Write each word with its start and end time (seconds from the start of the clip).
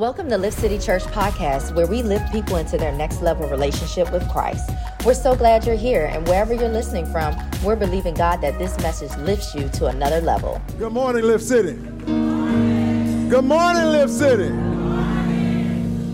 Welcome 0.00 0.30
to 0.30 0.38
Lift 0.38 0.58
City 0.58 0.78
Church 0.78 1.02
Podcast, 1.02 1.74
where 1.74 1.86
we 1.86 2.02
lift 2.02 2.32
people 2.32 2.56
into 2.56 2.78
their 2.78 2.90
next 2.90 3.20
level 3.20 3.46
relationship 3.50 4.10
with 4.10 4.26
Christ. 4.30 4.70
We're 5.04 5.12
so 5.12 5.36
glad 5.36 5.66
you're 5.66 5.76
here, 5.76 6.06
and 6.06 6.26
wherever 6.26 6.54
you're 6.54 6.70
listening 6.70 7.04
from, 7.04 7.36
we're 7.62 7.76
believing 7.76 8.14
God 8.14 8.40
that 8.40 8.58
this 8.58 8.78
message 8.78 9.14
lifts 9.18 9.54
you 9.54 9.68
to 9.68 9.88
another 9.88 10.22
level. 10.22 10.58
Good 10.78 10.94
morning, 10.94 11.24
Lift 11.24 11.44
City. 11.44 11.74
Good 11.74 13.44
morning, 13.44 13.84
Lift 13.92 14.10
City. 14.10 14.48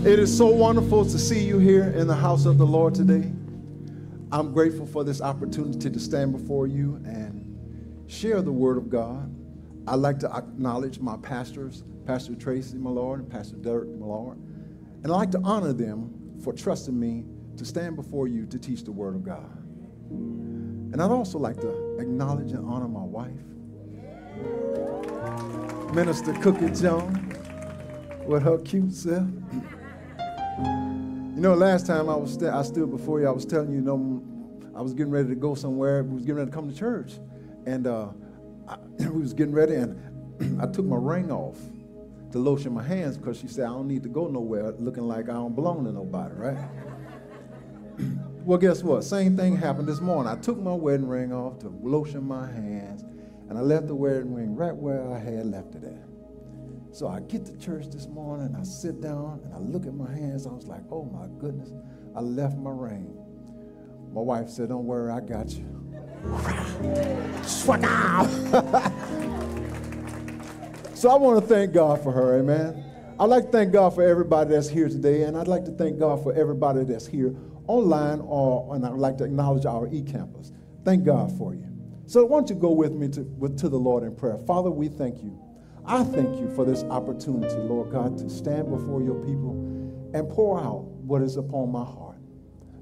It 0.05 0.19
is 0.19 0.37
so 0.37 0.47
wonderful 0.47 1.05
to 1.05 1.17
see 1.17 1.39
you 1.45 1.57
here 1.57 1.85
in 1.91 2.07
the 2.07 2.15
house 2.15 2.45
of 2.45 2.57
the 2.57 2.65
Lord 2.65 2.93
today. 2.93 3.31
I'm 4.33 4.51
grateful 4.51 4.85
for 4.85 5.05
this 5.05 5.21
opportunity 5.21 5.89
to 5.89 5.99
stand 6.01 6.33
before 6.33 6.67
you 6.67 6.99
and 7.05 7.57
share 8.07 8.41
the 8.41 8.51
Word 8.51 8.75
of 8.75 8.89
God. 8.89 9.33
I'd 9.87 9.95
like 9.95 10.19
to 10.19 10.35
acknowledge 10.35 10.99
my 10.99 11.15
pastors, 11.17 11.83
Pastor 12.05 12.35
Tracy 12.35 12.77
Millard 12.77 13.21
and 13.21 13.29
Pastor 13.29 13.55
Derek 13.55 13.87
Millard. 13.87 14.37
And 14.37 15.05
I'd 15.05 15.15
like 15.15 15.31
to 15.31 15.39
honor 15.43 15.71
them 15.71 16.13
for 16.43 16.51
trusting 16.51 16.97
me 16.97 17.25
to 17.55 17.63
stand 17.63 17.95
before 17.95 18.27
you 18.27 18.45
to 18.47 18.59
teach 18.59 18.83
the 18.83 18.91
Word 18.91 19.15
of 19.15 19.23
God. 19.23 19.57
And 20.09 21.01
I'd 21.01 21.11
also 21.11 21.39
like 21.39 21.59
to 21.61 21.97
acknowledge 21.99 22.51
and 22.51 22.67
honor 22.67 22.87
my 22.87 23.03
wife, 23.03 23.31
Minister 25.93 26.33
Cookie 26.33 26.69
Jones, 26.69 27.35
with 28.25 28.43
her 28.43 28.57
cute 28.59 28.91
self. 28.91 29.27
You 30.59 31.43
know, 31.43 31.53
last 31.53 31.87
time 31.87 32.09
I 32.09 32.15
was 32.15 32.33
st- 32.33 32.51
I 32.51 32.61
stood 32.63 32.89
before 32.89 33.21
you, 33.21 33.27
I 33.27 33.31
was 33.31 33.45
telling 33.45 33.69
you, 33.69 33.75
you 33.75 33.81
know, 33.81 34.23
I 34.75 34.81
was 34.81 34.93
getting 34.93 35.11
ready 35.11 35.29
to 35.29 35.35
go 35.35 35.55
somewhere. 35.55 36.03
We 36.03 36.15
was 36.15 36.23
getting 36.23 36.37
ready 36.37 36.49
to 36.49 36.55
come 36.55 36.69
to 36.69 36.75
church, 36.75 37.13
and 37.65 37.87
uh, 37.87 38.09
I, 38.67 38.77
we 39.09 39.21
was 39.21 39.33
getting 39.33 39.53
ready, 39.53 39.75
and 39.75 40.61
I 40.61 40.67
took 40.67 40.85
my 40.85 40.97
ring 40.97 41.31
off 41.31 41.57
to 42.31 42.39
lotion 42.39 42.73
my 42.73 42.83
hands 42.83 43.17
because 43.17 43.39
she 43.39 43.47
said 43.47 43.65
I 43.65 43.69
don't 43.69 43.87
need 43.87 44.03
to 44.03 44.09
go 44.09 44.27
nowhere 44.27 44.71
looking 44.79 45.07
like 45.07 45.29
I 45.29 45.33
don't 45.33 45.55
belong 45.55 45.85
to 45.85 45.91
nobody, 45.91 46.35
right? 46.35 46.57
well, 48.45 48.57
guess 48.57 48.83
what? 48.83 49.03
Same 49.03 49.37
thing 49.37 49.55
happened 49.55 49.87
this 49.87 50.01
morning. 50.01 50.31
I 50.31 50.35
took 50.35 50.57
my 50.57 50.73
wedding 50.73 51.07
ring 51.07 51.33
off 51.33 51.59
to 51.59 51.69
lotion 51.81 52.23
my 52.23 52.45
hands, 52.47 53.03
and 53.49 53.57
I 53.57 53.61
left 53.61 53.87
the 53.87 53.95
wedding 53.95 54.33
ring 54.33 54.55
right 54.55 54.75
where 54.75 55.09
I 55.11 55.19
had 55.19 55.45
left 55.45 55.75
it 55.75 55.83
at. 55.83 56.07
So 56.91 57.07
I 57.07 57.19
get 57.21 57.45
to 57.45 57.57
church 57.57 57.89
this 57.91 58.07
morning, 58.07 58.55
I 58.59 58.63
sit 58.63 59.01
down 59.01 59.41
and 59.45 59.53
I 59.53 59.59
look 59.59 59.85
at 59.85 59.93
my 59.93 60.11
hands. 60.11 60.47
I 60.47 60.51
was 60.51 60.65
like, 60.65 60.81
oh 60.91 61.03
my 61.05 61.27
goodness, 61.39 61.71
I 62.15 62.21
left 62.21 62.57
my 62.57 62.71
ring. 62.71 63.15
My 64.11 64.21
wife 64.21 64.49
said, 64.49 64.69
don't 64.69 64.85
worry, 64.85 65.11
I 65.11 65.19
got 65.19 65.51
you. 65.51 65.86
so 70.95 71.09
I 71.09 71.15
want 71.15 71.41
to 71.41 71.47
thank 71.47 71.73
God 71.73 72.01
for 72.01 72.11
her, 72.11 72.39
amen. 72.39 72.83
I'd 73.19 73.25
like 73.25 73.45
to 73.45 73.51
thank 73.51 73.73
God 73.73 73.95
for 73.95 74.03
everybody 74.03 74.51
that's 74.51 74.69
here 74.69 74.89
today, 74.89 75.23
and 75.23 75.37
I'd 75.37 75.47
like 75.47 75.65
to 75.65 75.71
thank 75.71 75.99
God 75.99 76.23
for 76.23 76.33
everybody 76.33 76.83
that's 76.83 77.07
here 77.07 77.35
online, 77.67 78.21
or 78.21 78.75
and 78.75 78.85
I'd 78.85 78.93
like 78.93 79.17
to 79.17 79.23
acknowledge 79.23 79.65
our 79.65 79.87
e-campus. 79.91 80.51
Thank 80.85 81.03
God 81.03 81.35
for 81.37 81.53
you. 81.53 81.67
So 82.05 82.23
why 82.23 82.37
don't 82.37 82.49
you 82.49 82.55
go 82.55 82.71
with 82.71 82.93
me 82.93 83.09
to, 83.09 83.21
with, 83.21 83.59
to 83.59 83.67
the 83.67 83.77
Lord 83.77 84.03
in 84.03 84.15
prayer. 84.15 84.37
Father, 84.47 84.71
we 84.71 84.87
thank 84.87 85.21
you. 85.21 85.37
I 85.85 86.03
thank 86.05 86.39
you 86.39 86.49
for 86.55 86.63
this 86.63 86.83
opportunity, 86.85 87.55
Lord 87.55 87.91
God, 87.91 88.17
to 88.19 88.29
stand 88.29 88.69
before 88.69 89.01
your 89.01 89.15
people 89.25 89.51
and 90.13 90.29
pour 90.29 90.59
out 90.59 90.83
what 91.03 91.21
is 91.21 91.35
upon 91.35 91.71
my 91.71 91.83
heart. 91.83 92.06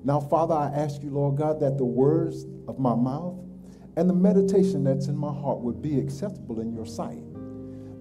Now, 0.06 0.20
Father, 0.20 0.53
I 0.53 0.67
ask 0.67 1.02
you, 1.02 1.09
Lord 1.09 1.36
God, 1.36 1.59
that 1.61 1.80
the 1.80 1.86
words 1.86 2.45
of 2.67 2.78
my 2.78 2.94
mouth 2.94 3.39
and 3.98 4.08
the 4.08 4.14
meditation 4.14 4.84
that's 4.84 5.08
in 5.08 5.17
my 5.17 5.34
heart 5.34 5.61
would 5.61 5.81
be 5.81 6.00
acceptable 6.00 6.61
in 6.61 6.72
your 6.72 6.86
sight. 6.86 7.23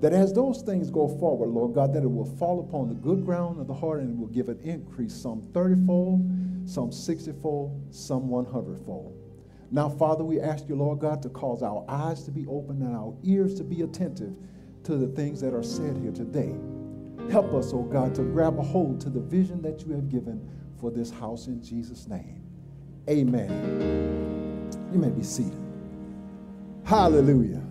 That 0.03 0.13
as 0.13 0.35
those 0.35 0.61
things 0.61 0.91
go 0.91 1.09
forward, 1.09 1.49
Lord 1.49 1.75
God, 1.75 1.95
that 1.95 2.03
it 2.03 2.11
will 2.11 2.27
fall 2.37 2.61
upon 2.61 2.89
the 2.89 2.95
good 2.95 3.25
ground 3.25 3.59
of 3.59 3.67
the 3.67 3.73
heart 3.73 4.01
and 4.01 4.11
it 4.11 4.19
will 4.19 4.29
give 4.29 4.51
an 4.51 4.61
increase, 4.61 5.15
some 5.15 5.41
30 5.55 5.87
fold, 5.87 6.31
some 6.67 6.93
60 6.93 7.33
fold, 7.41 7.83
some 7.91 8.29
100 8.29 8.85
fold. 8.85 9.19
Now, 9.71 9.89
Father, 9.89 10.25
we 10.25 10.43
ask 10.43 10.69
you, 10.69 10.75
Lord 10.75 10.99
God, 10.99 11.23
to 11.23 11.31
cause 11.31 11.63
our 11.63 11.87
eyes 11.89 12.25
to 12.25 12.31
be 12.31 12.45
open 12.49 12.83
and 12.83 12.95
our 12.95 13.15
ears 13.23 13.55
to 13.55 13.65
be 13.65 13.81
attentive 13.81 14.35
to 14.83 14.99
the 14.99 15.09
things 15.09 15.41
that 15.41 15.55
are 15.55 15.63
said 15.63 15.97
here 15.97 16.13
today. 16.13 16.55
Help 17.31 17.55
us, 17.55 17.73
oh 17.73 17.83
God, 17.83 18.15
to 18.17 18.23
grab 18.25 18.59
a 18.59 18.63
hold 18.63 19.01
to 19.01 19.09
the 19.09 19.21
vision 19.21 19.63
that 19.63 19.87
you 19.87 19.93
have 19.95 20.11
given 20.11 20.47
for 20.81 20.91
this 20.91 21.11
house 21.11 21.47
in 21.47 21.63
Jesus' 21.63 22.07
name. 22.09 22.43
Amen. 23.09 24.71
You 24.93 24.99
may 24.99 25.11
be 25.11 25.23
seated. 25.23 25.61
Hallelujah. 26.85 27.63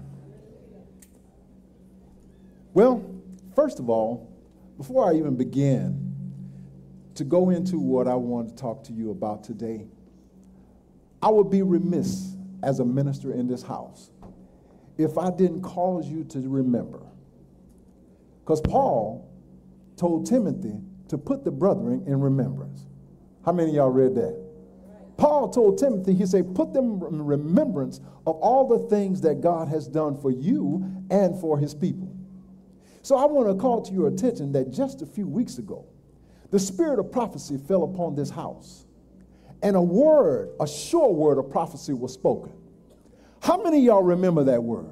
Well, 2.73 3.05
first 3.55 3.79
of 3.79 3.89
all, 3.89 4.31
before 4.77 5.09
I 5.09 5.15
even 5.15 5.35
begin 5.35 5.99
to 7.15 7.23
go 7.23 7.51
into 7.51 7.77
what 7.77 8.07
I 8.07 8.15
want 8.15 8.49
to 8.49 8.55
talk 8.55 8.83
to 8.85 8.93
you 8.93 9.11
about 9.11 9.43
today, 9.43 9.85
I 11.21 11.29
would 11.29 11.49
be 11.49 11.61
remiss 11.61 12.35
as 12.63 12.79
a 12.79 12.85
minister 12.85 13.33
in 13.33 13.47
this 13.47 13.61
house 13.61 14.09
if 14.97 15.17
I 15.17 15.29
didn't 15.31 15.61
cause 15.61 16.07
you 16.07 16.23
to 16.25 16.39
remember. 16.49 17.01
Because 18.43 18.61
Paul 18.61 19.29
told 19.95 20.25
Timothy 20.25 20.79
to 21.09 21.17
put 21.17 21.43
the 21.43 21.51
brethren 21.51 22.03
in 22.07 22.19
remembrance. 22.19 22.87
How 23.45 23.51
many 23.51 23.69
of 23.69 23.75
y'all 23.75 23.89
read 23.89 24.15
that? 24.15 24.39
Paul 25.17 25.49
told 25.49 25.77
Timothy, 25.77 26.13
he 26.13 26.25
said, 26.25 26.55
put 26.55 26.73
them 26.73 27.01
in 27.03 27.23
remembrance 27.23 27.99
of 28.25 28.35
all 28.37 28.67
the 28.67 28.89
things 28.89 29.21
that 29.21 29.41
God 29.41 29.67
has 29.67 29.87
done 29.87 30.19
for 30.19 30.31
you 30.31 30.83
and 31.09 31.39
for 31.39 31.57
his 31.57 31.73
people. 31.73 32.13
So 33.03 33.17
I 33.17 33.25
want 33.25 33.47
to 33.49 33.55
call 33.61 33.81
to 33.81 33.93
your 33.93 34.07
attention 34.07 34.51
that 34.53 34.71
just 34.71 35.01
a 35.01 35.05
few 35.05 35.27
weeks 35.27 35.57
ago, 35.57 35.85
the 36.51 36.59
spirit 36.59 36.99
of 36.99 37.11
prophecy 37.11 37.57
fell 37.57 37.83
upon 37.83 38.15
this 38.15 38.29
house. 38.29 38.85
And 39.61 39.75
a 39.75 39.81
word, 39.81 40.51
a 40.59 40.67
sure 40.67 41.11
word 41.11 41.37
of 41.37 41.49
prophecy 41.49 41.93
was 41.93 42.13
spoken. 42.13 42.53
How 43.41 43.61
many 43.61 43.77
of 43.79 43.83
y'all 43.83 44.03
remember 44.03 44.43
that 44.45 44.63
word? 44.63 44.91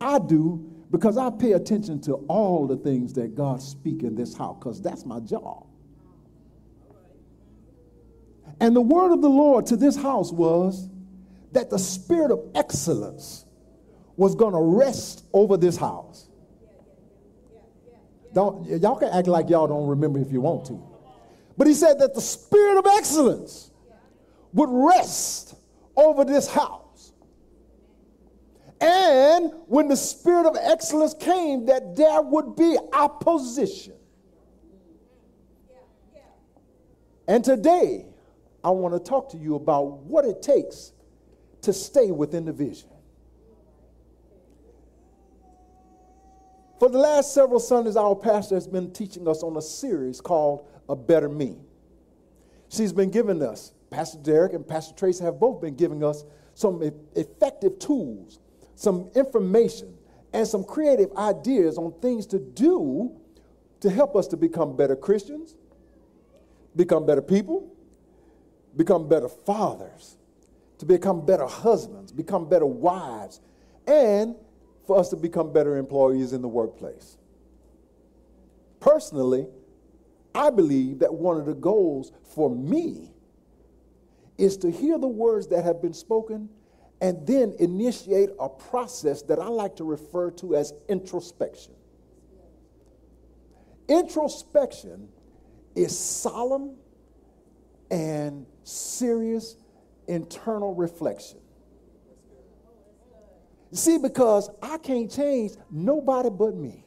I 0.00 0.18
do 0.18 0.70
because 0.90 1.16
I 1.16 1.30
pay 1.30 1.52
attention 1.52 2.00
to 2.02 2.14
all 2.28 2.66
the 2.66 2.76
things 2.76 3.12
that 3.14 3.34
God 3.34 3.62
speak 3.62 4.02
in 4.02 4.14
this 4.14 4.36
house 4.36 4.56
because 4.58 4.80
that's 4.80 5.04
my 5.04 5.20
job. 5.20 5.67
And 8.60 8.74
the 8.74 8.80
word 8.80 9.12
of 9.12 9.22
the 9.22 9.28
Lord 9.28 9.66
to 9.66 9.76
this 9.76 9.96
house 9.96 10.32
was 10.32 10.88
that 11.52 11.70
the 11.70 11.78
spirit 11.78 12.30
of 12.30 12.40
excellence 12.54 13.44
was 14.16 14.34
going 14.34 14.52
to 14.52 14.60
rest 14.60 15.24
over 15.32 15.56
this 15.56 15.76
house. 15.76 16.28
Don't, 18.34 18.66
y'all 18.80 18.96
can 18.96 19.08
act 19.08 19.26
like 19.26 19.48
y'all 19.48 19.66
don't 19.66 19.86
remember 19.86 20.18
if 20.18 20.32
you 20.32 20.40
want 20.40 20.66
to. 20.66 20.82
But 21.56 21.66
he 21.66 21.74
said 21.74 21.98
that 22.00 22.14
the 22.14 22.20
spirit 22.20 22.78
of 22.78 22.86
excellence 22.86 23.70
would 24.52 24.68
rest 24.70 25.54
over 25.96 26.24
this 26.24 26.48
house. 26.48 27.12
And 28.80 29.52
when 29.66 29.88
the 29.88 29.96
spirit 29.96 30.46
of 30.46 30.56
excellence 30.60 31.14
came, 31.14 31.66
that 31.66 31.96
there 31.96 32.22
would 32.22 32.54
be 32.54 32.76
opposition. 32.92 33.94
And 37.26 37.44
today, 37.44 38.06
I 38.62 38.70
want 38.70 38.94
to 38.94 39.00
talk 39.00 39.30
to 39.30 39.36
you 39.36 39.54
about 39.54 39.84
what 40.02 40.24
it 40.24 40.42
takes 40.42 40.92
to 41.62 41.72
stay 41.72 42.10
within 42.10 42.44
the 42.44 42.52
vision. 42.52 42.88
For 46.78 46.88
the 46.88 46.98
last 46.98 47.34
several 47.34 47.58
Sundays, 47.58 47.96
our 47.96 48.14
pastor 48.14 48.54
has 48.54 48.68
been 48.68 48.92
teaching 48.92 49.26
us 49.26 49.42
on 49.42 49.56
a 49.56 49.62
series 49.62 50.20
called 50.20 50.66
A 50.88 50.94
Better 50.94 51.28
Me. 51.28 51.56
She's 52.68 52.92
been 52.92 53.10
giving 53.10 53.42
us, 53.42 53.72
Pastor 53.90 54.18
Derek 54.18 54.52
and 54.52 54.66
Pastor 54.66 54.94
Tracy 54.94 55.24
have 55.24 55.40
both 55.40 55.60
been 55.60 55.74
giving 55.74 56.04
us 56.04 56.24
some 56.54 56.82
effective 57.16 57.78
tools, 57.78 58.38
some 58.74 59.10
information, 59.16 59.94
and 60.32 60.46
some 60.46 60.62
creative 60.62 61.10
ideas 61.16 61.78
on 61.78 61.92
things 62.00 62.26
to 62.26 62.38
do 62.38 63.12
to 63.80 63.90
help 63.90 64.14
us 64.14 64.26
to 64.28 64.36
become 64.36 64.76
better 64.76 64.94
Christians, 64.94 65.54
become 66.76 67.06
better 67.06 67.22
people, 67.22 67.74
become 68.76 69.08
better 69.08 69.28
fathers, 69.28 70.16
to 70.78 70.86
become 70.86 71.24
better 71.24 71.46
husbands, 71.46 72.12
become 72.12 72.48
better 72.48 72.66
wives, 72.66 73.40
and 73.86 74.36
for 74.86 74.98
us 74.98 75.08
to 75.10 75.16
become 75.16 75.52
better 75.52 75.76
employees 75.76 76.32
in 76.32 76.42
the 76.42 76.48
workplace. 76.48 77.18
Personally, 78.80 79.46
I 80.34 80.50
believe 80.50 81.00
that 81.00 81.12
one 81.12 81.38
of 81.38 81.46
the 81.46 81.54
goals 81.54 82.12
for 82.34 82.48
me 82.54 83.12
is 84.36 84.56
to 84.58 84.70
hear 84.70 84.98
the 84.98 85.08
words 85.08 85.48
that 85.48 85.64
have 85.64 85.82
been 85.82 85.92
spoken 85.92 86.48
and 87.00 87.26
then 87.26 87.54
initiate 87.58 88.30
a 88.40 88.48
process 88.48 89.22
that 89.22 89.38
I 89.38 89.48
like 89.48 89.76
to 89.76 89.84
refer 89.84 90.30
to 90.32 90.54
as 90.56 90.72
introspection. 90.88 91.74
Introspection 93.88 95.08
is 95.74 95.96
solemn 95.98 96.76
and 97.90 98.46
serious 98.68 99.56
internal 100.06 100.74
reflection. 100.74 101.38
See, 103.72 103.98
because 103.98 104.50
I 104.62 104.78
can't 104.78 105.10
change 105.10 105.52
nobody 105.70 106.30
but 106.30 106.54
me. 106.54 106.84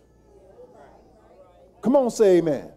Come 1.82 1.96
on, 1.96 2.12
say 2.12 2.38
amen. 2.38 2.72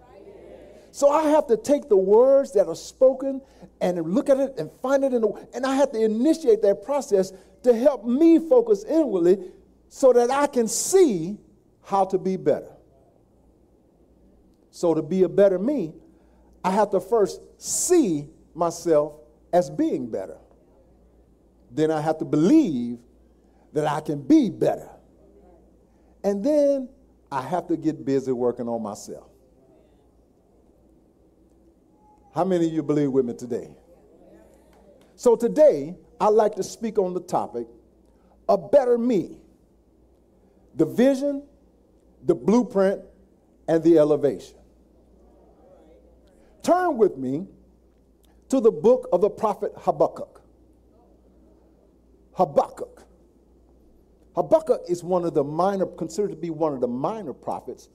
So 0.91 1.11
I 1.11 1.31
have 1.31 1.47
to 1.49 1.57
take 1.57 1.89
the 1.89 1.97
words 1.97 2.53
that 2.53 2.69
are 2.69 2.77
spoken 2.77 3.41
and 3.81 4.01
look 4.03 4.29
at 4.29 4.39
it 4.39 4.55
and 4.59 4.71
find 4.81 5.05
it 5.05 5.13
in 5.13 5.23
the, 5.23 5.49
and 5.53 5.67
I 5.67 5.75
have 5.75 5.91
to 5.93 6.01
initiate 6.03 6.63
that 6.63 6.85
process 6.85 7.33
to 7.65 7.75
help 7.75 8.05
me 8.05 8.39
focus 8.39 8.85
inwardly 8.85 9.51
so 9.89 10.13
that 10.13 10.31
I 10.31 10.47
can 10.47 10.69
see 10.69 11.39
how 11.83 12.05
to 12.07 12.19
be 12.19 12.37
better. 12.37 12.71
So 14.71 14.95
to 14.95 15.03
be 15.03 15.23
a 15.25 15.29
better 15.29 15.59
me, 15.59 15.95
I 16.63 16.71
have 16.71 16.91
to 16.91 17.01
first 17.01 17.41
see 17.59 18.29
myself 18.55 19.15
as 19.53 19.71
being 19.71 20.11
better. 20.11 20.37
Then 21.71 21.91
I 21.91 22.01
have 22.01 22.19
to 22.19 22.25
believe 22.25 22.99
that 23.73 23.87
I 23.87 24.01
can 24.01 24.23
be 24.23 24.51
better. 24.51 24.89
And 26.23 26.45
then 26.45 26.89
I 27.31 27.43
have 27.43 27.67
to 27.69 27.77
get 27.77 28.05
busy 28.05 28.33
working 28.33 28.69
on 28.69 28.83
myself. 28.83 29.29
How 32.35 32.45
many 32.45 32.67
of 32.67 32.73
you 32.73 32.83
believe 32.83 33.11
with 33.11 33.25
me 33.25 33.35
today? 33.35 33.71
So 35.17 35.37
today, 35.37 35.95
I'd 36.21 36.29
like 36.29 36.55
to 36.57 36.63
speak 36.63 36.99
on 36.99 37.15
the 37.15 37.21
topic 37.21 37.67
a 38.49 38.59
better 38.59 38.99
me 38.99 39.39
the 40.77 40.85
vision, 40.85 41.43
the 42.25 42.35
blueprint, 42.35 43.01
and 43.69 43.83
the 43.83 43.99
elevation. 43.99 44.57
Turn 46.63 46.97
with 46.97 47.17
me 47.17 47.47
to 48.55 48.61
the 48.61 48.71
book 48.71 49.09
of 49.13 49.21
the 49.21 49.29
prophet 49.29 49.73
Habakkuk. 49.79 50.41
Habakkuk. 52.35 53.05
Habakkuk 54.37 54.83
is 54.89 55.03
one 55.03 55.25
of 55.25 55.35
the 55.35 55.43
minor, 55.43 55.87
considered 55.87 56.31
to 56.31 56.37
be 56.37 56.51
one 56.51 56.73
of 56.73 56.81
the 56.81 56.87
minor 56.87 57.33
prophets. 57.33 57.89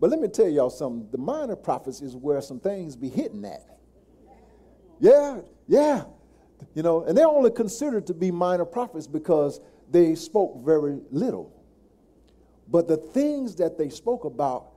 But 0.00 0.08
let 0.08 0.18
me 0.18 0.28
tell 0.28 0.48
y'all 0.48 0.70
something. 0.70 1.06
The 1.10 1.18
minor 1.18 1.54
prophets 1.54 2.00
is 2.00 2.16
where 2.16 2.40
some 2.40 2.60
things 2.60 2.96
be 2.96 3.10
hitting 3.10 3.44
at. 3.44 3.78
Yeah, 5.00 5.40
yeah. 5.68 6.04
You 6.74 6.82
know, 6.82 7.04
and 7.04 7.14
they're 7.14 7.28
only 7.28 7.50
considered 7.50 8.06
to 8.06 8.14
be 8.14 8.30
minor 8.30 8.64
prophets 8.64 9.06
because 9.06 9.60
they 9.90 10.14
spoke 10.14 10.64
very 10.64 10.98
little. 11.10 11.52
But 12.68 12.88
the 12.88 12.96
things 12.96 13.54
that 13.56 13.76
they 13.76 13.90
spoke 13.90 14.24
about 14.24 14.68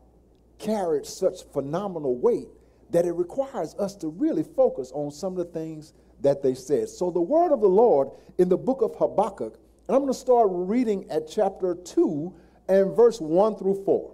carried 0.57 1.05
such 1.05 1.45
phenomenal 1.53 2.17
weight 2.17 2.49
that 2.91 3.05
it 3.05 3.13
requires 3.13 3.75
us 3.75 3.95
to 3.97 4.07
really 4.07 4.43
focus 4.43 4.91
on 4.93 5.11
some 5.11 5.37
of 5.37 5.37
the 5.37 5.53
things 5.53 5.93
that 6.21 6.41
they 6.41 6.53
said. 6.53 6.89
So, 6.89 7.11
the 7.11 7.21
word 7.21 7.53
of 7.53 7.61
the 7.61 7.67
Lord 7.67 8.09
in 8.37 8.49
the 8.49 8.57
book 8.57 8.81
of 8.81 8.95
Habakkuk, 8.95 9.59
and 9.87 9.95
I'm 9.95 10.01
going 10.01 10.13
to 10.13 10.19
start 10.19 10.49
reading 10.51 11.09
at 11.09 11.27
chapter 11.27 11.75
2 11.75 12.33
and 12.67 12.95
verse 12.95 13.19
1 13.19 13.55
through 13.57 13.83
4. 13.85 14.13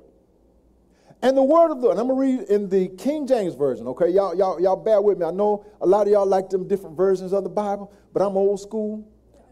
And 1.22 1.36
the 1.36 1.44
word 1.44 1.72
of 1.72 1.82
the 1.82 1.90
and 1.90 2.00
I'm 2.00 2.08
gonna 2.08 2.20
read 2.20 2.42
in 2.50 2.70
the 2.70 2.88
King 2.90 3.26
James 3.26 3.56
Version, 3.56 3.88
okay? 3.88 4.10
Y'all, 4.10 4.36
y'all, 4.36 4.62
y'all 4.62 4.76
bear 4.76 5.02
with 5.02 5.18
me. 5.18 5.26
I 5.26 5.32
know 5.32 5.66
a 5.82 5.86
lot 5.86 6.06
of 6.06 6.14
y'all 6.14 6.26
like 6.26 6.50
them 6.50 6.68
different 6.68 6.96
versions 6.96 7.34
of 7.34 7.44
the 7.44 7.50
Bible, 7.50 7.92
but 8.14 8.22
I'm 8.22 8.38
old 8.38 8.60
school. 8.60 9.08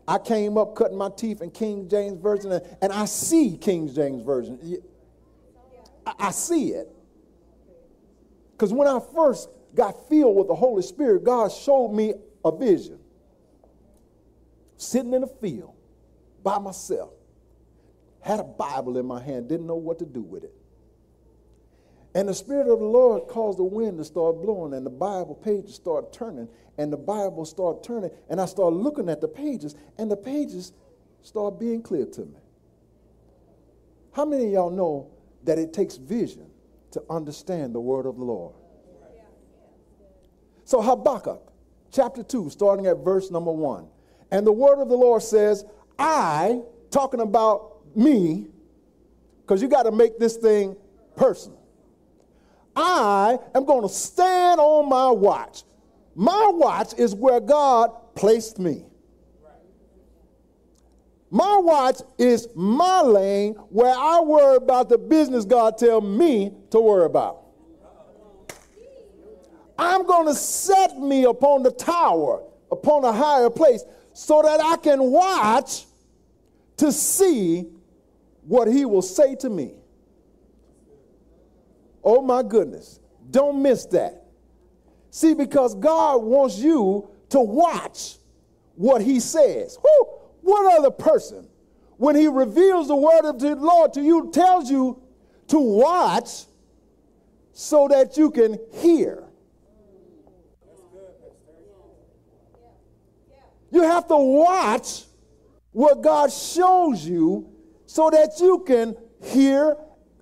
I 0.07 0.19
came 0.19 0.57
up 0.57 0.75
cutting 0.75 0.97
my 0.97 1.09
teeth 1.09 1.41
in 1.41 1.49
King 1.49 1.87
James 1.89 2.21
Version, 2.21 2.51
and, 2.51 2.63
and 2.81 2.93
I 2.93 3.05
see 3.05 3.57
King 3.57 3.91
James 3.91 4.21
Version. 4.21 4.59
I, 6.05 6.13
I 6.19 6.31
see 6.31 6.73
it. 6.73 6.92
Because 8.63 8.73
when 8.73 8.87
I 8.87 9.01
first 9.13 9.49
got 9.75 10.07
filled 10.07 10.37
with 10.37 10.47
the 10.47 10.55
Holy 10.55 10.83
Spirit, 10.83 11.25
God 11.25 11.51
showed 11.51 11.89
me 11.89 12.13
a 12.45 12.57
vision. 12.57 12.97
Sitting 14.77 15.13
in 15.13 15.21
a 15.21 15.27
field 15.27 15.73
by 16.43 16.59
myself, 16.59 17.11
had 18.21 18.39
a 18.39 18.43
Bible 18.45 18.97
in 18.97 19.05
my 19.05 19.21
hand, 19.21 19.49
didn't 19.49 19.67
know 19.67 19.75
what 19.75 19.99
to 19.99 20.05
do 20.05 20.21
with 20.21 20.45
it. 20.45 20.53
And 22.15 22.29
the 22.29 22.33
Spirit 22.33 22.71
of 22.71 22.79
the 22.79 22.85
Lord 22.85 23.27
caused 23.27 23.59
the 23.59 23.65
wind 23.65 23.97
to 23.97 24.05
start 24.05 24.41
blowing, 24.41 24.73
and 24.73 24.85
the 24.85 24.89
Bible 24.89 25.35
pages 25.35 25.75
start 25.75 26.13
turning, 26.13 26.47
and 26.77 26.93
the 26.93 26.95
Bible 26.95 27.43
start 27.43 27.83
turning, 27.83 28.11
and 28.29 28.39
I 28.39 28.45
started 28.45 28.77
looking 28.77 29.09
at 29.09 29.19
the 29.19 29.27
pages, 29.27 29.75
and 29.97 30.09
the 30.09 30.15
pages 30.15 30.71
start 31.21 31.59
being 31.59 31.81
clear 31.81 32.05
to 32.05 32.21
me. 32.21 32.39
How 34.13 34.23
many 34.23 34.45
of 34.45 34.51
y'all 34.53 34.69
know 34.69 35.11
that 35.43 35.59
it 35.59 35.73
takes 35.73 35.97
vision 35.97 36.52
to 36.93 37.03
understand 37.09 37.75
the 37.75 37.79
word 37.79 38.05
of 38.05 38.17
the 38.17 38.23
Lord? 38.23 38.55
So 40.65 40.81
Habakkuk, 40.81 41.51
chapter 41.91 42.23
2, 42.23 42.49
starting 42.49 42.87
at 42.87 42.97
verse 42.97 43.29
number 43.29 43.51
1. 43.51 43.87
And 44.31 44.47
the 44.47 44.51
word 44.51 44.81
of 44.81 44.89
the 44.89 44.95
Lord 44.95 45.21
says, 45.21 45.65
I, 45.99 46.61
talking 46.89 47.19
about 47.19 47.95
me, 47.95 48.47
because 49.41 49.61
you 49.61 49.67
got 49.67 49.83
to 49.83 49.91
make 49.91 50.17
this 50.17 50.37
thing 50.37 50.75
personal. 51.15 51.59
I 52.75 53.37
am 53.53 53.65
going 53.65 53.83
to 53.83 53.93
stand 53.93 54.59
on 54.59 54.89
my 54.89 55.11
watch. 55.11 55.63
My 56.15 56.49
watch 56.53 56.93
is 56.97 57.13
where 57.13 57.39
God 57.39 57.91
placed 58.15 58.57
me. 58.57 58.85
My 61.33 61.57
watch 61.57 61.95
is 62.19 62.47
my 62.53 63.01
lane 63.01 63.55
where 63.69 63.95
I 63.97 64.19
worry 64.19 64.57
about 64.57 64.87
the 64.87 64.99
business 64.99 65.45
God 65.45 65.79
tell 65.79 65.99
me 65.99 66.51
to 66.69 66.79
worry 66.79 67.05
about. 67.05 67.45
I'm 69.75 70.05
going 70.05 70.27
to 70.27 70.35
set 70.35 70.99
me 70.99 71.23
upon 71.23 71.63
the 71.63 71.71
tower, 71.71 72.43
upon 72.71 73.03
a 73.03 73.11
higher 73.11 73.49
place, 73.49 73.83
so 74.13 74.43
that 74.43 74.61
I 74.61 74.77
can 74.77 75.01
watch 75.05 75.87
to 76.77 76.91
see 76.91 77.65
what 78.43 78.67
he 78.67 78.85
will 78.85 79.01
say 79.01 79.33
to 79.37 79.49
me. 79.49 79.73
Oh 82.03 82.21
my 82.21 82.43
goodness. 82.43 82.99
Don't 83.31 83.59
miss 83.59 83.87
that. 83.87 84.27
See, 85.09 85.33
because 85.33 85.73
God 85.73 86.21
wants 86.21 86.59
you 86.59 87.09
to 87.29 87.39
watch 87.39 88.17
what 88.75 89.01
he 89.01 89.19
says. 89.19 89.79
Who? 89.81 90.22
What 90.43 90.77
other 90.77 90.91
person, 90.91 91.47
when 91.97 92.15
he 92.15 92.27
reveals 92.27 92.89
the 92.89 92.95
word 92.95 93.23
of 93.23 93.39
the 93.39 93.55
Lord 93.55 93.93
to 93.93 94.01
you, 94.01 94.29
tells 94.31 94.69
you 94.69 95.01
to 95.47 95.57
watch 95.57 96.45
so 97.53 97.87
that 97.87 98.17
you 98.17 98.29
can 98.29 98.59
hear? 98.73 99.23
You 103.71 103.81
have 103.81 104.07
to 104.09 104.17
watch 104.17 105.05
what 105.71 106.01
God 106.01 106.31
shows 106.31 107.05
you 107.05 107.49
so 107.85 108.09
that 108.09 108.39
you 108.39 108.63
can 108.67 108.95
hear, 109.23 109.77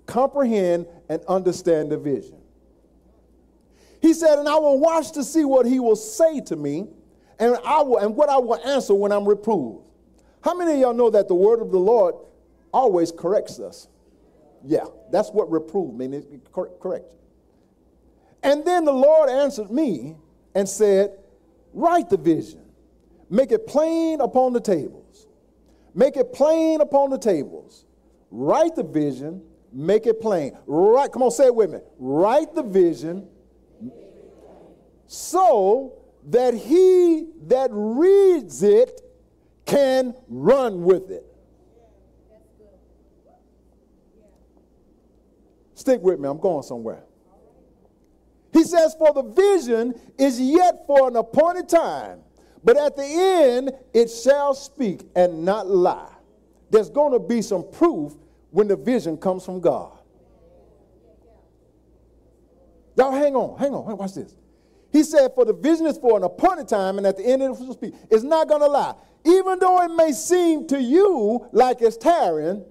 comprehend, 0.06 0.86
and 1.10 1.26
understand 1.26 1.92
the 1.92 1.98
vision. 1.98 2.38
He 4.02 4.14
said, 4.14 4.40
and 4.40 4.48
I 4.48 4.56
will 4.56 4.80
watch 4.80 5.12
to 5.14 5.24
see 5.24 5.46
what 5.46 5.66
he 5.66 5.80
will 5.80 5.96
say 5.96 6.42
to 6.42 6.56
me, 6.56 6.88
and 7.40 7.58
I 7.66 7.82
will, 7.82 7.98
and 7.98 8.16
what 8.16 8.30
I 8.30 8.38
will 8.38 8.60
answer 8.64 8.94
when 8.94 9.12
I'm 9.12 9.28
reproved. 9.28 9.88
How 10.44 10.54
many 10.54 10.74
of 10.74 10.80
y'all 10.80 10.94
know 10.94 11.10
that 11.10 11.28
the 11.28 11.36
word 11.36 11.62
of 11.62 11.72
the 11.72 11.80
Lord 11.80 12.16
always 12.74 13.12
corrects 13.12 13.60
us? 13.60 13.88
Yeah, 14.66 14.86
that's 15.12 15.30
what 15.30 15.52
reprove 15.52 15.96
means. 15.96 16.26
Correct. 16.52 17.14
And 18.44 18.66
then 18.66 18.86
the 18.86 18.94
Lord 18.94 19.30
answered 19.30 19.72
me 19.72 20.16
and 20.56 20.68
said, 20.68 21.18
Write 21.74 22.10
the 22.10 22.18
vision, 22.18 22.62
make 23.30 23.52
it 23.52 23.66
plain 23.68 24.20
upon 24.20 24.54
the 24.54 24.60
tables. 24.60 25.28
Make 25.94 26.18
it 26.18 26.34
plain 26.34 26.82
upon 26.82 27.10
the 27.10 27.18
tables. 27.18 27.86
Write 28.30 28.76
the 28.76 28.84
vision 28.84 29.42
Make 29.74 30.06
it 30.06 30.20
plain. 30.20 30.58
Right, 30.66 31.12
come 31.12 31.24
on, 31.24 31.32
say 31.32 31.46
it 31.46 31.56
with 31.56 31.72
me. 31.72 31.80
Write 31.98 32.54
the 32.54 32.64
vision 32.64 33.28
so 35.08 35.94
that 36.30 36.54
he 36.54 37.28
that 37.48 37.70
reads 37.72 38.64
it 38.64 39.02
can 39.72 40.14
run 40.28 40.84
with 40.84 41.10
it. 41.10 41.26
Stick 45.74 46.02
with 46.02 46.20
me, 46.20 46.28
I'm 46.28 46.40
going 46.40 46.64
somewhere. 46.64 47.04
He 48.52 48.64
says, 48.66 48.94
For 49.00 49.14
the 49.14 49.24
vision 49.24 49.96
is 50.18 50.40
yet 50.40 50.86
for 50.86 51.08
an 51.08 51.16
appointed 51.16 51.70
time, 51.70 52.20
but 52.64 52.78
at 52.78 52.98
the 52.98 53.06
end 53.06 53.72
it 53.94 54.10
shall 54.10 54.54
speak 54.54 55.04
and 55.16 55.46
not 55.46 55.68
lie. 55.68 56.14
There's 56.70 56.90
going 56.90 57.14
to 57.14 57.20
be 57.20 57.42
some 57.42 57.66
proof 57.72 58.14
when 58.52 58.68
the 58.68 58.76
vision 58.76 59.18
comes 59.18 59.46
from 59.46 59.62
God. 59.62 59.98
Y'all 62.98 63.12
hang 63.14 63.36
on, 63.36 63.58
hang 63.58 63.74
on, 63.74 63.98
watch 63.98 64.16
this. 64.16 64.36
He 64.92 65.04
said, 65.04 65.32
For 65.36 65.46
the 65.46 65.54
vision 65.54 65.86
is 65.88 65.98
for 65.98 66.18
an 66.18 66.24
appointed 66.24 66.68
time, 66.68 66.98
and 66.98 67.08
at 67.08 67.18
the 67.18 67.26
end 67.26 67.42
of 67.42 67.60
will 67.60 67.74
speak. 67.74 67.94
It's 68.10 68.24
not 68.24 68.48
going 68.48 68.62
to 68.62 68.68
lie. 68.68 68.96
Even 69.24 69.60
though 69.60 69.82
it 69.84 69.90
may 69.90 70.12
seem 70.12 70.68
to 70.68 70.82
you 70.82 71.48
like 71.52 71.82
it's 71.82 71.98
tarrying, 71.98 72.66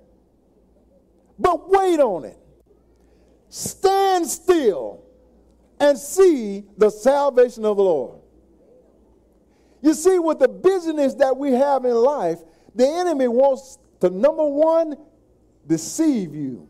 but 1.39 1.71
wait 1.71 2.01
on 2.01 2.25
it. 2.25 2.37
Stand 3.49 4.27
still 4.27 5.05
and 5.79 5.99
see 5.99 6.65
the 6.77 6.91
salvation 6.91 7.65
of 7.65 7.77
the 7.77 7.83
Lord. 7.83 8.21
You 9.81 9.95
see, 9.95 10.19
with 10.19 10.39
the 10.39 10.49
business 10.49 11.15
that 11.15 11.37
we 11.37 11.53
have 11.53 11.85
in 11.85 11.95
life, 11.95 12.39
the 12.75 12.87
enemy 12.87 13.29
wants 13.29 13.79
to, 14.01 14.11
number 14.11 14.47
one, 14.47 14.97
deceive 15.67 16.35
you. 16.35 16.69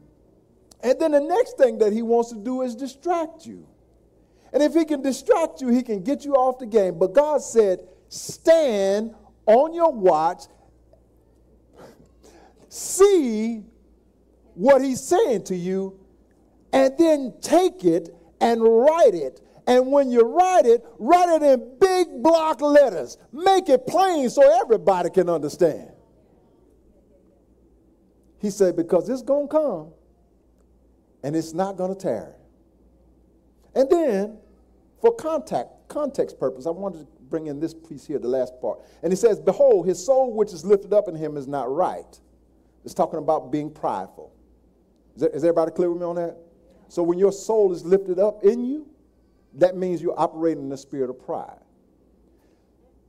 And 0.82 0.98
then 0.98 1.12
the 1.12 1.20
next 1.20 1.58
thing 1.58 1.78
that 1.78 1.92
he 1.92 2.02
wants 2.02 2.30
to 2.30 2.38
do 2.38 2.62
is 2.62 2.74
distract 2.74 3.46
you. 3.46 3.66
And 4.52 4.62
if 4.62 4.74
he 4.74 4.84
can 4.84 5.02
distract 5.02 5.60
you, 5.60 5.68
he 5.68 5.82
can 5.82 6.02
get 6.02 6.24
you 6.24 6.34
off 6.34 6.58
the 6.58 6.66
game. 6.66 6.98
But 6.98 7.12
God 7.12 7.40
said, 7.42 7.80
stand 8.08 9.14
on 9.46 9.72
your 9.72 9.92
watch, 9.92 10.44
see 12.68 13.64
what 14.54 14.82
he's 14.82 15.00
saying 15.00 15.44
to 15.44 15.56
you, 15.56 15.98
and 16.72 16.96
then 16.98 17.34
take 17.40 17.84
it 17.84 18.14
and 18.40 18.62
write 18.62 19.14
it. 19.14 19.40
And 19.66 19.92
when 19.92 20.10
you 20.10 20.22
write 20.22 20.66
it, 20.66 20.84
write 20.98 21.28
it 21.28 21.42
in 21.42 21.78
big 21.78 22.22
block 22.22 22.60
letters. 22.60 23.18
Make 23.32 23.68
it 23.68 23.86
plain 23.86 24.28
so 24.30 24.42
everybody 24.60 25.10
can 25.10 25.28
understand. 25.28 25.90
He 28.40 28.50
said, 28.50 28.74
because 28.74 29.08
it's 29.08 29.22
going 29.22 29.48
to 29.48 29.52
come 29.52 29.92
and 31.22 31.36
it's 31.36 31.52
not 31.52 31.76
going 31.76 31.94
to 31.94 32.00
tarry. 32.00 32.34
And 33.74 33.88
then, 33.88 34.38
for 35.00 35.14
contact, 35.14 35.70
context 35.88 36.38
purpose, 36.38 36.66
I 36.66 36.70
wanted 36.70 37.00
to 37.00 37.06
bring 37.28 37.46
in 37.46 37.60
this 37.60 37.72
piece 37.72 38.06
here, 38.06 38.18
the 38.18 38.28
last 38.28 38.52
part. 38.60 38.80
And 39.02 39.12
he 39.12 39.16
says, 39.16 39.40
Behold, 39.40 39.86
his 39.86 40.04
soul 40.04 40.34
which 40.34 40.52
is 40.52 40.64
lifted 40.64 40.92
up 40.92 41.08
in 41.08 41.14
him 41.14 41.36
is 41.36 41.46
not 41.46 41.72
right. 41.74 42.20
It's 42.84 42.94
talking 42.94 43.18
about 43.18 43.50
being 43.50 43.70
prideful. 43.70 44.32
Is, 45.14 45.22
that, 45.22 45.34
is 45.34 45.44
everybody 45.44 45.70
clear 45.72 45.90
with 45.90 46.00
me 46.00 46.06
on 46.06 46.16
that? 46.16 46.36
So 46.88 47.02
when 47.02 47.18
your 47.18 47.32
soul 47.32 47.72
is 47.72 47.84
lifted 47.84 48.18
up 48.18 48.44
in 48.44 48.64
you, 48.64 48.88
that 49.54 49.76
means 49.76 50.02
you're 50.02 50.18
operating 50.18 50.64
in 50.64 50.68
the 50.68 50.76
spirit 50.76 51.10
of 51.10 51.24
pride. 51.24 51.58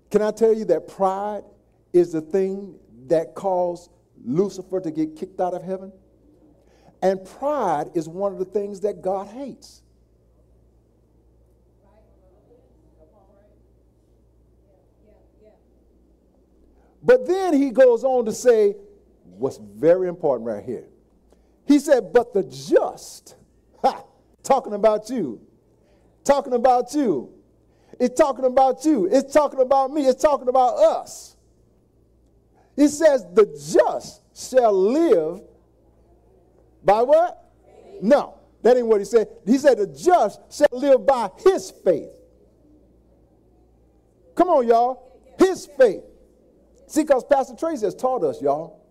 Can 0.09 0.21
I 0.21 0.31
tell 0.31 0.53
you 0.53 0.65
that 0.65 0.87
pride 0.87 1.43
is 1.93 2.11
the 2.11 2.21
thing 2.21 2.77
that 3.07 3.33
caused 3.33 3.89
Lucifer 4.23 4.79
to 4.79 4.91
get 4.91 5.15
kicked 5.15 5.39
out 5.39 5.53
of 5.53 5.63
heaven? 5.63 5.91
And 7.01 7.23
pride 7.25 7.89
is 7.95 8.07
one 8.07 8.31
of 8.31 8.39
the 8.39 8.45
things 8.45 8.81
that 8.81 9.01
God 9.01 9.27
hates. 9.27 9.81
But 17.03 17.27
then 17.27 17.53
he 17.53 17.71
goes 17.71 18.03
on 18.03 18.25
to 18.25 18.31
say 18.31 18.75
what's 19.23 19.57
very 19.57 20.07
important 20.07 20.47
right 20.47 20.63
here. 20.63 20.85
He 21.65 21.79
said, 21.79 22.13
But 22.13 22.33
the 22.33 22.43
just, 22.43 23.35
ha, 23.81 24.03
talking 24.43 24.73
about 24.73 25.09
you, 25.09 25.41
talking 26.23 26.53
about 26.53 26.93
you, 26.93 27.33
it's 27.99 28.17
talking 28.17 28.45
about 28.45 28.85
you, 28.85 29.07
it's 29.11 29.33
talking 29.33 29.59
about 29.59 29.91
me, 29.91 30.05
it's 30.05 30.21
talking 30.21 30.47
about 30.47 30.77
us. 30.77 31.35
He 32.75 32.87
says, 32.87 33.25
The 33.33 33.45
just 33.71 34.21
shall 34.35 34.73
live 34.73 35.41
by 36.83 37.01
what? 37.01 37.37
No, 38.01 38.37
that 38.63 38.77
ain't 38.77 38.87
what 38.87 38.99
he 38.99 39.05
said. 39.05 39.27
He 39.45 39.57
said, 39.57 39.77
The 39.77 39.87
just 39.87 40.39
shall 40.51 40.67
live 40.71 41.05
by 41.05 41.29
his 41.43 41.71
faith. 41.83 42.09
Come 44.35 44.49
on, 44.49 44.67
y'all. 44.67 45.19
His 45.37 45.67
faith. 45.77 46.03
See, 46.91 47.03
because 47.03 47.23
Pastor 47.23 47.55
Tracy 47.55 47.85
has 47.85 47.95
taught 47.95 48.21
us, 48.21 48.41
y'all, 48.41 48.85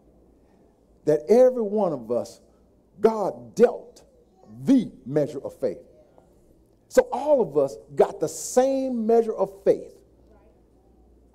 that 1.05 1.21
every 1.29 1.61
one 1.61 1.93
of 1.93 2.11
us, 2.11 2.41
God 2.99 3.55
dealt 3.55 4.05
the 4.65 4.91
measure 5.05 5.39
of 5.45 5.55
faith. 5.61 5.83
So 6.89 7.03
all 7.13 7.43
of 7.43 7.59
us 7.59 7.77
got 7.97 8.19
the 8.19 8.27
same 8.27 9.07
measure 9.07 9.35
of 9.35 9.53
faith. 9.65 9.93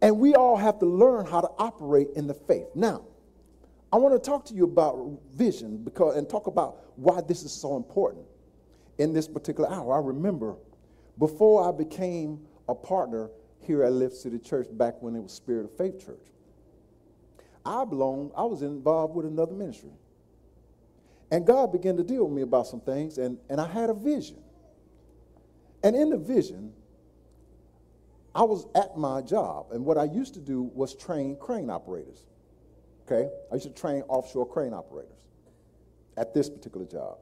And 0.01 0.17
we 0.17 0.33
all 0.33 0.57
have 0.57 0.79
to 0.79 0.87
learn 0.87 1.27
how 1.27 1.41
to 1.41 1.49
operate 1.59 2.07
in 2.15 2.25
the 2.25 2.33
faith. 2.33 2.65
Now, 2.73 3.05
I 3.93 3.97
want 3.97 4.15
to 4.15 4.19
talk 4.19 4.45
to 4.45 4.55
you 4.55 4.63
about 4.63 5.19
vision 5.35 5.77
because 5.83 6.17
and 6.17 6.27
talk 6.27 6.47
about 6.47 6.77
why 6.95 7.21
this 7.21 7.43
is 7.43 7.51
so 7.51 7.77
important 7.77 8.25
in 8.97 9.13
this 9.13 9.27
particular 9.27 9.69
hour. 9.69 9.93
I 9.93 9.99
remember 9.99 10.55
before 11.19 11.69
I 11.69 11.71
became 11.71 12.39
a 12.67 12.73
partner 12.73 13.29
here 13.59 13.83
at 13.83 13.91
Lift 13.91 14.15
City 14.15 14.39
Church 14.39 14.65
back 14.71 14.95
when 15.03 15.15
it 15.15 15.21
was 15.21 15.31
Spirit 15.31 15.65
of 15.65 15.77
Faith 15.77 16.03
Church. 16.03 16.25
I 17.65 17.85
belonged, 17.85 18.31
I 18.37 18.43
was 18.43 18.61
involved 18.61 19.15
with 19.15 19.25
another 19.25 19.53
ministry. 19.53 19.91
And 21.31 21.45
God 21.45 21.71
began 21.71 21.97
to 21.97 22.03
deal 22.03 22.25
with 22.25 22.33
me 22.33 22.43
about 22.43 22.67
some 22.67 22.79
things, 22.79 23.17
and, 23.17 23.37
and 23.49 23.59
I 23.59 23.67
had 23.67 23.89
a 23.89 23.93
vision. 23.93 24.37
And 25.83 25.95
in 25.95 26.09
the 26.09 26.17
vision, 26.17 26.73
I 28.33 28.43
was 28.43 28.67
at 28.75 28.97
my 28.97 29.21
job, 29.21 29.67
and 29.71 29.85
what 29.85 29.97
I 29.97 30.03
used 30.03 30.33
to 30.35 30.39
do 30.41 30.61
was 30.61 30.95
train 30.95 31.35
crane 31.37 31.69
operators. 31.69 32.25
Okay? 33.05 33.29
I 33.51 33.55
used 33.55 33.67
to 33.67 33.73
train 33.73 34.01
offshore 34.07 34.47
crane 34.47 34.73
operators 34.73 35.11
at 36.17 36.33
this 36.33 36.49
particular 36.49 36.85
job. 36.85 37.17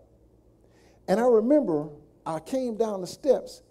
And 1.07 1.19
I 1.19 1.25
remember 1.25 1.89
I 2.25 2.39
came 2.39 2.77
down 2.77 3.01
the 3.01 3.07
steps 3.07 3.61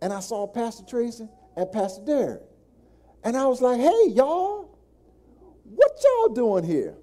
and 0.00 0.12
I 0.12 0.20
saw 0.20 0.46
Pastor 0.46 0.84
Tracy 0.84 1.28
and 1.56 1.70
Pastor 1.72 2.04
Derek. 2.04 2.42
And 3.24 3.36
I 3.36 3.46
was 3.46 3.60
like, 3.60 3.80
hey, 3.80 4.10
y'all, 4.10 4.65
what 5.76 5.92
y'all 6.02 6.34
doing 6.34 6.64
here? 6.64 6.94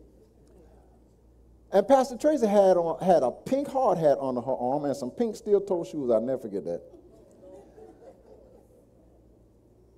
And 1.72 1.88
Pastor 1.88 2.18
Tracy 2.18 2.46
had 2.46 2.78
on 2.78 3.04
had 3.04 3.24
a 3.24 3.32
pink 3.32 3.68
hard 3.68 3.98
hat 3.98 4.18
under 4.20 4.42
her 4.42 4.56
arm 4.56 4.86
and 4.86 4.96
some 4.96 5.10
pink 5.10 5.36
steel 5.36 5.62
toe 5.62 5.84
shoes. 5.84 6.12
I'll 6.12 6.22
never 6.22 6.42
forget 6.42 6.64
that. 6.66 6.82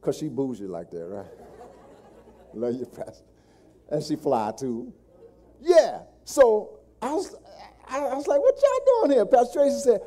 Cause 0.01 0.17
she 0.17 0.29
bougie 0.29 0.67
like 0.67 0.91
that, 0.91 1.05
right? 1.05 1.25
Love 2.53 2.75
you, 2.75 2.85
Pastor. 2.85 3.25
And 3.89 4.03
she 4.03 4.15
fly 4.15 4.53
too. 4.57 4.93
Yeah. 5.59 6.01
So 6.23 6.79
I 7.01 7.11
was 7.11 7.35
I, 7.87 7.99
I 7.99 8.15
was 8.15 8.27
like, 8.27 8.39
what 8.39 8.55
y'all 8.55 9.01
doing 9.01 9.17
here? 9.17 9.25
Pastor 9.25 9.59
Tracy 9.59 9.79
said, 9.79 10.01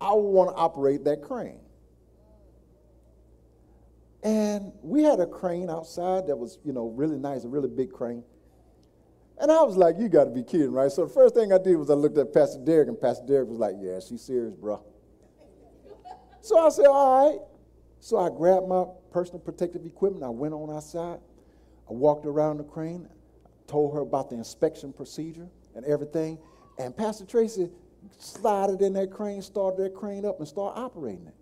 I 0.00 0.12
want 0.12 0.50
to 0.50 0.56
operate 0.56 1.04
that 1.04 1.22
crane. 1.22 1.60
And 4.22 4.72
we 4.82 5.02
had 5.02 5.20
a 5.20 5.26
crane 5.26 5.70
outside 5.70 6.26
that 6.26 6.36
was, 6.36 6.58
you 6.64 6.72
know, 6.72 6.88
really 6.88 7.18
nice, 7.18 7.44
a 7.44 7.48
really 7.48 7.68
big 7.68 7.92
crane. 7.92 8.24
And 9.40 9.52
I 9.52 9.62
was 9.62 9.76
like, 9.76 9.96
you 9.98 10.08
got 10.08 10.24
to 10.24 10.30
be 10.30 10.42
kidding, 10.42 10.72
right? 10.72 10.90
So 10.90 11.06
the 11.06 11.12
first 11.12 11.34
thing 11.34 11.52
I 11.52 11.58
did 11.58 11.76
was 11.76 11.90
I 11.90 11.94
looked 11.94 12.18
at 12.18 12.32
Pastor 12.32 12.58
Derek, 12.64 12.88
and 12.88 13.00
Pastor 13.00 13.24
Derek 13.24 13.48
was 13.48 13.58
like, 13.58 13.76
yeah, 13.78 14.00
she's 14.00 14.22
serious, 14.22 14.54
bro. 14.54 14.82
so 16.40 16.58
I 16.58 16.68
said, 16.70 16.86
all 16.86 17.30
right. 17.30 17.38
So 18.00 18.18
I 18.18 18.28
grabbed 18.30 18.66
my 18.66 18.84
personal 19.12 19.38
protective 19.38 19.86
equipment. 19.86 20.24
I 20.24 20.28
went 20.28 20.54
on 20.54 20.74
outside. 20.74 21.18
I 21.88 21.92
walked 21.92 22.26
around 22.26 22.58
the 22.58 22.64
crane, 22.64 23.08
told 23.66 23.94
her 23.94 24.00
about 24.00 24.30
the 24.30 24.36
inspection 24.36 24.92
procedure 24.92 25.48
and 25.74 25.84
everything. 25.84 26.38
And 26.78 26.96
Pastor 26.96 27.24
Tracy 27.24 27.70
slided 28.18 28.82
in 28.82 28.92
that 28.94 29.10
crane, 29.10 29.42
started 29.42 29.84
that 29.84 29.94
crane 29.94 30.24
up, 30.24 30.38
and 30.38 30.48
started 30.48 30.80
operating 30.80 31.26
it. 31.26 31.34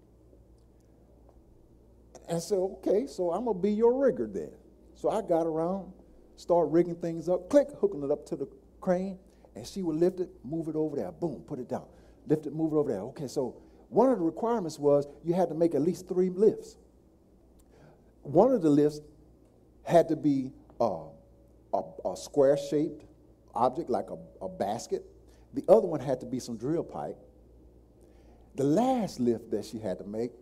And 2.29 2.37
I 2.37 2.41
said, 2.41 2.59
okay, 2.59 3.07
so 3.07 3.33
I'm 3.33 3.45
going 3.45 3.57
to 3.57 3.63
be 3.63 3.73
your 3.73 3.95
rigger 3.95 4.27
then. 4.27 4.51
So 4.95 5.11
I 5.11 5.23
got 5.23 5.47
around, 5.47 5.93
started 6.37 6.73
rigging 6.73 6.97
things 6.97 7.29
up, 7.29 7.49
click, 7.49 7.69
hooking 7.81 8.03
it 8.03 8.11
up 8.11 8.27
to 8.27 8.37
the 8.37 8.49
crane, 8.81 9.19
and 9.55 9.67
she 9.67 9.83
would 9.83 9.97
lift 9.97 10.21
it, 10.21 10.31
move 10.45 10.69
it 10.69 10.77
over 10.77 10.97
there, 10.97 11.13
boom, 11.13 11.43
put 11.47 11.59
it 11.59 11.69
down. 11.69 11.87
Lift 12.27 12.47
it, 12.47 12.55
move 12.55 12.73
it 12.73 12.77
over 12.77 12.91
there. 12.91 13.01
Okay, 13.03 13.29
so 13.29 13.57
one 13.89 14.11
of 14.11 14.19
the 14.19 14.25
requirements 14.25 14.79
was 14.79 15.07
you 15.25 15.35
had 15.35 15.49
to 15.49 15.55
make 15.55 15.75
at 15.75 15.83
least 15.83 16.09
three 16.09 16.31
lifts. 16.31 16.77
One 18.23 18.53
of 18.53 18.63
the 18.63 18.71
lifts 18.71 19.01
had 19.85 20.09
to 20.09 20.17
be 20.17 20.53
uh, 20.81 21.05
a, 21.73 21.83
a 22.05 22.17
square 22.17 22.57
shaped 22.57 23.05
object 23.55 23.89
like 23.89 24.11
a, 24.11 24.19
a 24.45 24.49
basket. 24.49 25.05
The 25.55 25.65
other 25.69 25.87
one 25.87 26.01
had 26.01 26.21
to 26.21 26.27
be 26.27 26.41
some 26.41 26.57
drill 26.57 26.83
pipe. 26.83 27.17
The 28.57 28.65
last 28.65 29.21
lift 29.21 29.51
that 29.53 29.65
she 29.65 29.79
had 29.79 29.99
to 29.99 30.05
make 30.05 30.33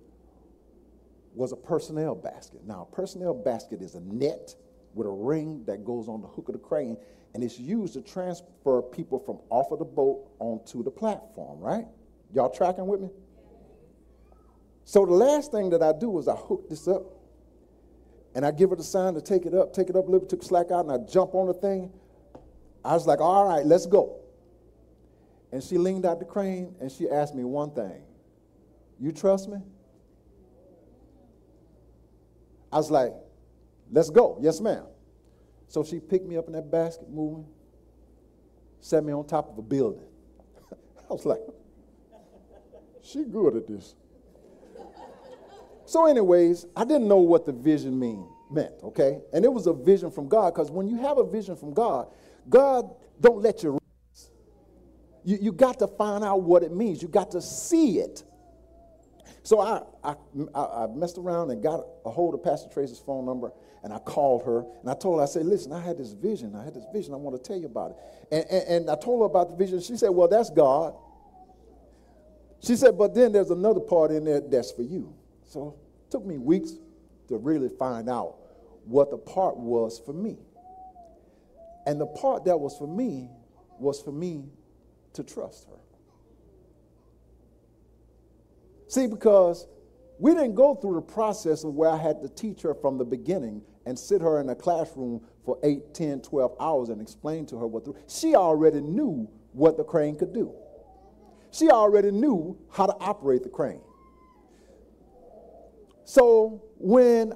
was 1.34 1.52
a 1.52 1.56
personnel 1.56 2.14
basket. 2.14 2.60
Now, 2.66 2.88
a 2.90 2.94
personnel 2.94 3.34
basket 3.34 3.82
is 3.82 3.94
a 3.94 4.00
net 4.00 4.54
with 4.94 5.06
a 5.06 5.10
ring 5.10 5.64
that 5.66 5.84
goes 5.84 6.08
on 6.08 6.22
the 6.22 6.28
hook 6.28 6.48
of 6.48 6.54
the 6.54 6.60
crane, 6.60 6.96
and 7.34 7.42
it's 7.42 7.58
used 7.58 7.94
to 7.94 8.02
transfer 8.02 8.80
people 8.80 9.18
from 9.18 9.38
off 9.50 9.72
of 9.72 9.80
the 9.80 9.84
boat 9.84 10.28
onto 10.38 10.84
the 10.84 10.90
platform, 10.90 11.58
right? 11.60 11.86
Y'all 12.32 12.50
tracking 12.50 12.86
with 12.86 13.00
me? 13.00 13.08
So 14.84 15.04
the 15.04 15.12
last 15.12 15.50
thing 15.50 15.70
that 15.70 15.82
I 15.82 15.92
do 15.92 16.18
is 16.18 16.28
I 16.28 16.36
hook 16.36 16.68
this 16.68 16.86
up, 16.86 17.02
and 18.34 18.44
I 18.44 18.50
give 18.50 18.70
her 18.70 18.76
the 18.76 18.84
sign 18.84 19.14
to 19.14 19.20
take 19.20 19.46
it 19.46 19.54
up, 19.54 19.72
take 19.72 19.88
it 19.88 19.96
up 19.96 20.06
a 20.06 20.10
little 20.10 20.26
took 20.28 20.42
slack 20.42 20.70
out, 20.70 20.86
and 20.86 20.92
I 20.92 20.98
jump 20.98 21.34
on 21.34 21.46
the 21.46 21.54
thing. 21.54 21.90
I 22.84 22.92
was 22.92 23.06
like, 23.06 23.20
all 23.20 23.46
right, 23.46 23.64
let's 23.64 23.86
go. 23.86 24.20
And 25.52 25.62
she 25.62 25.78
leaned 25.78 26.04
out 26.04 26.18
the 26.18 26.24
crane, 26.24 26.74
and 26.80 26.90
she 26.90 27.08
asked 27.08 27.34
me 27.34 27.44
one 27.44 27.70
thing. 27.70 28.02
You 29.00 29.12
trust 29.12 29.48
me? 29.48 29.58
I 32.74 32.78
was 32.78 32.90
like, 32.90 33.12
let's 33.92 34.10
go. 34.10 34.36
Yes, 34.40 34.60
ma'am. 34.60 34.84
So 35.68 35.84
she 35.84 36.00
picked 36.00 36.26
me 36.26 36.36
up 36.36 36.48
in 36.48 36.54
that 36.54 36.72
basket, 36.72 37.08
moving, 37.08 37.46
set 38.80 39.04
me 39.04 39.12
on 39.12 39.24
top 39.28 39.48
of 39.48 39.56
a 39.56 39.62
building. 39.62 40.08
I 40.72 41.12
was 41.12 41.24
like, 41.24 41.38
she 43.00 43.22
good 43.24 43.56
at 43.56 43.68
this. 43.68 43.94
So, 45.86 46.06
anyways, 46.06 46.66
I 46.74 46.84
didn't 46.84 47.06
know 47.06 47.18
what 47.18 47.46
the 47.46 47.52
vision 47.52 47.96
mean 47.96 48.26
meant, 48.50 48.72
okay? 48.82 49.20
And 49.32 49.44
it 49.44 49.52
was 49.52 49.68
a 49.68 49.72
vision 49.72 50.10
from 50.10 50.28
God, 50.28 50.52
because 50.52 50.72
when 50.72 50.88
you 50.88 50.96
have 50.96 51.18
a 51.18 51.24
vision 51.24 51.54
from 51.54 51.74
God, 51.74 52.08
God 52.48 52.90
don't 53.20 53.40
let 53.40 53.62
you 53.62 53.78
you, 55.22 55.38
you 55.40 55.52
got 55.52 55.78
to 55.78 55.86
find 55.86 56.24
out 56.24 56.42
what 56.42 56.62
it 56.62 56.72
means. 56.72 57.00
You 57.00 57.08
got 57.08 57.30
to 57.30 57.40
see 57.40 57.98
it. 57.98 58.24
So 59.44 59.60
I, 59.60 59.82
I, 60.02 60.14
I, 60.54 60.86
messed 60.86 61.18
around 61.18 61.50
and 61.50 61.62
got 61.62 61.84
a 62.06 62.10
hold 62.10 62.32
of 62.32 62.42
Pastor 62.42 62.70
Tracy's 62.72 62.98
phone 62.98 63.26
number 63.26 63.52
and 63.82 63.92
I 63.92 63.98
called 63.98 64.42
her 64.46 64.64
and 64.80 64.88
I 64.88 64.94
told 64.94 65.18
her, 65.18 65.22
I 65.22 65.26
said, 65.26 65.44
listen, 65.44 65.70
I 65.70 65.82
had 65.82 65.98
this 65.98 66.12
vision. 66.12 66.56
I 66.56 66.64
had 66.64 66.72
this 66.72 66.86
vision. 66.94 67.12
I 67.12 67.18
want 67.18 67.36
to 67.36 67.46
tell 67.46 67.58
you 67.58 67.66
about 67.66 67.90
it. 67.90 67.96
And, 68.32 68.44
and, 68.50 68.68
and 68.68 68.90
I 68.90 68.96
told 68.96 69.20
her 69.20 69.26
about 69.26 69.50
the 69.50 69.56
vision. 69.56 69.82
She 69.82 69.98
said, 69.98 70.08
well, 70.08 70.28
that's 70.28 70.48
God. 70.48 70.94
She 72.62 72.74
said, 72.74 72.96
but 72.96 73.14
then 73.14 73.32
there's 73.32 73.50
another 73.50 73.80
part 73.80 74.12
in 74.12 74.24
there 74.24 74.40
that's 74.40 74.72
for 74.72 74.80
you. 74.80 75.14
So 75.46 75.76
it 76.06 76.10
took 76.10 76.24
me 76.24 76.38
weeks 76.38 76.72
to 77.28 77.36
really 77.36 77.68
find 77.68 78.08
out 78.08 78.36
what 78.86 79.10
the 79.10 79.18
part 79.18 79.58
was 79.58 80.00
for 80.06 80.14
me. 80.14 80.38
And 81.86 82.00
the 82.00 82.06
part 82.06 82.46
that 82.46 82.58
was 82.58 82.78
for 82.78 82.88
me 82.88 83.28
was 83.78 84.00
for 84.00 84.12
me 84.12 84.46
to 85.12 85.22
trust 85.22 85.66
her. 85.68 85.83
See, 88.94 89.08
because 89.08 89.66
we 90.20 90.34
didn't 90.34 90.54
go 90.54 90.76
through 90.76 90.94
the 90.94 91.00
process 91.02 91.64
of 91.64 91.74
where 91.74 91.90
I 91.90 91.96
had 91.96 92.22
to 92.22 92.28
teach 92.28 92.62
her 92.62 92.74
from 92.74 92.96
the 92.96 93.04
beginning 93.04 93.60
and 93.86 93.98
sit 93.98 94.22
her 94.22 94.40
in 94.40 94.48
a 94.50 94.54
classroom 94.54 95.20
for 95.44 95.58
8, 95.64 95.92
10, 95.92 96.20
12 96.20 96.56
hours 96.60 96.90
and 96.90 97.02
explain 97.02 97.44
to 97.46 97.58
her 97.58 97.66
what 97.66 97.84
the, 97.84 97.94
she 98.06 98.36
already 98.36 98.80
knew 98.80 99.28
what 99.50 99.76
the 99.76 99.82
crane 99.82 100.16
could 100.16 100.32
do. 100.32 100.54
She 101.50 101.70
already 101.70 102.12
knew 102.12 102.56
how 102.70 102.86
to 102.86 102.92
operate 103.00 103.42
the 103.42 103.48
crane. 103.48 103.80
So 106.04 106.62
when 106.78 107.32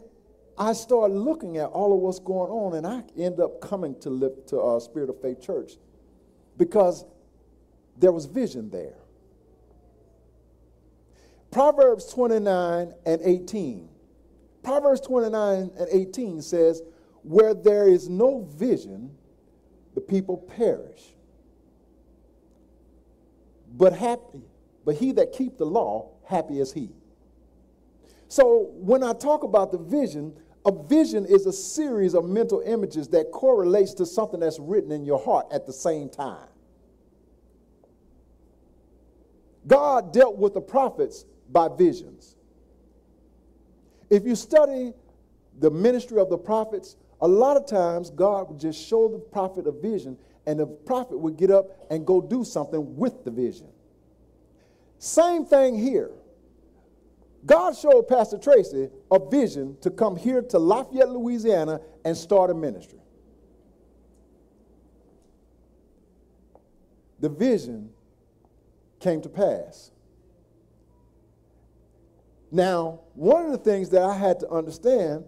I 0.56 0.74
started 0.74 1.14
looking 1.14 1.56
at 1.56 1.70
all 1.70 1.92
of 1.92 1.98
what's 1.98 2.20
going 2.20 2.52
on, 2.52 2.76
and 2.76 2.86
I 2.86 3.02
end 3.20 3.40
up 3.40 3.60
coming 3.60 3.98
to 4.02 4.10
live 4.10 4.46
to 4.46 4.60
uh, 4.60 4.78
Spirit 4.78 5.10
of 5.10 5.20
Faith 5.20 5.42
Church 5.42 5.72
because 6.56 7.04
there 7.98 8.12
was 8.12 8.26
vision 8.26 8.70
there. 8.70 8.94
Proverbs 11.50 12.06
29 12.06 12.92
and 13.06 13.20
18. 13.22 13.88
Proverbs 14.62 15.00
29 15.00 15.70
and 15.78 15.88
18 15.90 16.42
says, 16.42 16.82
Where 17.22 17.54
there 17.54 17.88
is 17.88 18.08
no 18.08 18.46
vision, 18.50 19.16
the 19.94 20.00
people 20.00 20.36
perish. 20.36 21.14
But 23.76 23.92
happy, 23.92 24.42
but 24.84 24.96
he 24.96 25.12
that 25.12 25.32
keep 25.32 25.56
the 25.58 25.64
law, 25.64 26.10
happy 26.24 26.60
is 26.60 26.72
he. 26.72 26.90
So 28.28 28.70
when 28.74 29.02
I 29.02 29.14
talk 29.14 29.42
about 29.42 29.72
the 29.72 29.78
vision, 29.78 30.34
a 30.66 30.72
vision 30.72 31.24
is 31.24 31.46
a 31.46 31.52
series 31.52 32.14
of 32.14 32.26
mental 32.26 32.62
images 32.64 33.08
that 33.08 33.30
correlates 33.32 33.94
to 33.94 34.06
something 34.06 34.40
that's 34.40 34.58
written 34.58 34.92
in 34.92 35.04
your 35.04 35.18
heart 35.18 35.46
at 35.50 35.66
the 35.66 35.72
same 35.72 36.10
time. 36.10 36.48
God 39.66 40.12
dealt 40.12 40.36
with 40.36 40.54
the 40.54 40.60
prophets 40.60 41.24
by 41.48 41.68
visions. 41.68 42.36
If 44.10 44.24
you 44.24 44.34
study 44.34 44.92
the 45.58 45.70
ministry 45.70 46.18
of 46.18 46.30
the 46.30 46.38
prophets, 46.38 46.96
a 47.20 47.28
lot 47.28 47.56
of 47.56 47.66
times 47.66 48.10
God 48.10 48.48
would 48.48 48.60
just 48.60 48.86
show 48.86 49.08
the 49.08 49.18
prophet 49.18 49.66
a 49.66 49.72
vision, 49.72 50.16
and 50.46 50.60
the 50.60 50.66
prophet 50.66 51.18
would 51.18 51.36
get 51.36 51.50
up 51.50 51.66
and 51.90 52.06
go 52.06 52.20
do 52.20 52.44
something 52.44 52.96
with 52.96 53.24
the 53.24 53.30
vision. 53.30 53.68
Same 54.98 55.44
thing 55.44 55.78
here. 55.78 56.10
God 57.46 57.76
showed 57.76 58.08
Pastor 58.08 58.38
Tracy 58.38 58.88
a 59.10 59.18
vision 59.18 59.76
to 59.80 59.90
come 59.90 60.16
here 60.16 60.42
to 60.42 60.58
Lafayette, 60.58 61.10
Louisiana, 61.10 61.80
and 62.04 62.16
start 62.16 62.50
a 62.50 62.54
ministry. 62.54 62.98
The 67.20 67.28
vision 67.28 67.90
came 69.00 69.20
to 69.22 69.28
pass. 69.28 69.90
Now, 72.50 73.00
one 73.14 73.46
of 73.46 73.52
the 73.52 73.58
things 73.58 73.90
that 73.90 74.02
I 74.02 74.16
had 74.16 74.40
to 74.40 74.48
understand 74.48 75.24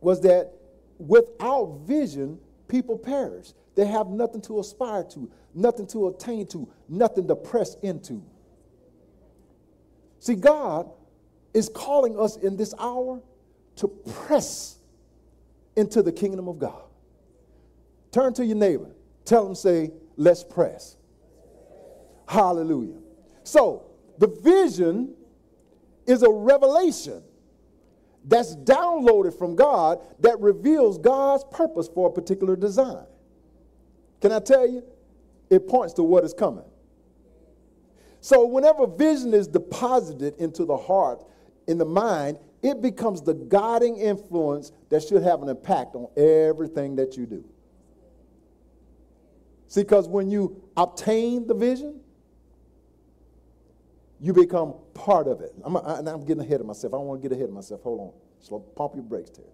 was 0.00 0.20
that 0.22 0.52
without 0.98 1.80
vision, 1.84 2.38
people 2.68 2.98
perish. 2.98 3.52
They 3.74 3.86
have 3.86 4.08
nothing 4.08 4.40
to 4.42 4.60
aspire 4.60 5.04
to, 5.10 5.30
nothing 5.54 5.86
to 5.88 6.08
attain 6.08 6.46
to, 6.48 6.68
nothing 6.88 7.28
to 7.28 7.36
press 7.36 7.76
into. 7.82 8.22
See, 10.20 10.34
God 10.34 10.90
is 11.54 11.68
calling 11.68 12.18
us 12.18 12.36
in 12.36 12.56
this 12.56 12.74
hour 12.78 13.22
to 13.76 13.88
press 13.88 14.78
into 15.76 16.02
the 16.02 16.12
kingdom 16.12 16.48
of 16.48 16.58
God. 16.58 16.82
Turn 18.10 18.32
to 18.34 18.44
your 18.44 18.56
neighbor, 18.56 18.90
tell 19.24 19.46
him, 19.46 19.54
say, 19.54 19.92
let's 20.16 20.42
press. 20.42 20.96
Hallelujah. 22.26 22.98
So, 23.44 23.84
the 24.18 24.26
vision 24.26 25.14
is 26.08 26.22
a 26.22 26.30
revelation 26.30 27.22
that's 28.24 28.56
downloaded 28.56 29.38
from 29.38 29.54
God 29.54 30.00
that 30.20 30.40
reveals 30.40 30.98
God's 30.98 31.44
purpose 31.52 31.88
for 31.88 32.08
a 32.08 32.12
particular 32.12 32.56
design. 32.56 33.04
Can 34.20 34.32
I 34.32 34.40
tell 34.40 34.68
you? 34.68 34.82
It 35.50 35.68
points 35.68 35.94
to 35.94 36.02
what 36.02 36.24
is 36.24 36.34
coming. 36.34 36.64
So, 38.20 38.46
whenever 38.46 38.86
vision 38.86 39.32
is 39.32 39.46
deposited 39.46 40.34
into 40.38 40.64
the 40.64 40.76
heart, 40.76 41.24
in 41.68 41.78
the 41.78 41.84
mind, 41.84 42.38
it 42.62 42.82
becomes 42.82 43.22
the 43.22 43.34
guiding 43.34 43.98
influence 43.98 44.72
that 44.88 45.02
should 45.02 45.22
have 45.22 45.42
an 45.42 45.48
impact 45.48 45.94
on 45.94 46.08
everything 46.16 46.96
that 46.96 47.16
you 47.16 47.26
do. 47.26 47.44
See, 49.68 49.82
because 49.82 50.08
when 50.08 50.30
you 50.30 50.62
obtain 50.76 51.46
the 51.46 51.54
vision, 51.54 52.00
you 54.20 54.32
become 54.32 54.74
part 54.94 55.28
of 55.28 55.40
it. 55.40 55.52
I'm, 55.64 55.76
I, 55.76 55.98
am 55.98 56.24
getting 56.24 56.42
ahead 56.42 56.60
of 56.60 56.66
myself. 56.66 56.92
I 56.92 56.96
don't 56.96 57.06
want 57.06 57.22
to 57.22 57.28
get 57.28 57.34
ahead 57.34 57.48
of 57.48 57.54
myself. 57.54 57.82
Hold 57.82 58.00
on. 58.00 58.12
Slow, 58.40 58.60
pump 58.60 58.94
your 58.94 59.04
brakes, 59.04 59.30
Terry. 59.30 59.48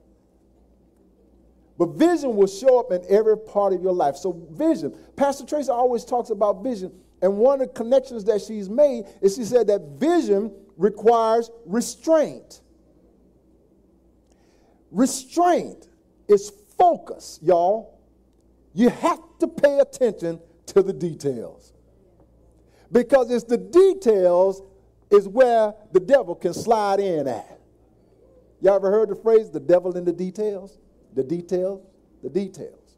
But 1.76 1.90
vision 1.90 2.36
will 2.36 2.46
show 2.46 2.78
up 2.78 2.92
in 2.92 3.04
every 3.08 3.36
part 3.36 3.72
of 3.72 3.82
your 3.82 3.92
life. 3.92 4.16
So, 4.16 4.32
vision. 4.50 4.96
Pastor 5.16 5.44
Tracy 5.44 5.70
always 5.70 6.04
talks 6.04 6.30
about 6.30 6.62
vision. 6.62 6.92
And 7.20 7.36
one 7.36 7.60
of 7.60 7.68
the 7.68 7.74
connections 7.74 8.24
that 8.24 8.40
she's 8.40 8.68
made 8.70 9.04
is 9.20 9.36
she 9.36 9.44
said 9.44 9.66
that 9.66 9.80
vision 9.98 10.52
requires 10.76 11.50
restraint. 11.66 12.60
Restraint 14.90 15.88
is 16.28 16.52
focus, 16.78 17.38
y'all. 17.42 18.00
You 18.72 18.88
have 18.88 19.20
to 19.40 19.48
pay 19.48 19.80
attention 19.80 20.40
to 20.66 20.82
the 20.82 20.92
details 20.92 21.73
because 22.94 23.28
it's 23.32 23.44
the 23.44 23.58
details 23.58 24.62
is 25.10 25.26
where 25.26 25.74
the 25.92 25.98
devil 25.98 26.34
can 26.34 26.54
slide 26.54 27.00
in 27.00 27.26
at. 27.26 27.58
Y'all 28.62 28.76
ever 28.76 28.90
heard 28.90 29.08
the 29.10 29.16
phrase, 29.16 29.50
the 29.50 29.60
devil 29.60 29.96
in 29.96 30.04
the 30.04 30.12
details? 30.12 30.78
The 31.14 31.24
details? 31.24 31.84
The 32.22 32.30
details. 32.30 32.96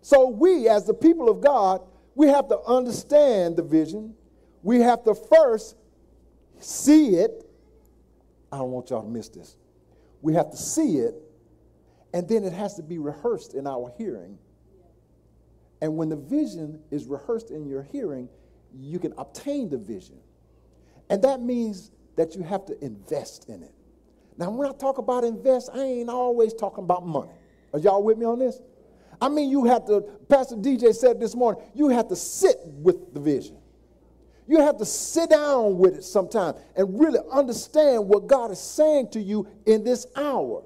So 0.00 0.28
we, 0.28 0.68
as 0.68 0.86
the 0.86 0.94
people 0.94 1.28
of 1.28 1.42
God, 1.42 1.82
we 2.14 2.28
have 2.28 2.48
to 2.48 2.60
understand 2.60 3.56
the 3.56 3.62
vision. 3.62 4.14
We 4.62 4.80
have 4.80 5.02
to 5.04 5.14
first 5.14 5.76
see 6.60 7.16
it. 7.16 7.44
I 8.52 8.58
don't 8.58 8.70
want 8.70 8.90
y'all 8.90 9.02
to 9.02 9.08
miss 9.08 9.28
this. 9.28 9.56
We 10.22 10.34
have 10.34 10.50
to 10.50 10.56
see 10.56 10.98
it, 10.98 11.14
and 12.14 12.28
then 12.28 12.44
it 12.44 12.52
has 12.52 12.76
to 12.76 12.82
be 12.82 12.98
rehearsed 12.98 13.54
in 13.54 13.66
our 13.66 13.92
hearing 13.98 14.38
and 15.80 15.96
when 15.96 16.08
the 16.08 16.16
vision 16.16 16.80
is 16.90 17.06
rehearsed 17.06 17.50
in 17.50 17.66
your 17.66 17.82
hearing, 17.82 18.28
you 18.74 18.98
can 18.98 19.14
obtain 19.16 19.68
the 19.68 19.78
vision. 19.78 20.18
And 21.08 21.22
that 21.22 21.40
means 21.40 21.90
that 22.16 22.34
you 22.34 22.42
have 22.42 22.66
to 22.66 22.84
invest 22.84 23.48
in 23.48 23.62
it. 23.62 23.72
Now, 24.36 24.50
when 24.50 24.68
I 24.68 24.72
talk 24.72 24.98
about 24.98 25.24
invest, 25.24 25.70
I 25.72 25.82
ain't 25.82 26.08
always 26.08 26.54
talking 26.54 26.84
about 26.84 27.06
money. 27.06 27.32
Are 27.72 27.78
y'all 27.78 28.02
with 28.02 28.18
me 28.18 28.26
on 28.26 28.38
this? 28.38 28.60
I 29.20 29.28
mean, 29.28 29.50
you 29.50 29.64
have 29.64 29.84
to, 29.86 30.02
Pastor 30.28 30.56
DJ 30.56 30.94
said 30.94 31.18
this 31.18 31.34
morning, 31.34 31.62
you 31.74 31.88
have 31.88 32.08
to 32.08 32.16
sit 32.16 32.56
with 32.64 33.14
the 33.14 33.20
vision. 33.20 33.56
You 34.46 34.60
have 34.60 34.78
to 34.78 34.84
sit 34.84 35.30
down 35.30 35.76
with 35.76 35.96
it 35.96 36.04
sometime 36.04 36.54
and 36.76 36.98
really 36.98 37.18
understand 37.30 38.08
what 38.08 38.26
God 38.26 38.50
is 38.50 38.60
saying 38.60 39.10
to 39.10 39.20
you 39.20 39.46
in 39.66 39.84
this 39.84 40.06
hour. 40.16 40.62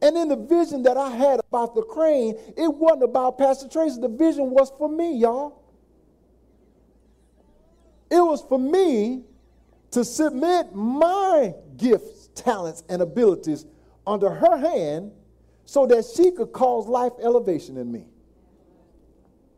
And 0.00 0.16
in 0.16 0.28
the 0.28 0.36
vision 0.36 0.82
that 0.84 0.96
I 0.96 1.10
had 1.10 1.40
about 1.40 1.74
the 1.74 1.82
crane, 1.82 2.36
it 2.56 2.72
wasn't 2.72 3.04
about 3.04 3.36
Pastor 3.38 3.68
Tracy. 3.68 4.00
The 4.00 4.08
vision 4.08 4.50
was 4.50 4.72
for 4.78 4.88
me, 4.88 5.16
y'all. 5.16 5.62
It 8.10 8.20
was 8.20 8.42
for 8.48 8.58
me 8.58 9.24
to 9.90 10.04
submit 10.04 10.74
my 10.74 11.54
gifts, 11.76 12.28
talents, 12.34 12.84
and 12.88 13.02
abilities 13.02 13.66
under 14.06 14.30
her 14.30 14.56
hand 14.56 15.12
so 15.64 15.86
that 15.86 16.04
she 16.16 16.30
could 16.30 16.52
cause 16.52 16.86
life 16.86 17.12
elevation 17.22 17.76
in 17.76 17.90
me. 17.90 18.06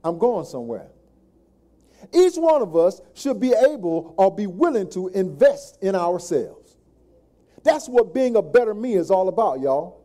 I'm 0.02 0.18
going 0.18 0.46
somewhere. 0.46 0.88
Each 2.12 2.36
one 2.36 2.62
of 2.62 2.74
us 2.74 3.00
should 3.14 3.38
be 3.38 3.52
able 3.52 4.14
or 4.16 4.34
be 4.34 4.46
willing 4.46 4.88
to 4.90 5.08
invest 5.08 5.82
in 5.82 5.94
ourselves. 5.94 6.76
That's 7.62 7.88
what 7.88 8.14
being 8.14 8.36
a 8.36 8.42
better 8.42 8.72
me 8.72 8.94
is 8.94 9.10
all 9.10 9.28
about, 9.28 9.60
y'all. 9.60 9.99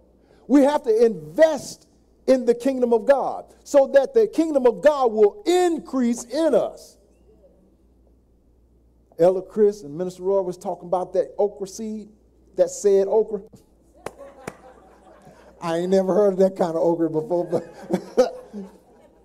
We 0.48 0.62
have 0.62 0.84
to 0.84 1.06
invest 1.06 1.88
in 2.28 2.46
the 2.46 2.56
kingdom 2.56 2.94
of 2.94 3.06
God 3.06 3.46
so 3.64 3.88
that 3.94 4.14
the 4.14 4.28
kingdom 4.28 4.66
of 4.66 4.82
God 4.82 5.12
will 5.12 5.44
increase 5.46 6.24
in 6.24 6.54
us. 6.54 6.98
Elder 9.18 9.42
Chris 9.42 9.84
and 9.84 9.98
Minister 9.98 10.24
Roy 10.24 10.42
was 10.42 10.58
talking 10.58 10.88
about 10.88 11.14
that 11.14 11.34
okra 11.38 11.68
seed, 11.68 12.10
that 12.58 12.70
said 12.70 13.08
okra. 13.08 13.42
I 15.62 15.78
ain't 15.78 15.90
never 15.90 16.14
heard 16.14 16.34
of 16.34 16.40
that 16.40 16.58
kind 16.58 16.76
of 16.76 16.84
okra 16.84 17.10
before, 17.10 17.46
but 17.46 17.64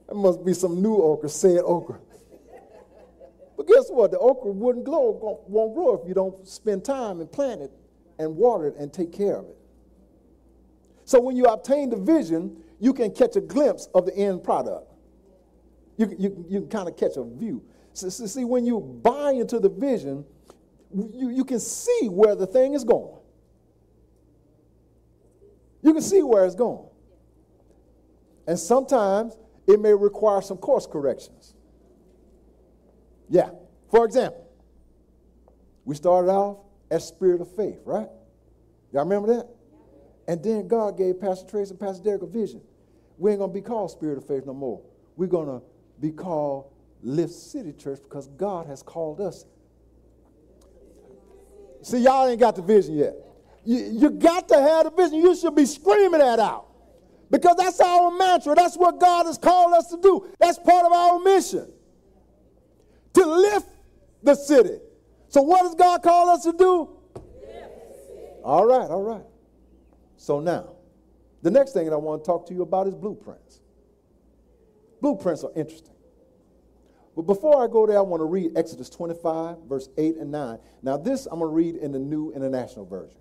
it 0.08 0.14
must 0.14 0.44
be 0.44 0.54
some 0.54 0.80
new 0.80 0.96
okra, 0.96 1.28
said 1.28 1.58
okra. 1.64 1.98
But 3.56 3.66
guess 3.66 3.90
what? 3.90 4.10
The 4.10 4.18
okra 4.18 4.52
wouldn't 4.52 4.84
grow, 4.84 5.42
won't 5.46 5.74
grow 5.74 6.00
if 6.00 6.08
you 6.08 6.14
don't 6.14 6.46
spend 6.46 6.84
time 6.84 7.20
and 7.20 7.30
plant 7.30 7.60
it 7.60 7.72
and 8.18 8.36
water 8.36 8.68
it 8.68 8.76
and 8.76 8.92
take 8.92 9.12
care 9.12 9.36
of 9.36 9.46
it. 9.46 9.59
So 11.10 11.20
when 11.20 11.34
you 11.34 11.46
obtain 11.46 11.90
the 11.90 11.96
vision, 11.96 12.56
you 12.78 12.94
can 12.94 13.10
catch 13.10 13.34
a 13.34 13.40
glimpse 13.40 13.88
of 13.96 14.06
the 14.06 14.16
end 14.16 14.44
product. 14.44 14.86
You, 15.96 16.14
you, 16.16 16.44
you 16.48 16.60
can 16.60 16.68
kind 16.68 16.88
of 16.88 16.96
catch 16.96 17.16
a 17.16 17.24
view. 17.24 17.64
So, 17.94 18.08
so, 18.10 18.26
see, 18.26 18.44
when 18.44 18.64
you 18.64 18.78
buy 18.78 19.32
into 19.32 19.58
the 19.58 19.70
vision, 19.70 20.24
you, 20.94 21.30
you 21.30 21.44
can 21.44 21.58
see 21.58 22.06
where 22.08 22.36
the 22.36 22.46
thing 22.46 22.74
is 22.74 22.84
going. 22.84 23.18
You 25.82 25.94
can 25.94 26.02
see 26.02 26.22
where 26.22 26.44
it's 26.44 26.54
going. 26.54 26.86
And 28.46 28.56
sometimes 28.56 29.36
it 29.66 29.80
may 29.80 29.92
require 29.92 30.40
some 30.42 30.58
course 30.58 30.86
corrections. 30.86 31.54
Yeah. 33.28 33.50
For 33.90 34.04
example, 34.04 34.46
we 35.84 35.96
started 35.96 36.30
off 36.30 36.58
as 36.88 37.04
spirit 37.08 37.40
of 37.40 37.52
faith, 37.56 37.80
right? 37.84 38.06
Y'all 38.92 39.02
remember 39.02 39.34
that? 39.34 39.48
And 40.30 40.40
then 40.44 40.68
God 40.68 40.96
gave 40.96 41.20
Pastor 41.20 41.50
Trace 41.50 41.70
and 41.70 41.80
Pastor 41.80 42.04
Derek 42.04 42.22
a 42.22 42.26
vision. 42.26 42.60
We 43.18 43.32
ain't 43.32 43.40
gonna 43.40 43.52
be 43.52 43.60
called 43.60 43.90
Spirit 43.90 44.16
of 44.16 44.24
Faith 44.28 44.46
no 44.46 44.54
more. 44.54 44.80
We're 45.16 45.26
gonna 45.26 45.60
be 45.98 46.12
called 46.12 46.70
Lift 47.02 47.32
City 47.32 47.72
Church 47.72 47.98
because 48.04 48.28
God 48.28 48.68
has 48.68 48.80
called 48.80 49.20
us. 49.20 49.44
See, 51.82 51.98
y'all 51.98 52.28
ain't 52.28 52.38
got 52.38 52.54
the 52.54 52.62
vision 52.62 52.94
yet. 52.94 53.16
You, 53.64 53.78
you 53.78 54.10
got 54.10 54.46
to 54.50 54.54
have 54.54 54.84
the 54.84 54.92
vision. 54.92 55.18
You 55.18 55.34
should 55.34 55.56
be 55.56 55.66
screaming 55.66 56.20
that 56.20 56.38
out. 56.38 56.68
Because 57.28 57.56
that's 57.56 57.80
our 57.80 58.16
mantra. 58.16 58.54
That's 58.54 58.76
what 58.76 59.00
God 59.00 59.26
has 59.26 59.36
called 59.36 59.72
us 59.74 59.88
to 59.88 60.00
do. 60.00 60.28
That's 60.38 60.60
part 60.60 60.86
of 60.86 60.92
our 60.92 61.18
mission. 61.18 61.72
To 63.14 63.26
lift 63.26 63.68
the 64.22 64.36
city. 64.36 64.78
So 65.26 65.42
what 65.42 65.62
does 65.62 65.74
God 65.74 66.04
call 66.04 66.30
us 66.30 66.44
to 66.44 66.52
do? 66.52 66.88
All 68.44 68.64
right, 68.64 68.88
all 68.88 69.02
right. 69.02 69.24
So 70.20 70.38
now, 70.38 70.74
the 71.40 71.50
next 71.50 71.72
thing 71.72 71.86
that 71.86 71.94
I 71.94 71.96
want 71.96 72.22
to 72.22 72.26
talk 72.26 72.46
to 72.48 72.54
you 72.54 72.60
about 72.60 72.86
is 72.86 72.94
blueprints. 72.94 73.62
Blueprints 75.00 75.42
are 75.44 75.50
interesting. 75.56 75.94
But 77.16 77.22
before 77.22 77.64
I 77.64 77.68
go 77.68 77.86
there, 77.86 77.96
I 77.96 78.02
want 78.02 78.20
to 78.20 78.26
read 78.26 78.52
Exodus 78.54 78.90
25, 78.90 79.62
verse 79.66 79.88
8 79.96 80.16
and 80.18 80.30
9. 80.30 80.58
Now, 80.82 80.98
this 80.98 81.24
I'm 81.24 81.38
going 81.38 81.50
to 81.50 81.54
read 81.54 81.76
in 81.76 81.90
the 81.90 81.98
New 81.98 82.32
International 82.32 82.84
Version. 82.84 83.16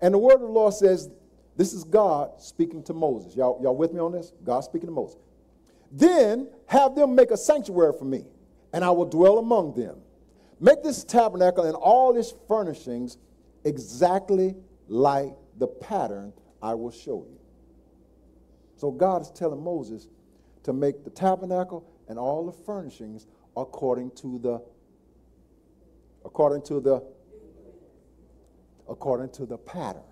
And 0.00 0.14
the 0.14 0.18
word 0.18 0.34
of 0.34 0.42
the 0.42 0.46
Lord 0.46 0.72
says, 0.72 1.10
This 1.56 1.72
is 1.72 1.82
God 1.82 2.40
speaking 2.40 2.84
to 2.84 2.94
Moses. 2.94 3.34
Y'all, 3.34 3.60
y'all 3.60 3.76
with 3.76 3.92
me 3.92 3.98
on 3.98 4.12
this? 4.12 4.32
God 4.44 4.60
speaking 4.60 4.86
to 4.86 4.94
Moses. 4.94 5.18
Then 5.90 6.48
have 6.66 6.94
them 6.94 7.16
make 7.16 7.32
a 7.32 7.36
sanctuary 7.36 7.92
for 7.98 8.04
me, 8.04 8.24
and 8.72 8.84
I 8.84 8.90
will 8.90 9.06
dwell 9.06 9.38
among 9.38 9.74
them. 9.74 9.98
Make 10.60 10.84
this 10.84 11.02
tabernacle 11.02 11.64
and 11.64 11.74
all 11.74 12.16
its 12.16 12.32
furnishings 12.46 13.18
exactly 13.64 14.54
like 14.88 15.34
the 15.58 15.66
pattern 15.66 16.32
I 16.62 16.74
will 16.74 16.90
show 16.90 17.26
you. 17.28 17.38
So 18.76 18.90
God 18.90 19.22
is 19.22 19.30
telling 19.30 19.62
Moses 19.62 20.08
to 20.64 20.72
make 20.72 21.04
the 21.04 21.10
tabernacle 21.10 21.84
and 22.08 22.18
all 22.18 22.46
the 22.46 22.52
furnishings 22.52 23.26
according 23.56 24.10
to 24.12 24.38
the 24.38 24.62
according 26.24 26.62
to 26.62 26.80
the 26.80 27.02
according 28.88 29.30
to 29.30 29.46
the 29.46 29.58
pattern. 29.58 30.02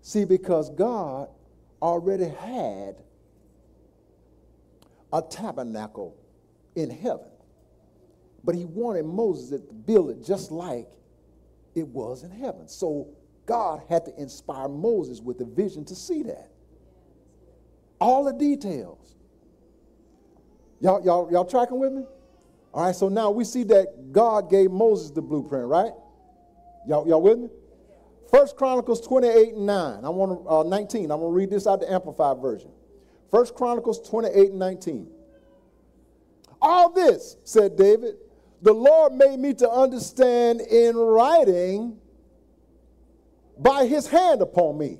See, 0.00 0.24
because 0.24 0.70
God 0.70 1.28
already 1.82 2.28
had 2.28 3.02
a 5.12 5.22
tabernacle 5.22 6.16
in 6.74 6.90
heaven, 6.90 7.30
but 8.44 8.54
he 8.54 8.64
wanted 8.64 9.04
Moses 9.04 9.60
to 9.60 9.74
build 9.74 10.10
it 10.10 10.24
just 10.24 10.50
like 10.50 10.88
it 11.74 11.86
was 11.86 12.22
in 12.22 12.30
heaven. 12.30 12.68
So 12.68 13.08
God 13.46 13.82
had 13.88 14.04
to 14.06 14.20
inspire 14.20 14.68
Moses 14.68 15.20
with 15.20 15.38
the 15.38 15.44
vision 15.44 15.84
to 15.86 15.94
see 15.94 16.22
that. 16.24 16.50
All 18.00 18.24
the 18.24 18.32
details. 18.32 19.14
Y'all, 20.80 21.02
y'all, 21.04 21.30
y'all 21.32 21.44
tracking 21.44 21.78
with 21.78 21.92
me? 21.92 22.04
All 22.74 22.84
right, 22.84 22.94
so 22.94 23.08
now 23.08 23.30
we 23.30 23.44
see 23.44 23.62
that 23.64 24.12
God 24.12 24.50
gave 24.50 24.70
Moses 24.70 25.10
the 25.10 25.22
blueprint, 25.22 25.66
right? 25.66 25.92
Y'all, 26.86 27.08
y'all 27.08 27.22
with 27.22 27.38
me? 27.38 27.48
First 28.30 28.56
Chronicles 28.56 29.00
28 29.00 29.54
and 29.54 29.66
9. 29.66 30.04
I 30.04 30.08
want 30.10 30.46
uh, 30.46 30.62
19. 30.64 31.10
I'm 31.10 31.20
going 31.20 31.32
to 31.32 31.34
read 31.34 31.50
this 31.50 31.66
out 31.66 31.80
the 31.80 31.90
Amplified 31.90 32.38
version. 32.38 32.70
First 33.30 33.54
Chronicles 33.54 34.06
28 34.08 34.50
and 34.50 34.58
19. 34.58 35.08
All 36.60 36.90
this, 36.90 37.36
said 37.44 37.76
David, 37.76 38.16
the 38.62 38.72
Lord 38.72 39.14
made 39.14 39.38
me 39.38 39.54
to 39.54 39.70
understand 39.70 40.60
in 40.60 40.96
writing 40.96 41.98
by 43.58 43.86
his 43.86 44.06
hand 44.06 44.42
upon 44.42 44.78
me 44.78 44.98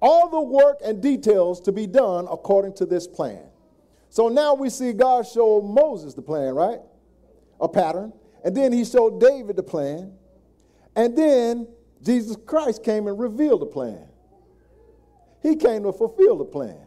all 0.00 0.28
the 0.28 0.40
work 0.40 0.78
and 0.84 1.02
details 1.02 1.60
to 1.62 1.72
be 1.72 1.86
done 1.86 2.26
according 2.30 2.74
to 2.74 2.84
this 2.84 3.06
plan. 3.06 3.42
So 4.10 4.28
now 4.28 4.54
we 4.54 4.68
see 4.68 4.92
God 4.92 5.26
show 5.26 5.62
Moses 5.62 6.12
the 6.12 6.22
plan, 6.22 6.54
right? 6.54 6.78
A 7.60 7.68
pattern. 7.68 8.12
And 8.44 8.54
then 8.54 8.70
he 8.70 8.84
showed 8.84 9.18
David 9.18 9.56
the 9.56 9.62
plan. 9.62 10.12
And 10.94 11.16
then 11.16 11.66
Jesus 12.02 12.36
Christ 12.46 12.84
came 12.84 13.06
and 13.06 13.18
revealed 13.18 13.62
the 13.62 13.66
plan. 13.66 14.06
He 15.42 15.56
came 15.56 15.82
to 15.84 15.92
fulfill 15.92 16.36
the 16.36 16.44
plan. 16.44 16.86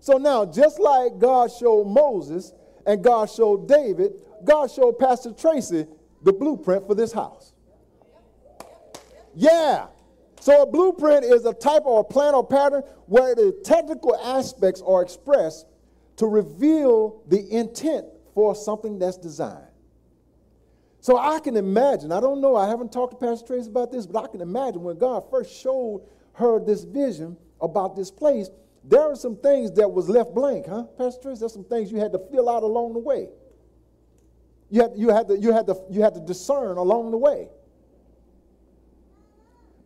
So 0.00 0.18
now, 0.18 0.44
just 0.44 0.78
like 0.78 1.18
God 1.18 1.50
showed 1.50 1.84
Moses 1.84 2.52
and 2.86 3.02
God 3.02 3.30
showed 3.30 3.68
David, 3.68 4.12
God 4.44 4.70
showed 4.70 4.98
Pastor 4.98 5.32
Tracy 5.32 5.86
the 6.22 6.32
blueprint 6.32 6.86
for 6.86 6.94
this 6.94 7.12
house. 7.12 7.51
Yeah. 9.34 9.86
So 10.40 10.62
a 10.62 10.66
blueprint 10.66 11.24
is 11.24 11.44
a 11.44 11.54
type 11.54 11.82
or 11.84 12.00
a 12.00 12.04
plan 12.04 12.34
or 12.34 12.46
pattern 12.46 12.82
where 13.06 13.34
the 13.34 13.58
technical 13.64 14.16
aspects 14.16 14.82
are 14.84 15.02
expressed 15.02 15.66
to 16.16 16.26
reveal 16.26 17.22
the 17.28 17.48
intent 17.50 18.06
for 18.34 18.54
something 18.54 18.98
that's 18.98 19.16
designed. 19.16 19.66
So 21.00 21.18
I 21.18 21.40
can 21.40 21.56
imagine, 21.56 22.12
I 22.12 22.20
don't 22.20 22.40
know, 22.40 22.54
I 22.56 22.68
haven't 22.68 22.92
talked 22.92 23.12
to 23.12 23.26
Pastor 23.26 23.46
Tracy 23.46 23.68
about 23.68 23.90
this, 23.90 24.06
but 24.06 24.24
I 24.24 24.28
can 24.28 24.40
imagine 24.40 24.82
when 24.82 24.98
God 24.98 25.24
first 25.30 25.52
showed 25.52 26.02
her 26.34 26.64
this 26.64 26.84
vision 26.84 27.36
about 27.60 27.96
this 27.96 28.10
place, 28.10 28.50
there 28.84 29.00
are 29.00 29.16
some 29.16 29.36
things 29.36 29.72
that 29.72 29.88
was 29.90 30.08
left 30.08 30.34
blank, 30.34 30.66
huh, 30.68 30.84
Pastor 30.98 31.22
Tracy? 31.22 31.40
There's 31.40 31.52
some 31.52 31.64
things 31.64 31.90
you 31.90 31.98
had 31.98 32.12
to 32.12 32.20
fill 32.30 32.48
out 32.48 32.62
along 32.62 32.94
the 32.94 32.98
way. 32.98 33.28
You 34.70 34.82
had, 34.82 34.92
you 34.96 35.08
had, 35.10 35.28
to, 35.28 35.38
you 35.38 35.52
had, 35.52 35.66
to, 35.66 35.76
you 35.90 36.02
had 36.02 36.14
to 36.14 36.20
discern 36.20 36.78
along 36.78 37.10
the 37.10 37.18
way. 37.18 37.48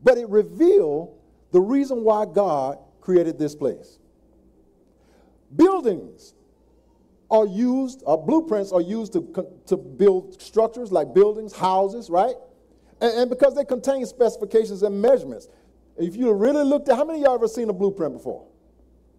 But 0.07 0.19
it 0.19 0.29
revealed 0.29 1.19
the 1.51 1.61
reason 1.61 2.05
why 2.05 2.27
God 2.27 2.79
created 3.01 3.41
this 3.41 3.57
place. 3.57 3.99
Buildings 5.57 6.35
are 7.29 7.45
used, 7.45 8.05
or 8.07 8.25
blueprints 8.25 8.71
are 8.71 8.81
used 8.81 9.15
to, 9.15 9.49
to 9.67 9.77
build 9.77 10.41
structures 10.41 10.93
like 10.93 11.13
buildings, 11.13 11.53
houses, 11.53 12.09
right? 12.09 12.37
And, 13.01 13.19
and, 13.19 13.31
because 13.31 13.57
they 13.57 13.65
contain 13.65 14.07
specifications 14.07 14.85
and 14.85 15.03
measurements. 15.03 15.49
If 15.97 16.15
you 16.15 16.33
really 16.33 16.63
looked 16.63 16.89
at, 16.89 16.95
how 16.95 17.05
many 17.05 17.19
of 17.19 17.25
y'all 17.25 17.35
ever 17.35 17.49
seen 17.49 17.69
a 17.69 17.73
blueprint 17.73 18.13
before? 18.13 18.47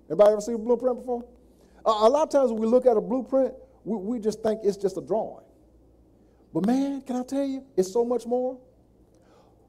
Anybody 0.09 0.31
ever 0.31 0.41
seen 0.41 0.55
a 0.55 0.57
blueprint 0.57 0.99
before? 0.99 1.25
Uh, 1.85 2.07
a 2.07 2.09
lot 2.09 2.23
of 2.23 2.29
times 2.29 2.49
when 2.49 2.61
we 2.61 2.67
look 2.67 2.85
at 2.85 2.95
a 2.95 3.01
blueprint, 3.01 3.53
we, 3.83 3.97
we 3.97 4.19
just 4.19 4.41
think 4.41 4.61
it's 4.63 4.77
just 4.77 4.95
a 4.95 5.01
drawing. 5.01 5.43
But 6.53 6.65
man, 6.65 7.01
can 7.01 7.17
I 7.17 7.23
tell 7.23 7.43
you, 7.43 7.65
it's 7.75 7.91
so 7.91 8.05
much 8.05 8.25
more. 8.25 8.57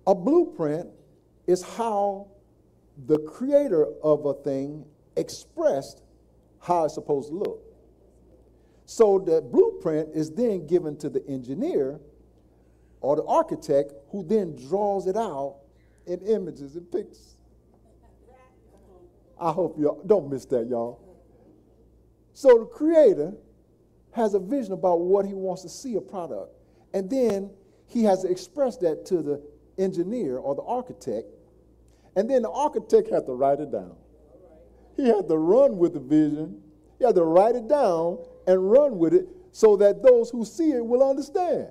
A 0.06 0.14
blueprint 0.14 0.90
is 1.48 1.62
how 1.62 2.28
the 3.06 3.18
creator 3.20 3.86
of 4.04 4.26
a 4.26 4.34
thing 4.34 4.84
expressed 5.16 6.02
how 6.60 6.84
it's 6.84 6.94
supposed 6.94 7.30
to 7.30 7.34
look. 7.34 7.60
So 8.84 9.18
the 9.18 9.40
blueprint 9.40 10.10
is 10.14 10.30
then 10.30 10.66
given 10.66 10.96
to 10.98 11.08
the 11.08 11.26
engineer 11.26 12.00
or 13.00 13.16
the 13.16 13.24
architect 13.24 13.92
who 14.10 14.22
then 14.22 14.54
draws 14.68 15.06
it 15.06 15.16
out 15.16 15.56
in 16.06 16.20
images 16.20 16.76
and 16.76 16.90
pictures. 16.90 17.36
I 19.40 19.52
hope 19.52 19.78
y'all 19.78 20.02
don't 20.06 20.30
miss 20.30 20.44
that, 20.46 20.66
y'all. 20.68 21.00
So 22.34 22.58
the 22.58 22.66
creator 22.66 23.32
has 24.12 24.34
a 24.34 24.38
vision 24.38 24.72
about 24.72 25.00
what 25.00 25.24
he 25.26 25.34
wants 25.34 25.62
to 25.62 25.68
see 25.68 25.94
a 25.94 26.00
product. 26.00 26.52
And 26.92 27.08
then 27.08 27.50
he 27.86 28.04
has 28.04 28.22
to 28.22 28.30
express 28.30 28.76
that 28.78 29.06
to 29.06 29.22
the 29.22 29.42
engineer 29.78 30.38
or 30.38 30.54
the 30.54 30.62
architect. 30.62 31.26
And 32.18 32.28
then 32.28 32.42
the 32.42 32.50
architect 32.50 33.08
had 33.10 33.26
to 33.26 33.32
write 33.32 33.60
it 33.60 33.70
down. 33.70 33.94
he 34.96 35.06
had 35.06 35.28
to 35.28 35.38
run 35.38 35.78
with 35.78 35.94
the 35.94 36.00
vision. 36.00 36.60
He 36.98 37.04
had 37.04 37.14
to 37.14 37.22
write 37.22 37.54
it 37.54 37.68
down 37.68 38.18
and 38.44 38.72
run 38.72 38.98
with 38.98 39.14
it 39.14 39.28
so 39.52 39.76
that 39.76 40.02
those 40.02 40.28
who 40.28 40.44
see 40.44 40.72
it 40.72 40.84
will 40.84 41.08
understand. 41.08 41.68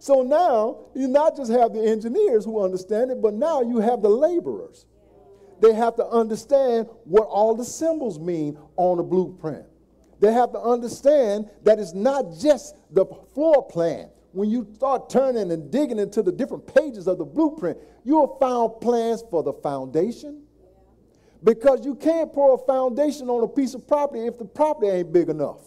So 0.00 0.22
now 0.22 0.86
you 0.96 1.06
not 1.06 1.36
just 1.36 1.52
have 1.52 1.72
the 1.72 1.86
engineers 1.86 2.44
who 2.44 2.64
understand 2.64 3.12
it, 3.12 3.22
but 3.22 3.32
now 3.32 3.62
you 3.62 3.78
have 3.78 4.02
the 4.02 4.08
laborers. 4.08 4.86
They 5.60 5.72
have 5.72 5.94
to 5.98 6.06
understand 6.08 6.88
what 7.04 7.28
all 7.28 7.54
the 7.54 7.64
symbols 7.64 8.18
mean 8.18 8.58
on 8.74 8.96
the 8.96 9.04
blueprint. 9.04 9.66
They 10.18 10.32
have 10.32 10.50
to 10.50 10.58
understand 10.58 11.48
that 11.62 11.78
it's 11.78 11.94
not 11.94 12.36
just 12.40 12.74
the 12.90 13.06
floor 13.34 13.64
plan. 13.68 14.08
When 14.34 14.50
you 14.50 14.66
start 14.74 15.10
turning 15.10 15.52
and 15.52 15.70
digging 15.70 16.00
into 16.00 16.20
the 16.20 16.32
different 16.32 16.66
pages 16.74 17.06
of 17.06 17.18
the 17.18 17.24
blueprint, 17.24 17.78
you'll 18.04 18.36
find 18.40 18.80
plans 18.80 19.22
for 19.30 19.44
the 19.44 19.52
foundation. 19.52 20.42
Because 21.44 21.86
you 21.86 21.94
can't 21.94 22.32
pour 22.32 22.54
a 22.54 22.58
foundation 22.58 23.28
on 23.28 23.44
a 23.44 23.48
piece 23.48 23.74
of 23.74 23.86
property 23.86 24.26
if 24.26 24.36
the 24.36 24.44
property 24.44 24.88
ain't 24.88 25.12
big 25.12 25.28
enough. 25.28 25.60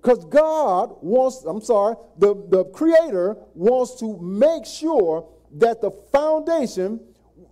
Because 0.00 0.24
God 0.26 0.94
wants, 1.00 1.44
I'm 1.44 1.60
sorry, 1.60 1.96
the, 2.16 2.34
the 2.48 2.64
Creator 2.66 3.36
wants 3.54 3.96
to 3.96 4.16
make 4.18 4.64
sure 4.64 5.28
that 5.56 5.80
the 5.80 5.90
foundation 6.12 7.00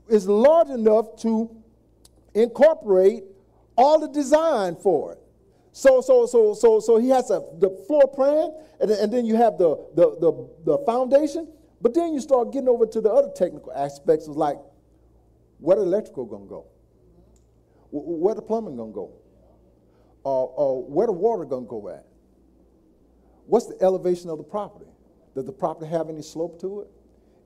is 0.08 0.28
large 0.28 0.68
enough 0.68 1.16
to 1.22 1.50
incorporate 2.34 3.24
all 3.76 3.98
the 3.98 4.08
design 4.08 4.76
for 4.76 5.14
it. 5.14 5.18
So, 5.78 6.00
so, 6.00 6.26
so, 6.26 6.54
so, 6.54 6.80
so 6.80 6.98
he 6.98 7.08
has 7.10 7.30
a, 7.30 7.40
the 7.60 7.70
floor 7.86 8.08
plan, 8.08 8.52
and, 8.80 8.90
and 8.90 9.12
then 9.12 9.24
you 9.24 9.36
have 9.36 9.58
the, 9.58 9.76
the, 9.94 10.10
the, 10.18 10.48
the 10.64 10.78
foundation. 10.78 11.46
But 11.80 11.94
then 11.94 12.12
you 12.12 12.20
start 12.20 12.52
getting 12.52 12.68
over 12.68 12.84
to 12.84 13.00
the 13.00 13.08
other 13.08 13.30
technical 13.32 13.72
aspects 13.72 14.26
of 14.26 14.36
like, 14.36 14.56
where 15.60 15.76
the 15.76 15.84
electrical 15.84 16.24
gonna 16.24 16.46
go? 16.46 16.66
Where 17.92 18.34
the 18.34 18.42
plumbing 18.42 18.76
gonna 18.76 18.90
go? 18.90 19.12
Uh, 20.24 20.90
where 20.90 21.06
the 21.06 21.12
water 21.12 21.44
gonna 21.44 21.64
go 21.64 21.88
at? 21.90 22.04
What's 23.46 23.66
the 23.66 23.80
elevation 23.80 24.30
of 24.30 24.38
the 24.38 24.44
property? 24.44 24.90
Does 25.36 25.44
the 25.44 25.52
property 25.52 25.88
have 25.88 26.08
any 26.08 26.22
slope 26.22 26.60
to 26.62 26.80
it? 26.80 26.88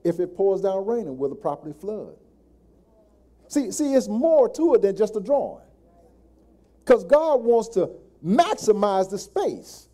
If 0.03 0.19
it 0.19 0.35
pours 0.35 0.61
down 0.61 0.87
raining, 0.87 1.19
will 1.19 1.29
the 1.29 1.35
property 1.35 1.75
flood? 1.79 2.15
See, 3.47 3.69
see, 3.69 3.93
it's 3.93 4.07
more 4.07 4.49
to 4.55 4.73
it 4.73 4.81
than 4.81 4.95
just 4.97 5.15
a 5.15 5.21
drawing. 5.21 5.65
Because 6.83 7.03
God 7.03 7.43
wants 7.43 7.69
to 7.75 7.91
maximize 8.25 9.09
the 9.09 9.17
space. 9.17 9.87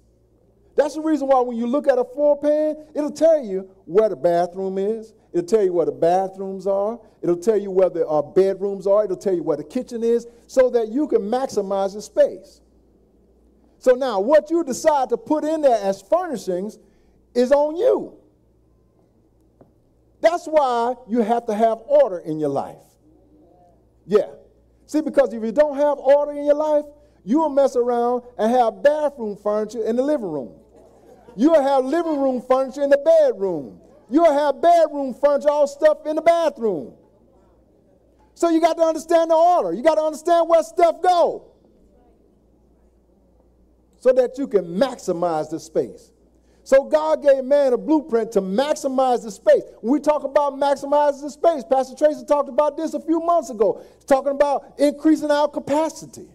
That's 0.76 0.96
the 0.96 1.02
reason 1.02 1.28
why 1.28 1.42
when 1.42 1.58
you 1.58 1.68
look 1.68 1.88
at 1.88 1.98
a 1.98 2.06
floor 2.06 2.38
plan, 2.39 2.76
it'll 2.96 3.12
tell 3.12 3.44
you 3.44 3.70
where 3.86 4.08
the 4.08 4.15
bathroom 4.15 4.78
is. 4.78 5.13
It'll 5.34 5.46
tell 5.46 5.63
you 5.63 5.74
where 5.74 5.86
the 5.86 5.92
bathrooms 5.92 6.65
are. 6.65 7.00
It'll 7.22 7.38
tell 7.38 7.58
you 7.58 7.70
where 7.70 7.89
the 7.89 8.08
uh, 8.08 8.22
bedrooms 8.22 8.88
are. 8.88 9.04
It'll 9.04 9.18
tell 9.18 9.34
you 9.34 9.44
where 9.44 9.58
the 9.58 9.63
kitchen 9.63 10.04
is 10.04 10.26
so 10.48 10.70
that 10.70 10.88
you 10.88 11.08
can 11.08 11.22
maximize 11.22 11.94
the 11.94 12.02
space. 12.02 12.62
So 13.78 13.92
now, 13.92 14.20
what 14.20 14.50
you 14.50 14.63
decide 14.63 15.10
to 15.10 15.18
put 15.18 15.44
in 15.44 15.62
there 15.62 15.78
as 15.84 16.02
furnishings 16.02 16.80
is 17.34 17.52
on 17.52 17.76
you. 17.76 18.18
That's 20.22 20.46
why 20.46 20.96
you 21.08 21.22
have 21.22 21.46
to 21.46 21.54
have 21.54 21.80
order 21.86 22.20
in 22.20 22.39
your 22.39 22.50
life. 22.50 22.78
Yeah. 24.06 24.32
See, 24.86 25.02
because 25.02 25.34
if 25.34 25.44
you 25.44 25.52
don't 25.52 25.78
have 25.78 25.98
order 25.98 26.32
in 26.32 26.46
your 26.46 26.56
life, 26.56 26.86
you'll 27.23 27.49
mess 27.49 27.75
around 27.75 28.23
and 28.38 28.51
have 28.51 28.82
bathroom 28.84 29.38
furniture 29.38 29.84
in 29.84 29.95
the 29.95 30.03
living 30.03 30.29
room. 30.29 30.53
You'll 31.36 31.62
have 31.62 31.86
living 31.86 32.19
room 32.19 32.41
furniture 32.41 32.82
in 32.82 32.89
the 32.89 32.97
bedroom. 32.97 33.79
You'll 34.10 34.34
have 34.34 34.62
bedroom 34.62 35.13
furniture 35.13 35.49
all 35.49 35.67
stuff 35.67 36.05
in 36.05 36.15
the 36.15 36.21
bathroom. 36.21 36.93
So 38.34 38.49
you 38.49 38.62
got 38.62 38.77
to 38.77 38.84
understand 38.84 39.32
the 39.32 39.36
order. 39.36 39.73
You 39.73 39.84
got 39.84 39.95
to 39.95 40.01
understand 40.01 40.49
where 40.49 40.63
stuff 40.63 41.01
go 41.01 41.45
so 43.99 44.13
that 44.13 44.38
you 44.38 44.47
can 44.47 44.65
maximize 44.65 45.49
the 45.49 45.60
space. 45.60 46.12
So 46.63 46.84
God 46.84 47.23
gave 47.23 47.43
man 47.43 47.73
a 47.73 47.77
blueprint 47.77 48.32
to 48.34 48.41
maximize 48.41 49.23
the 49.23 49.32
space. 49.32 49.63
When 49.82 49.93
we 49.93 49.99
talk 49.99 50.23
about 50.23 50.53
maximizing 50.53 51.21
the 51.21 51.32
space, 51.32 51.63
Pastor 51.69 51.95
Tracy 51.95 52.25
talked 52.25 52.47
about 52.47 52.77
this 52.77 52.93
a 52.93 52.99
few 52.99 53.19
months 53.19 53.49
ago. 53.49 53.84
He's 53.95 54.05
talking 54.05 54.32
about 54.32 54.75
increasing 54.77 55.32
our 55.32 55.47
capacity. 55.47 56.27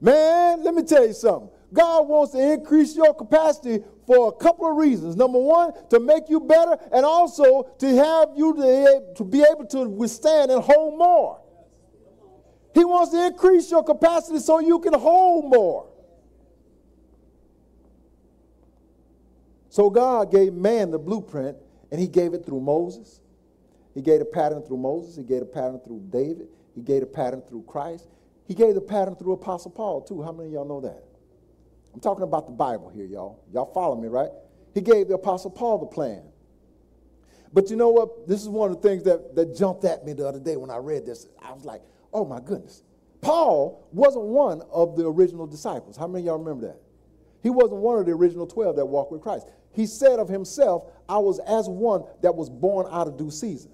Man, 0.00 0.62
let 0.62 0.74
me 0.74 0.82
tell 0.82 1.06
you 1.06 1.12
something. 1.12 1.50
God 1.72 2.08
wants 2.08 2.32
to 2.32 2.52
increase 2.52 2.96
your 2.96 3.12
capacity 3.14 3.84
for 4.06 4.28
a 4.28 4.32
couple 4.32 4.70
of 4.70 4.76
reasons. 4.76 5.16
Number 5.16 5.38
one, 5.38 5.72
to 5.90 6.00
make 6.00 6.28
you 6.28 6.40
better, 6.40 6.78
and 6.92 7.04
also 7.04 7.64
to 7.78 7.86
have 7.96 8.30
you 8.36 8.54
to, 9.16 9.24
be 9.24 9.44
able 9.50 9.66
to 9.66 9.88
withstand 9.88 10.50
and 10.50 10.62
hold 10.62 10.98
more. 10.98 11.40
He 12.74 12.84
wants 12.84 13.12
to 13.12 13.26
increase 13.26 13.70
your 13.70 13.82
capacity 13.82 14.38
so 14.38 14.60
you 14.60 14.78
can 14.78 14.94
hold 14.94 15.46
more. 15.46 15.90
So 19.68 19.90
God 19.90 20.30
gave 20.30 20.54
man 20.54 20.90
the 20.90 20.98
blueprint, 20.98 21.56
and 21.90 22.00
he 22.00 22.06
gave 22.06 22.34
it 22.34 22.46
through 22.46 22.60
Moses. 22.60 23.20
He 23.94 24.00
gave 24.00 24.20
a 24.20 24.24
pattern 24.24 24.62
through 24.62 24.78
Moses. 24.78 25.16
He 25.16 25.22
gave 25.22 25.42
a 25.42 25.46
pattern 25.46 25.80
through 25.84 26.02
David. 26.08 26.48
He 26.74 26.82
gave 26.82 27.02
a 27.02 27.06
pattern 27.06 27.42
through 27.48 27.64
Christ. 27.64 28.08
He 28.48 28.54
gave 28.54 28.74
the 28.74 28.80
pattern 28.80 29.14
through 29.14 29.34
Apostle 29.34 29.70
Paul, 29.70 30.00
too. 30.00 30.22
How 30.22 30.32
many 30.32 30.48
of 30.48 30.52
y'all 30.54 30.64
know 30.64 30.80
that? 30.80 31.04
I'm 31.94 32.00
talking 32.00 32.24
about 32.24 32.46
the 32.46 32.52
Bible 32.52 32.88
here, 32.88 33.04
y'all. 33.04 33.44
Y'all 33.52 33.70
follow 33.72 33.94
me, 33.94 34.08
right? 34.08 34.30
He 34.72 34.80
gave 34.80 35.08
the 35.08 35.14
Apostle 35.14 35.50
Paul 35.50 35.78
the 35.78 35.86
plan. 35.86 36.22
But 37.52 37.70
you 37.70 37.76
know 37.76 37.90
what? 37.90 38.26
This 38.26 38.40
is 38.40 38.48
one 38.48 38.70
of 38.70 38.80
the 38.80 38.88
things 38.88 39.02
that, 39.04 39.34
that 39.36 39.56
jumped 39.56 39.84
at 39.84 40.04
me 40.04 40.14
the 40.14 40.26
other 40.26 40.40
day 40.40 40.56
when 40.56 40.70
I 40.70 40.78
read 40.78 41.04
this. 41.04 41.26
I 41.42 41.52
was 41.52 41.64
like, 41.64 41.82
oh 42.12 42.24
my 42.24 42.40
goodness. 42.40 42.82
Paul 43.20 43.86
wasn't 43.92 44.24
one 44.24 44.62
of 44.72 44.96
the 44.96 45.06
original 45.06 45.46
disciples. 45.46 45.96
How 45.96 46.06
many 46.06 46.22
of 46.22 46.26
y'all 46.26 46.38
remember 46.38 46.68
that? 46.68 46.80
He 47.42 47.50
wasn't 47.50 47.80
one 47.80 47.98
of 47.98 48.06
the 48.06 48.12
original 48.12 48.46
12 48.46 48.76
that 48.76 48.86
walked 48.86 49.12
with 49.12 49.22
Christ. 49.22 49.46
He 49.72 49.86
said 49.86 50.18
of 50.18 50.28
himself, 50.28 50.84
I 51.08 51.18
was 51.18 51.38
as 51.40 51.68
one 51.68 52.04
that 52.22 52.34
was 52.34 52.48
born 52.48 52.86
out 52.90 53.08
of 53.08 53.16
due 53.16 53.30
season. 53.30 53.70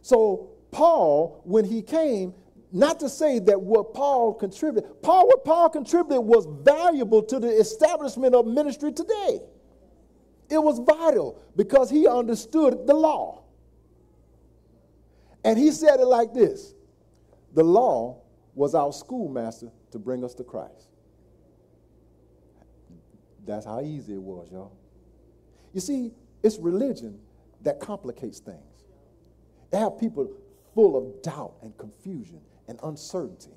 So, 0.00 0.50
Paul, 0.70 1.42
when 1.44 1.64
he 1.64 1.82
came, 1.82 2.34
not 2.72 3.00
to 3.00 3.08
say 3.08 3.38
that 3.38 3.60
what 3.60 3.92
Paul 3.92 4.32
contributed, 4.32 5.02
Paul, 5.02 5.26
what 5.26 5.44
Paul 5.44 5.68
contributed 5.68 6.24
was 6.24 6.46
valuable 6.62 7.22
to 7.24 7.38
the 7.38 7.48
establishment 7.48 8.34
of 8.34 8.46
ministry 8.46 8.92
today. 8.92 9.40
It 10.48 10.62
was 10.62 10.78
vital 10.78 11.40
because 11.54 11.90
he 11.90 12.06
understood 12.06 12.86
the 12.86 12.94
law. 12.94 13.44
And 15.44 15.58
he 15.58 15.70
said 15.70 16.00
it 16.00 16.06
like 16.06 16.32
this 16.32 16.74
the 17.54 17.62
law 17.62 18.22
was 18.54 18.74
our 18.74 18.92
schoolmaster 18.92 19.70
to 19.90 19.98
bring 19.98 20.24
us 20.24 20.34
to 20.34 20.44
Christ. 20.44 20.88
That's 23.44 23.66
how 23.66 23.80
easy 23.80 24.14
it 24.14 24.22
was, 24.22 24.50
y'all. 24.50 24.72
You 25.74 25.80
see, 25.80 26.12
it's 26.42 26.58
religion 26.58 27.18
that 27.62 27.80
complicates 27.80 28.38
things. 28.38 28.84
They 29.70 29.78
have 29.78 29.98
people 29.98 30.30
full 30.74 30.96
of 30.96 31.22
doubt 31.22 31.54
and 31.62 31.76
confusion 31.76 32.40
and 32.72 32.80
uncertainty. 32.82 33.52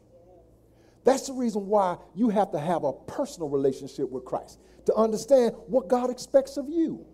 That's 1.05 1.27
the 1.27 1.33
reason 1.33 1.67
why 1.67 1.97
you 2.13 2.29
have 2.29 2.51
to 2.51 2.59
have 2.59 2.83
a 2.83 2.91
personal 2.91 3.47
relationship 3.47 4.09
with 4.09 4.25
Christ 4.25 4.59
to 4.85 4.93
understand 4.95 5.55
what 5.67 5.87
God 5.87 6.09
expects 6.09 6.57
of 6.57 6.67
you. 6.67 7.05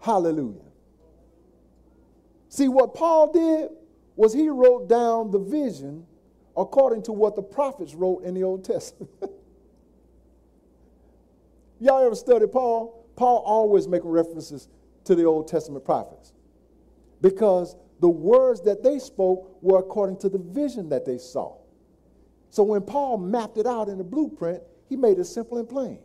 Hallelujah. 0.00 0.62
See, 2.48 2.68
what 2.68 2.94
Paul 2.94 3.32
did 3.32 3.68
was 4.16 4.32
he 4.32 4.48
wrote 4.48 4.88
down 4.88 5.30
the 5.30 5.38
vision 5.38 6.06
according 6.56 7.02
to 7.02 7.12
what 7.12 7.36
the 7.36 7.42
prophets 7.42 7.94
wrote 7.94 8.24
in 8.24 8.34
the 8.34 8.44
Old 8.44 8.64
Testament. 8.64 9.10
Y'all 11.80 12.04
ever 12.04 12.14
study 12.14 12.46
Paul? 12.46 13.06
Paul 13.16 13.42
always 13.44 13.86
making 13.86 14.08
references 14.08 14.68
to 15.04 15.14
the 15.14 15.24
Old 15.24 15.46
Testament 15.48 15.84
prophets 15.84 16.32
because 17.20 17.76
the 18.00 18.08
words 18.08 18.60
that 18.62 18.82
they 18.82 18.98
spoke 18.98 19.58
were 19.62 19.78
according 19.78 20.18
to 20.18 20.28
the 20.28 20.38
vision 20.38 20.88
that 20.90 21.04
they 21.04 21.18
saw. 21.18 21.56
So 22.50 22.62
when 22.62 22.82
Paul 22.82 23.18
mapped 23.18 23.58
it 23.58 23.66
out 23.66 23.88
in 23.88 23.98
the 23.98 24.04
blueprint, 24.04 24.62
he 24.88 24.96
made 24.96 25.18
it 25.18 25.24
simple 25.24 25.58
and 25.58 25.68
plain. 25.68 25.98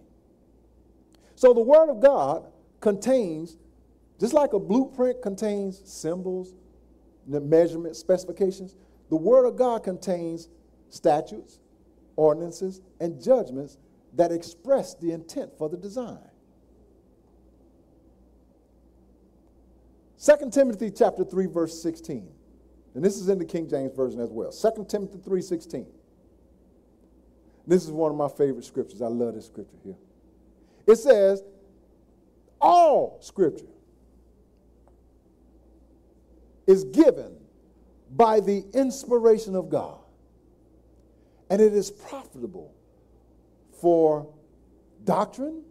So 1.35 1.53
the 1.53 1.61
Word 1.61 1.89
of 1.89 2.01
God 2.01 2.45
contains, 2.79 3.57
just 4.19 4.33
like 4.33 4.53
a 4.53 4.59
blueprint 4.59 5.21
contains 5.21 5.81
symbols, 5.85 6.53
the 7.27 7.39
measurement 7.39 7.95
specifications, 7.95 8.75
the 9.09 9.15
Word 9.15 9.45
of 9.45 9.55
God 9.55 9.83
contains 9.83 10.49
statutes, 10.89 11.59
ordinances, 12.15 12.81
and 12.99 13.21
judgments 13.21 13.77
that 14.15 14.31
express 14.31 14.95
the 14.95 15.11
intent 15.11 15.57
for 15.57 15.69
the 15.69 15.77
design. 15.77 16.29
2 20.23 20.49
Timothy 20.51 20.89
chapter 20.89 21.25
3 21.25 21.47
verse 21.47 21.81
16. 21.81 22.29
And 22.95 23.03
this 23.03 23.17
is 23.17 23.27
in 23.27 23.39
the 23.39 23.45
King 23.45 23.67
James 23.67 23.93
version 23.95 24.21
as 24.21 24.29
well. 24.29 24.51
2 24.51 24.85
Timothy 24.87 25.17
3:16. 25.17 25.85
This 27.65 27.83
is 27.83 27.91
one 27.91 28.11
of 28.11 28.17
my 28.17 28.29
favorite 28.29 28.65
scriptures. 28.65 29.01
I 29.01 29.07
love 29.07 29.35
this 29.35 29.47
scripture 29.47 29.77
here. 29.83 29.97
It 30.85 30.97
says 30.97 31.43
all 32.61 33.17
scripture 33.21 33.65
is 36.67 36.85
given 36.85 37.35
by 38.15 38.39
the 38.39 38.63
inspiration 38.73 39.55
of 39.55 39.69
God. 39.69 39.99
And 41.49 41.61
it 41.61 41.73
is 41.73 41.91
profitable 41.91 42.73
for 43.81 44.33
doctrine, 45.03 45.63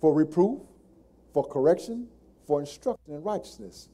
for 0.00 0.12
reproof, 0.12 0.60
for 1.32 1.44
correction, 1.44 2.08
for 2.48 2.60
instruction 2.60 3.12
in 3.14 3.22
righteousness, 3.22 3.90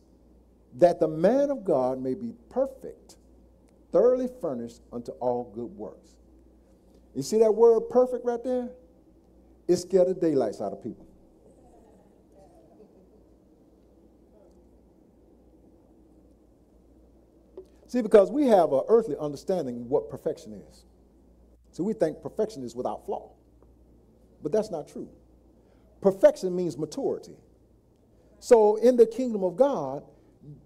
that 0.76 1.00
the 1.00 1.08
man 1.08 1.50
of 1.50 1.64
God 1.64 2.00
may 2.00 2.14
be 2.14 2.32
perfect, 2.48 3.16
thoroughly 3.92 4.28
furnished 4.40 4.80
unto 4.92 5.10
all 5.12 5.52
good 5.54 5.76
works. 5.76 6.12
You 7.14 7.22
see 7.22 7.40
that 7.40 7.52
word 7.52 7.90
perfect 7.90 8.24
right 8.24 8.42
there? 8.42 8.70
It 9.66 9.76
scared 9.76 10.08
the 10.08 10.14
daylights 10.14 10.60
out 10.60 10.72
of 10.72 10.82
people. 10.82 11.06
See, 17.88 18.02
because 18.02 18.30
we 18.30 18.46
have 18.46 18.72
an 18.72 18.82
earthly 18.88 19.16
understanding 19.20 19.76
of 19.76 19.86
what 19.86 20.10
perfection 20.10 20.52
is. 20.70 20.84
So 21.72 21.82
we 21.82 21.92
think 21.92 22.22
perfection 22.22 22.62
is 22.62 22.74
without 22.76 23.04
flaw. 23.04 23.30
But 24.42 24.52
that's 24.52 24.70
not 24.70 24.86
true. 24.88 25.08
Perfection 26.00 26.54
means 26.54 26.76
maturity. 26.76 27.36
So 28.44 28.76
in 28.76 28.96
the 28.96 29.06
kingdom 29.06 29.42
of 29.42 29.56
God, 29.56 30.02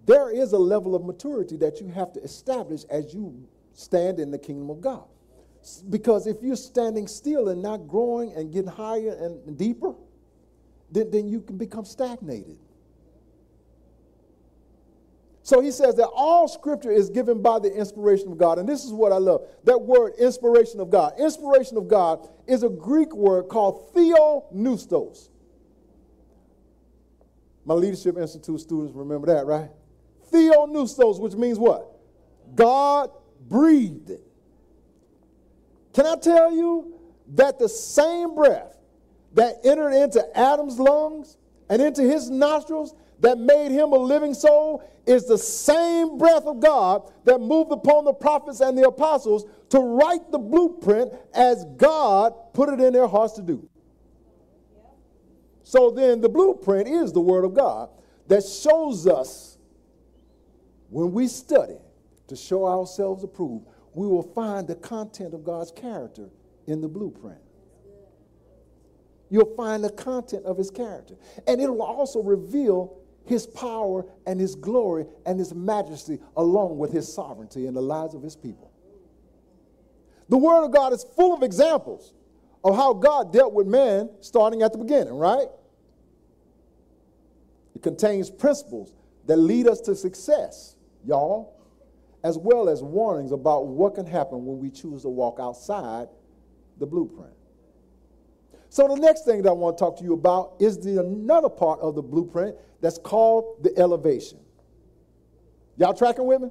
there 0.05 0.29
is 0.29 0.51
a 0.51 0.57
level 0.57 0.95
of 0.95 1.05
maturity 1.05 1.55
that 1.55 1.79
you 1.79 1.87
have 1.87 2.11
to 2.11 2.21
establish 2.21 2.83
as 2.89 3.13
you 3.13 3.47
stand 3.71 4.19
in 4.19 4.31
the 4.31 4.37
kingdom 4.37 4.69
of 4.69 4.81
God. 4.81 5.05
Because 5.89 6.27
if 6.27 6.43
you're 6.43 6.57
standing 6.57 7.07
still 7.07 7.47
and 7.47 7.61
not 7.61 7.87
growing 7.87 8.33
and 8.33 8.51
getting 8.51 8.69
higher 8.69 9.13
and 9.21 9.57
deeper, 9.57 9.93
then, 10.91 11.09
then 11.09 11.29
you 11.29 11.39
can 11.39 11.57
become 11.57 11.85
stagnated. 11.85 12.57
So 15.41 15.61
he 15.61 15.71
says 15.71 15.95
that 15.95 16.09
all 16.13 16.49
scripture 16.49 16.91
is 16.91 17.09
given 17.09 17.41
by 17.41 17.59
the 17.59 17.73
inspiration 17.73 18.29
of 18.29 18.37
God. 18.37 18.59
And 18.59 18.67
this 18.67 18.83
is 18.83 18.91
what 18.91 19.13
I 19.13 19.19
love 19.19 19.47
that 19.63 19.81
word, 19.81 20.15
inspiration 20.19 20.81
of 20.81 20.89
God. 20.89 21.13
Inspiration 21.17 21.77
of 21.77 21.87
God 21.87 22.27
is 22.45 22.63
a 22.63 22.69
Greek 22.69 23.15
word 23.15 23.43
called 23.43 23.93
theopneustos. 23.93 25.29
My 27.69 27.75
Leadership 27.75 28.17
Institute 28.17 28.61
students 28.61 28.95
remember 28.95 29.27
that, 29.27 29.45
right? 29.45 29.69
Theopneustos, 30.33 31.19
which 31.19 31.35
means 31.35 31.59
what? 31.59 31.87
God 32.55 33.11
breathed. 33.47 34.13
Can 35.93 36.07
I 36.07 36.15
tell 36.15 36.51
you 36.51 36.99
that 37.35 37.59
the 37.59 37.69
same 37.69 38.33
breath 38.33 38.75
that 39.35 39.57
entered 39.63 39.91
into 39.91 40.25
Adam's 40.35 40.79
lungs 40.79 41.37
and 41.69 41.79
into 41.79 42.01
his 42.01 42.31
nostrils 42.31 42.95
that 43.19 43.37
made 43.37 43.69
him 43.69 43.91
a 43.91 43.99
living 43.99 44.33
soul 44.33 44.83
is 45.05 45.27
the 45.27 45.37
same 45.37 46.17
breath 46.17 46.45
of 46.47 46.59
God 46.59 47.03
that 47.25 47.39
moved 47.39 47.71
upon 47.71 48.03
the 48.03 48.13
prophets 48.13 48.61
and 48.61 48.75
the 48.75 48.87
apostles 48.87 49.45
to 49.69 49.77
write 49.77 50.31
the 50.31 50.39
blueprint 50.39 51.13
as 51.35 51.65
God 51.77 52.33
put 52.51 52.69
it 52.69 52.79
in 52.79 52.93
their 52.93 53.07
hearts 53.07 53.33
to 53.33 53.43
do. 53.43 53.68
So 55.69 55.91
then, 55.91 56.19
the 56.19 56.29
blueprint 56.29 56.87
is 56.87 57.13
the 57.13 57.21
Word 57.21 57.45
of 57.45 57.53
God 57.53 57.91
that 58.27 58.43
shows 58.43 59.05
us 59.05 59.59
when 60.89 61.11
we 61.11 61.27
study 61.27 61.77
to 62.25 62.35
show 62.35 62.65
ourselves 62.65 63.23
approved, 63.23 63.67
we 63.93 64.07
will 64.07 64.23
find 64.23 64.67
the 64.67 64.73
content 64.73 65.35
of 65.35 65.43
God's 65.43 65.71
character 65.71 66.31
in 66.65 66.81
the 66.81 66.87
blueprint. 66.87 67.37
You'll 69.29 69.53
find 69.55 69.83
the 69.83 69.91
content 69.91 70.43
of 70.45 70.57
his 70.57 70.71
character. 70.71 71.13
And 71.45 71.61
it 71.61 71.69
will 71.69 71.83
also 71.83 72.23
reveal 72.23 72.97
his 73.27 73.45
power 73.45 74.07
and 74.25 74.39
his 74.39 74.55
glory 74.55 75.05
and 75.27 75.37
his 75.37 75.53
majesty 75.53 76.17
along 76.35 76.79
with 76.79 76.91
his 76.91 77.13
sovereignty 77.13 77.67
in 77.67 77.75
the 77.75 77.81
lives 77.83 78.15
of 78.15 78.23
his 78.23 78.35
people. 78.35 78.71
The 80.29 80.37
Word 80.37 80.65
of 80.65 80.73
God 80.73 80.93
is 80.93 81.05
full 81.15 81.35
of 81.35 81.43
examples 81.43 82.15
of 82.63 82.75
how 82.75 82.93
God 82.93 83.31
dealt 83.31 83.53
with 83.53 83.67
man 83.67 84.09
starting 84.19 84.63
at 84.63 84.71
the 84.71 84.79
beginning, 84.79 85.13
right? 85.13 85.47
It 87.79 87.83
contains 87.83 88.29
principles 88.29 88.93
that 89.25 89.37
lead 89.37 89.65
us 89.65 89.79
to 89.81 89.95
success, 89.95 90.75
y'all, 91.05 91.53
as 92.25 92.37
well 92.37 92.67
as 92.67 92.83
warnings 92.83 93.31
about 93.31 93.67
what 93.67 93.95
can 93.95 94.05
happen 94.05 94.45
when 94.45 94.59
we 94.59 94.69
choose 94.69 95.03
to 95.03 95.09
walk 95.09 95.37
outside 95.39 96.09
the 96.77 96.85
blueprint. 96.85 97.31
So 98.67 98.85
the 98.89 98.97
next 98.97 99.23
thing 99.23 99.43
that 99.43 99.49
I 99.49 99.53
want 99.53 99.77
to 99.77 99.81
talk 99.81 99.97
to 99.99 100.03
you 100.03 100.11
about 100.11 100.55
is 100.59 100.77
the 100.77 100.99
another 100.99 101.47
part 101.47 101.79
of 101.79 101.95
the 101.95 102.01
blueprint 102.01 102.57
that's 102.81 102.97
called 102.97 103.63
the 103.63 103.71
elevation. 103.79 104.39
Y'all 105.77 105.93
tracking 105.93 106.25
with 106.25 106.41
me? 106.41 106.49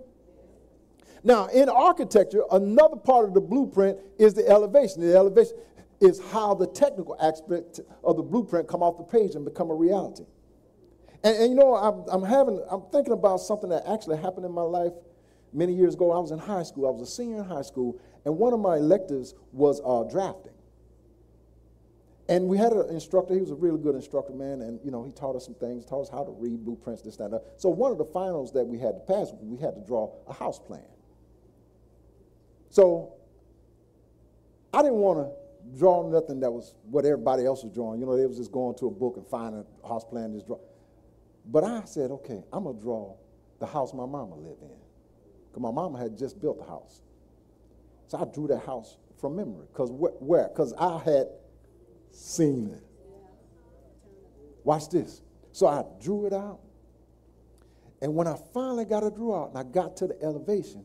Now, 1.25 1.49
in 1.49 1.69
architecture, 1.69 2.45
another 2.51 2.97
part 2.97 3.27
of 3.27 3.35
the 3.35 3.43
blueprint 3.43 3.99
is 4.19 4.33
the 4.33 4.49
elevation. 4.49 5.03
The 5.03 5.15
elevation 5.15 5.59
is 6.01 6.23
how 6.31 6.55
the 6.55 6.69
technical 6.69 7.19
aspect 7.21 7.81
of 8.03 8.17
the 8.17 8.23
blueprint 8.23 8.67
come 8.67 8.83
off 8.83 8.97
the 8.97 9.05
page 9.05 9.35
and 9.35 9.45
become 9.45 9.69
a 9.69 9.75
reality. 9.75 10.25
And, 11.25 11.37
and 11.37 11.51
you 11.51 11.57
know, 11.57 11.75
I'm, 11.75 12.05
I'm, 12.09 12.29
having, 12.29 12.63
I'm 12.71 12.83
thinking 12.93 13.13
about 13.13 13.39
something 13.41 13.71
that 13.71 13.85
actually 13.89 14.19
happened 14.19 14.47
in 14.47 14.53
my 14.53 14.63
life 14.63 14.93
many 15.53 15.75
years 15.75 15.95
ago. 15.95 16.13
I 16.13 16.19
was 16.19 16.31
in 16.31 16.39
high 16.39 16.63
school. 16.63 16.87
I 16.87 16.91
was 16.91 17.03
a 17.03 17.11
senior 17.11 17.39
in 17.39 17.45
high 17.45 17.63
school, 17.63 18.01
and 18.25 18.39
one 18.39 18.53
of 18.53 18.61
my 18.61 18.77
electives 18.77 19.35
was 19.53 19.81
uh, 19.85 20.05
drafting. 20.11 20.53
And 22.29 22.47
we 22.47 22.59
had 22.59 22.73
an 22.73 22.91
instructor, 22.91 23.33
he 23.33 23.41
was 23.41 23.51
a 23.51 23.55
really 23.55 23.79
good 23.79 23.95
instructor, 23.95 24.35
man, 24.35 24.61
and 24.61 24.79
you 24.85 24.91
know, 24.91 25.03
he 25.03 25.13
taught 25.13 25.35
us 25.35 25.47
some 25.47 25.55
things, 25.55 25.87
taught 25.87 26.03
us 26.03 26.11
how 26.11 26.25
to 26.25 26.31
read 26.33 26.63
blueprints, 26.63 27.01
this, 27.01 27.17
that, 27.17 27.31
that. 27.31 27.43
So 27.57 27.71
one 27.71 27.91
of 27.91 27.97
the 27.97 28.05
finals 28.05 28.53
that 28.53 28.65
we 28.65 28.79
had 28.79 28.95
to 28.97 29.01
pass, 29.01 29.33
we 29.41 29.57
had 29.57 29.75
to 29.75 29.81
draw 29.87 30.13
a 30.27 30.35
house 30.35 30.59
plan. 30.59 30.85
So 32.69 33.15
I 34.75 34.83
didn't 34.83 34.99
want 34.99 35.27
to 35.27 35.79
draw 35.79 36.07
nothing 36.09 36.41
that 36.41 36.51
was 36.51 36.75
what 36.91 37.07
everybody 37.07 37.47
else 37.47 37.65
was 37.65 37.73
drawing. 37.73 37.99
You 38.01 38.07
know, 38.07 38.15
they 38.15 38.27
was 38.27 38.37
just 38.37 38.53
going 38.53 38.77
to 38.77 38.89
a 38.89 38.91
book 38.91 39.17
and 39.17 39.27
finding 39.27 39.65
a 39.83 39.89
house 39.89 40.05
plan, 40.05 40.35
just 40.35 40.47
draw. 40.47 40.59
But 41.49 41.65
I 41.65 41.83
said, 41.87 42.11
okay, 42.11 42.43
I'm 42.53 42.65
gonna 42.65 42.79
draw 42.79 43.17
the 43.59 43.67
house 43.67 43.95
my 43.95 44.07
mama 44.07 44.37
lived 44.37 44.63
in. 44.63 44.69
Because 45.49 45.63
my 45.63 45.71
mama 45.71 45.99
had 45.99 46.17
just 46.17 46.41
built 46.41 46.59
the 46.59 46.65
house. 46.65 47.01
So 48.07 48.19
I 48.19 48.25
drew 48.25 48.47
that 48.49 48.65
house 48.65 48.99
from 49.19 49.37
memory. 49.37 49.67
Because 49.73 49.91
wh- 49.91 50.21
where? 50.23 50.49
Because 50.49 50.75
I 50.75 50.99
had 50.99 51.29
seen 52.11 52.69
it. 52.69 52.85
Watch 54.65 54.91
this. 54.91 55.23
So 55.53 55.67
I 55.67 55.85
drew 56.03 56.27
it 56.27 56.33
out. 56.33 56.61
And 58.01 58.15
when 58.15 58.27
I 58.27 58.37
finally 58.55 58.85
got 58.85 59.03
it 59.03 59.15
drew 59.15 59.35
out 59.35 59.49
and 59.51 59.59
I 59.59 59.65
got 59.65 59.97
to 59.99 60.07
the 60.07 60.23
elevation 60.23 60.85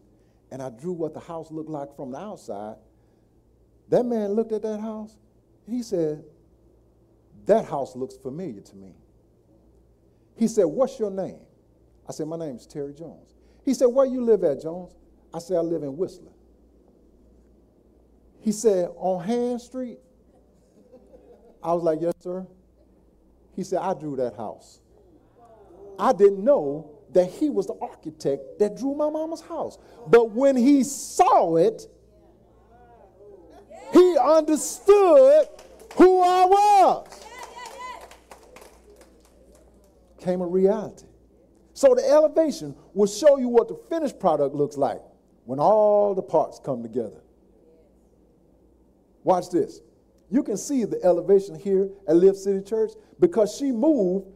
and 0.52 0.62
I 0.62 0.69
drew 0.69 0.93
what 0.93 1.13
the 1.13 1.19
house 1.19 1.52
looked 1.52 1.69
like 1.69 1.95
from 1.95 2.12
the 2.12 2.17
outside, 2.17 2.78
that 3.89 4.06
man 4.06 4.32
looked 4.32 4.52
at 4.54 4.62
that 4.63 4.80
house 4.80 5.17
and 5.67 5.76
he 5.76 5.84
said, 5.84 6.23
That 7.45 7.65
house 7.65 7.95
looks 7.95 8.15
familiar 8.15 8.62
to 8.62 8.76
me. 8.76 8.93
He 10.36 10.48
said, 10.48 10.63
What's 10.65 11.00
your 11.00 11.12
name? 11.12 11.39
I 12.08 12.12
said, 12.12 12.28
My 12.28 12.38
name 12.38 12.56
is 12.56 12.65
Terry 12.65 12.93
Jones. 12.93 13.34
He 13.63 13.74
said, 13.74 13.86
Where 13.86 14.06
you 14.06 14.24
live 14.24 14.43
at, 14.43 14.62
Jones? 14.62 14.93
I 15.34 15.39
said, 15.39 15.58
I 15.58 15.62
live 15.62 15.84
in 15.84 15.98
Whistler. 15.98 16.32
He 18.39 18.52
said, 18.52 18.89
On 18.98 19.24
Hand 19.24 19.62
Street? 19.62 20.00
I 21.63 21.74
was 21.74 21.84
like, 21.84 22.00
Yes, 22.02 22.13
sir. 22.19 22.46
He 23.56 23.63
said, 23.63 23.80
I 23.80 23.93
drew 23.93 24.15
that 24.17 24.36
house. 24.36 24.80
I 26.00 26.12
didn't 26.12 26.43
know 26.43 26.89
that 27.13 27.30
he 27.30 27.50
was 27.50 27.67
the 27.67 27.76
architect 27.80 28.60
that 28.60 28.76
drew 28.76 28.96
my 28.96 29.10
mama's 29.10 29.41
house. 29.41 29.78
But 30.08 30.32
when 30.32 30.56
he 30.56 30.84
saw 30.84 31.56
it, 31.58 31.88
he 33.93 34.17
understood 34.17 35.48
who 35.96 36.22
I 36.22 36.46
was. 36.46 37.12
Came 40.24 40.42
a 40.42 40.48
reality. 40.48 41.06
So 41.74 41.94
the 41.94 42.08
elevation 42.08 42.76
will 42.94 43.08
show 43.08 43.38
you 43.38 43.50
what 43.50 43.67
the 43.67 43.76
finished 43.90 44.19
product 44.19 44.56
looks 44.56 44.78
like 44.78 45.02
when 45.44 45.60
all 45.60 46.15
the 46.15 46.21
parts 46.21 46.62
come 46.63 46.82
together. 46.82 47.21
Watch 49.24 49.50
this. 49.50 49.82
You 50.30 50.44
can 50.44 50.56
see 50.56 50.86
the 50.86 51.04
elevation 51.04 51.56
here 51.56 51.90
at 52.08 52.15
Lift 52.15 52.38
City 52.38 52.62
Church 52.62 52.92
because 53.19 53.56
she 53.58 53.71
moved 53.71 54.28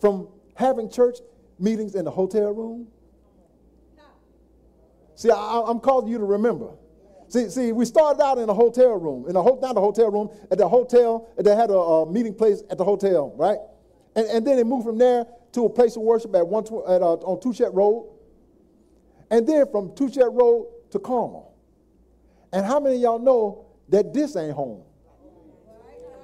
from 0.00 0.28
having 0.54 0.88
church 0.88 1.18
meetings 1.58 1.94
in 1.94 2.06
the 2.06 2.10
hotel 2.10 2.52
room. 2.52 2.88
See, 5.16 5.30
I, 5.30 5.62
am 5.68 5.80
calling 5.80 6.08
you 6.08 6.18
to 6.18 6.24
remember. 6.24 6.70
See, 7.28 7.48
see, 7.50 7.72
we 7.72 7.84
started 7.84 8.22
out 8.22 8.38
in 8.38 8.48
a 8.48 8.54
hotel 8.54 8.94
room, 8.94 9.28
in 9.28 9.36
a 9.36 9.42
ho- 9.42 9.58
not 9.60 9.76
a 9.76 9.80
hotel 9.80 10.10
room, 10.10 10.30
at 10.50 10.58
the 10.58 10.68
hotel. 10.68 11.28
They 11.38 11.56
had 11.56 11.70
a, 11.70 11.74
a, 11.74 12.10
meeting 12.10 12.34
place 12.34 12.62
at 12.70 12.78
the 12.78 12.84
hotel, 12.84 13.34
right? 13.36 13.58
And, 14.16 14.26
and 14.28 14.46
then 14.46 14.56
they 14.56 14.64
moved 14.64 14.86
from 14.86 14.98
there 14.98 15.26
to 15.52 15.66
a 15.66 15.70
place 15.70 15.94
of 15.94 16.02
worship 16.02 16.34
at 16.34 16.46
one 16.46 16.64
at, 16.64 17.02
uh, 17.02 17.14
on 17.14 17.38
Touchette 17.38 17.72
Road, 17.72 18.10
and 19.30 19.46
then 19.46 19.66
from 19.70 19.90
Touchette 19.90 20.32
Road 20.32 20.66
to 20.90 20.98
Carmel. 20.98 21.54
And 22.52 22.64
how 22.64 22.80
many 22.80 22.96
of 22.96 23.02
y'all 23.02 23.18
know 23.18 23.66
that 23.90 24.14
this 24.14 24.34
ain't 24.36 24.54
home? 24.54 24.82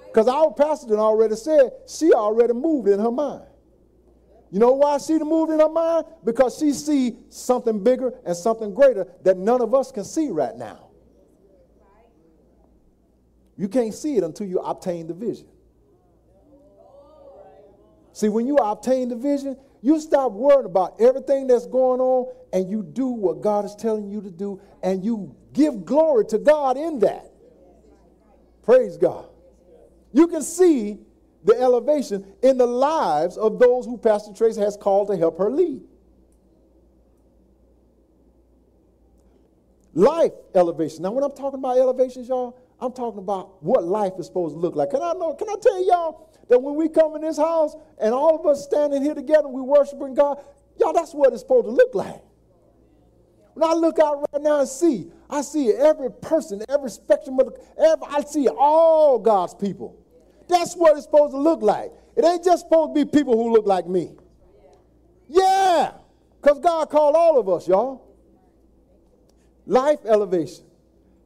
Because 0.06 0.28
our 0.28 0.52
pastor 0.52 0.98
already 0.98 1.36
said 1.36 1.70
she 1.88 2.12
already 2.12 2.52
moved 2.52 2.88
in 2.88 2.98
her 2.98 3.10
mind. 3.10 3.44
You 4.50 4.58
know 4.58 4.72
why 4.72 4.98
she 4.98 5.18
moved 5.18 5.52
in 5.52 5.60
her 5.60 5.68
mind? 5.68 6.04
Because 6.24 6.58
she 6.58 6.72
see 6.72 7.16
something 7.30 7.82
bigger 7.82 8.12
and 8.26 8.36
something 8.36 8.74
greater 8.74 9.06
that 9.22 9.38
none 9.38 9.62
of 9.62 9.74
us 9.74 9.90
can 9.90 10.04
see 10.04 10.28
right 10.28 10.54
now. 10.54 10.90
You 13.56 13.68
can't 13.68 13.94
see 13.94 14.16
it 14.16 14.24
until 14.24 14.46
you 14.46 14.58
obtain 14.58 15.06
the 15.06 15.14
vision. 15.14 15.46
See, 18.12 18.28
when 18.28 18.46
you 18.46 18.56
obtain 18.56 19.08
the 19.08 19.16
vision, 19.16 19.56
you 19.80 20.00
stop 20.00 20.32
worrying 20.32 20.66
about 20.66 21.00
everything 21.00 21.46
that's 21.46 21.66
going 21.66 22.00
on 22.00 22.32
and 22.52 22.70
you 22.70 22.82
do 22.82 23.08
what 23.08 23.40
God 23.40 23.64
is 23.64 23.74
telling 23.74 24.10
you 24.10 24.20
to 24.20 24.30
do 24.30 24.60
and 24.82 25.04
you 25.04 25.34
give 25.52 25.84
glory 25.84 26.24
to 26.26 26.38
God 26.38 26.76
in 26.76 26.98
that. 27.00 27.32
Praise 28.62 28.96
God. 28.96 29.26
You 30.12 30.28
can 30.28 30.42
see 30.42 30.98
the 31.44 31.58
elevation 31.58 32.24
in 32.42 32.58
the 32.58 32.66
lives 32.66 33.36
of 33.36 33.58
those 33.58 33.84
who 33.86 33.98
Pastor 33.98 34.32
Tracy 34.32 34.60
has 34.60 34.76
called 34.76 35.08
to 35.08 35.16
help 35.16 35.38
her 35.38 35.50
lead. 35.50 35.82
Life 39.94 40.32
elevation. 40.54 41.02
Now, 41.02 41.10
when 41.10 41.24
I'm 41.24 41.32
talking 41.32 41.58
about 41.58 41.76
elevations, 41.76 42.28
y'all, 42.28 42.58
I'm 42.82 42.92
talking 42.92 43.20
about 43.20 43.62
what 43.62 43.84
life 43.84 44.14
is 44.18 44.26
supposed 44.26 44.56
to 44.56 44.58
look 44.58 44.74
like. 44.74 44.90
Can 44.90 45.02
I 45.02 45.12
know? 45.12 45.34
Can 45.34 45.48
I 45.48 45.54
tell 45.62 45.86
y'all 45.86 46.28
that 46.48 46.60
when 46.60 46.74
we 46.74 46.88
come 46.88 47.14
in 47.14 47.22
this 47.22 47.36
house 47.36 47.76
and 48.00 48.12
all 48.12 48.40
of 48.40 48.44
us 48.44 48.64
standing 48.64 49.00
here 49.04 49.14
together, 49.14 49.46
we 49.46 49.62
worshiping 49.62 50.14
God, 50.14 50.38
y'all, 50.80 50.92
that's 50.92 51.14
what 51.14 51.32
it's 51.32 51.42
supposed 51.42 51.66
to 51.66 51.70
look 51.70 51.94
like. 51.94 52.20
When 53.54 53.70
I 53.70 53.74
look 53.74 54.00
out 54.00 54.26
right 54.32 54.42
now 54.42 54.58
and 54.58 54.68
see, 54.68 55.12
I 55.30 55.42
see 55.42 55.72
every 55.72 56.10
person, 56.10 56.60
every 56.68 56.90
spectrum 56.90 57.38
of, 57.38 57.54
every, 57.78 58.06
I 58.08 58.22
see 58.22 58.48
all 58.48 59.16
God's 59.20 59.54
people. 59.54 59.96
That's 60.48 60.74
what 60.74 60.96
it's 60.96 61.04
supposed 61.04 61.34
to 61.34 61.38
look 61.38 61.62
like. 61.62 61.92
It 62.16 62.24
ain't 62.24 62.42
just 62.42 62.64
supposed 62.64 62.96
to 62.96 63.04
be 63.04 63.08
people 63.08 63.36
who 63.36 63.52
look 63.52 63.64
like 63.64 63.86
me. 63.86 64.10
Yeah, 65.28 65.92
because 66.40 66.58
God 66.58 66.90
called 66.90 67.14
all 67.14 67.38
of 67.38 67.48
us, 67.48 67.68
y'all. 67.68 68.02
Life 69.66 70.00
elevation 70.04 70.64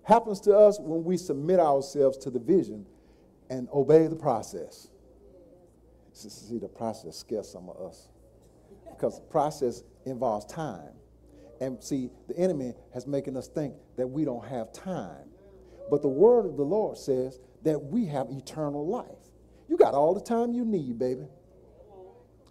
happens 0.07 0.41
to 0.41 0.57
us 0.57 0.79
when 0.81 1.05
we 1.05 1.17
submit 1.17 1.59
ourselves 1.59 2.17
to 2.19 2.31
the 2.31 2.39
vision 2.39 2.87
and 3.51 3.69
obey 3.73 4.07
the 4.07 4.17
process. 4.17 4.89
See, 6.13 6.59
the 6.59 6.69
process 6.69 7.17
scares 7.19 7.51
some 7.51 7.69
of 7.69 7.77
us 7.77 8.09
because 8.89 9.19
the 9.19 9.27
process 9.27 9.83
involves 10.07 10.47
time. 10.47 10.93
And 11.61 11.83
see, 11.83 12.11
the 12.29 12.37
enemy 12.39 12.75
has 12.95 13.07
making 13.07 13.37
us 13.37 13.49
think 13.49 13.75
that 13.97 14.07
we 14.07 14.25
don't 14.25 14.47
have 14.47 14.73
time. 14.73 15.29
But 15.91 16.03
the 16.03 16.09
word 16.09 16.47
of 16.47 16.57
the 16.57 16.65
Lord 16.65 16.97
says 16.97 17.41
that 17.65 17.79
we 17.79 18.07
have 18.07 18.29
eternal 18.31 18.87
life. 18.87 19.07
You 19.69 19.77
got 19.77 19.95
all 19.95 20.15
the 20.15 20.21
time 20.21 20.53
you 20.53 20.65
need, 20.65 20.99
baby. 20.99 21.27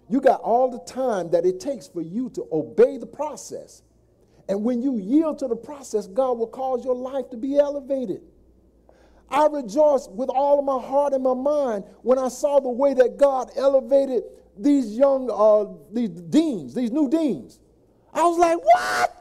You 0.09 0.21
got 0.21 0.41
all 0.41 0.69
the 0.69 0.79
time 0.91 1.31
that 1.31 1.45
it 1.45 1.59
takes 1.59 1.87
for 1.87 2.01
you 2.01 2.29
to 2.31 2.47
obey 2.51 2.97
the 2.97 3.07
process. 3.07 3.81
And 4.47 4.63
when 4.63 4.81
you 4.81 4.97
yield 4.97 5.39
to 5.39 5.47
the 5.47 5.55
process, 5.55 6.07
God 6.07 6.37
will 6.37 6.47
cause 6.47 6.85
your 6.85 6.95
life 6.95 7.29
to 7.31 7.37
be 7.37 7.57
elevated. 7.57 8.21
I 9.29 9.47
rejoiced 9.47 10.11
with 10.11 10.29
all 10.29 10.59
of 10.59 10.65
my 10.65 10.87
heart 10.87 11.13
and 11.13 11.23
my 11.23 11.33
mind 11.33 11.83
when 12.03 12.19
I 12.19 12.27
saw 12.27 12.59
the 12.59 12.69
way 12.69 12.93
that 12.93 13.17
God 13.17 13.49
elevated 13.55 14.23
these 14.57 14.95
young 14.95 15.29
uh, 15.31 15.65
these 15.91 16.09
deans, 16.09 16.73
these 16.73 16.91
new 16.91 17.09
deans. 17.09 17.59
I 18.13 18.23
was 18.23 18.37
like, 18.37 18.57
what? 18.63 19.11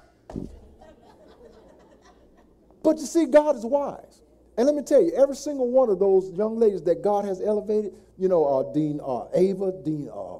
but 2.82 2.98
you 2.98 3.06
see, 3.06 3.26
God 3.26 3.56
is 3.56 3.64
wise. 3.64 4.20
And 4.56 4.66
let 4.66 4.76
me 4.76 4.82
tell 4.82 5.02
you, 5.02 5.12
every 5.16 5.34
single 5.34 5.68
one 5.68 5.88
of 5.88 5.98
those 5.98 6.30
young 6.32 6.58
ladies 6.58 6.82
that 6.82 7.02
God 7.02 7.24
has 7.24 7.40
elevated, 7.40 7.94
you 8.18 8.28
know, 8.28 8.44
uh, 8.44 8.72
Dean 8.72 9.00
uh, 9.04 9.24
Ava, 9.34 9.72
Dean 9.84 10.08
uh, 10.14 10.38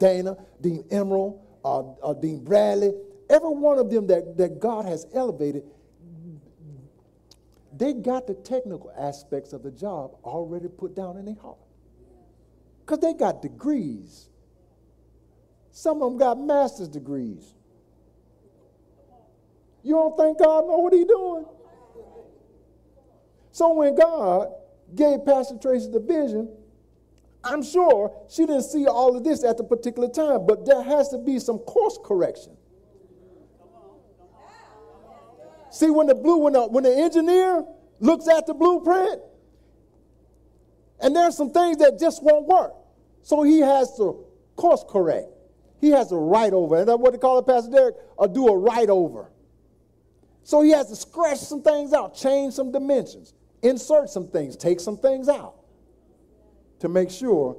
Dana, 0.00 0.36
Dean 0.60 0.84
Emerald, 0.90 1.40
uh, 1.64 1.92
uh, 2.02 2.14
Dean 2.14 2.42
Bradley, 2.42 2.92
every 3.32 3.50
one 3.50 3.78
of 3.78 3.90
them 3.90 4.06
that, 4.08 4.36
that 4.36 4.60
God 4.60 4.84
has 4.84 5.06
elevated, 5.14 5.64
they 7.74 7.94
got 7.94 8.26
the 8.26 8.34
technical 8.34 8.92
aspects 8.96 9.52
of 9.52 9.62
the 9.62 9.70
job 9.70 10.16
already 10.22 10.68
put 10.68 10.94
down 10.94 11.16
in 11.16 11.24
their 11.24 11.34
heart. 11.34 11.58
Because 12.80 12.98
they 12.98 13.14
got 13.14 13.40
degrees. 13.40 14.28
Some 15.70 16.02
of 16.02 16.10
them 16.12 16.18
got 16.18 16.38
master's 16.38 16.88
degrees. 16.88 17.54
You 19.82 19.94
don't 19.94 20.16
think 20.16 20.38
God 20.38 20.66
know 20.66 20.78
what 20.78 20.92
He's 20.92 21.06
doing? 21.06 21.46
So 23.50 23.72
when 23.72 23.94
God 23.94 24.48
gave 24.94 25.24
Pastor 25.24 25.56
Tracy 25.60 25.90
the 25.90 26.00
vision, 26.00 26.48
I'm 27.44 27.62
sure 27.62 28.14
she 28.28 28.46
didn't 28.46 28.62
see 28.62 28.86
all 28.86 29.16
of 29.16 29.24
this 29.24 29.42
at 29.42 29.56
the 29.56 29.64
particular 29.64 30.08
time, 30.08 30.46
but 30.46 30.64
there 30.64 30.82
has 30.82 31.08
to 31.08 31.18
be 31.18 31.38
some 31.38 31.58
course 31.58 31.98
correction. 32.04 32.56
See, 35.72 35.90
when 35.90 36.06
the 36.06 36.14
blue, 36.14 36.36
when 36.36 36.52
the, 36.52 36.66
when 36.66 36.84
the 36.84 36.94
engineer 36.94 37.64
looks 37.98 38.28
at 38.28 38.46
the 38.46 38.54
blueprint, 38.54 39.20
and 41.00 41.16
there's 41.16 41.36
some 41.36 41.50
things 41.50 41.78
that 41.78 41.98
just 41.98 42.22
won't 42.22 42.46
work. 42.46 42.74
So 43.22 43.42
he 43.42 43.60
has 43.60 43.96
to 43.96 44.24
course 44.54 44.84
correct. 44.88 45.28
He 45.80 45.90
has 45.90 46.08
to 46.08 46.16
write 46.16 46.52
over. 46.52 46.76
And 46.76 46.88
that's 46.88 46.98
what 46.98 47.12
they 47.12 47.18
call 47.18 47.38
it, 47.38 47.46
Pastor 47.46 47.70
Derek, 47.70 47.96
or 48.16 48.28
do 48.28 48.48
a 48.48 48.56
write 48.56 48.88
over. 48.88 49.30
So 50.44 50.62
he 50.62 50.70
has 50.70 50.88
to 50.88 50.96
scratch 50.96 51.38
some 51.38 51.62
things 51.62 51.92
out, 51.92 52.14
change 52.14 52.54
some 52.54 52.70
dimensions, 52.70 53.34
insert 53.62 54.10
some 54.10 54.28
things, 54.28 54.56
take 54.56 54.78
some 54.78 54.98
things 54.98 55.28
out 55.28 55.54
to 56.80 56.88
make 56.88 57.10
sure 57.10 57.56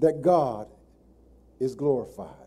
that 0.00 0.20
God 0.20 0.68
is 1.60 1.74
glorified. 1.74 2.41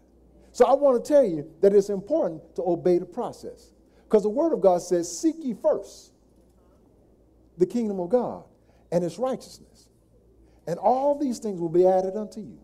So 0.56 0.64
I 0.64 0.72
want 0.72 1.04
to 1.04 1.14
tell 1.14 1.26
you 1.26 1.52
that 1.60 1.74
it's 1.74 1.90
important 1.90 2.56
to 2.56 2.64
obey 2.66 2.98
the 2.98 3.06
process. 3.06 3.74
Because 4.06 4.24
the 4.24 4.30
Word 4.30 4.54
of 4.54 4.62
God 4.62 4.82
says, 4.82 5.20
Seek 5.20 5.36
ye 5.40 5.54
first 5.54 6.14
the 7.58 7.66
kingdom 7.66 8.00
of 8.00 8.08
God 8.08 8.46
and 8.90 9.04
its 9.04 9.20
righteousness, 9.20 9.90
and 10.66 10.80
all 10.80 11.20
these 11.20 11.40
things 11.40 11.60
will 11.60 11.68
be 11.68 11.86
added 11.86 12.16
unto 12.16 12.40
you. 12.40 12.58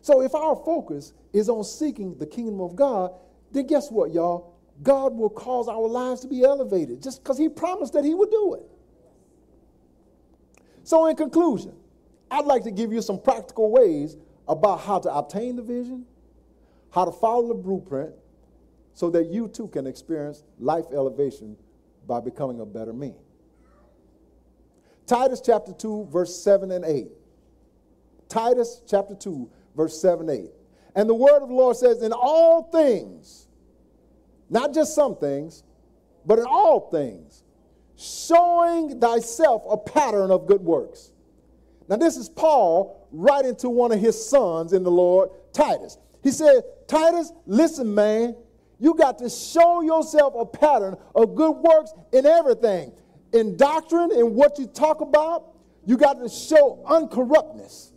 So 0.00 0.22
if 0.22 0.34
our 0.34 0.56
focus 0.56 1.12
is 1.34 1.50
on 1.50 1.62
seeking 1.62 2.16
the 2.16 2.24
kingdom 2.24 2.58
of 2.58 2.74
God, 2.74 3.12
then 3.52 3.66
guess 3.66 3.90
what, 3.90 4.14
y'all? 4.14 4.54
God 4.82 5.12
will 5.14 5.28
cause 5.28 5.68
our 5.68 5.86
lives 5.86 6.22
to 6.22 6.26
be 6.26 6.42
elevated 6.42 7.02
just 7.02 7.22
because 7.22 7.36
He 7.36 7.50
promised 7.50 7.92
that 7.92 8.04
He 8.04 8.14
would 8.14 8.30
do 8.30 8.54
it. 8.54 8.62
So, 10.84 11.04
in 11.04 11.16
conclusion, 11.16 11.74
I'd 12.30 12.46
like 12.46 12.62
to 12.62 12.70
give 12.70 12.94
you 12.94 13.02
some 13.02 13.20
practical 13.20 13.70
ways 13.70 14.16
about 14.46 14.80
how 14.80 15.00
to 15.00 15.14
obtain 15.14 15.56
the 15.56 15.62
vision, 15.62 16.06
how 16.90 17.04
to 17.04 17.12
follow 17.12 17.48
the 17.48 17.54
blueprint, 17.54 18.12
so 18.94 19.10
that 19.10 19.26
you 19.26 19.48
too 19.48 19.68
can 19.68 19.86
experience 19.86 20.44
life 20.58 20.86
elevation 20.92 21.56
by 22.06 22.20
becoming 22.20 22.60
a 22.60 22.66
better 22.66 22.92
me. 22.92 23.14
Titus 25.06 25.40
chapter 25.40 25.72
2, 25.72 26.08
verse 26.10 26.34
7 26.42 26.70
and 26.70 26.84
8. 26.84 27.08
Titus 28.28 28.82
chapter 28.86 29.14
2, 29.14 29.48
verse 29.76 30.00
7 30.00 30.28
8. 30.28 30.50
And 30.94 31.08
the 31.08 31.14
word 31.14 31.42
of 31.42 31.48
the 31.48 31.54
Lord 31.54 31.76
says, 31.76 32.02
In 32.02 32.12
all 32.12 32.64
things, 32.64 33.46
not 34.50 34.74
just 34.74 34.94
some 34.94 35.16
things, 35.16 35.62
but 36.26 36.38
in 36.38 36.44
all 36.44 36.90
things, 36.90 37.44
showing 37.96 39.00
thyself 39.00 39.62
a 39.68 39.76
pattern 39.76 40.30
of 40.30 40.46
good 40.46 40.60
works. 40.60 41.12
Now, 41.88 41.96
this 41.96 42.16
is 42.16 42.28
Paul 42.28 43.08
writing 43.12 43.56
to 43.56 43.70
one 43.70 43.92
of 43.92 44.00
his 44.00 44.28
sons 44.28 44.72
in 44.72 44.82
the 44.82 44.90
Lord, 44.90 45.30
Titus. 45.52 45.96
He 46.22 46.30
said, 46.30 46.62
Titus, 46.86 47.32
listen, 47.46 47.94
man, 47.94 48.36
you 48.78 48.94
got 48.94 49.18
to 49.18 49.28
show 49.28 49.82
yourself 49.82 50.34
a 50.36 50.46
pattern 50.46 50.96
of 51.14 51.34
good 51.34 51.52
works 51.52 51.92
in 52.12 52.26
everything. 52.26 52.92
In 53.32 53.56
doctrine, 53.56 54.10
in 54.12 54.34
what 54.34 54.58
you 54.58 54.66
talk 54.66 55.00
about, 55.00 55.54
you 55.84 55.96
got 55.96 56.14
to 56.14 56.28
show 56.28 56.82
uncorruptness. 56.86 57.92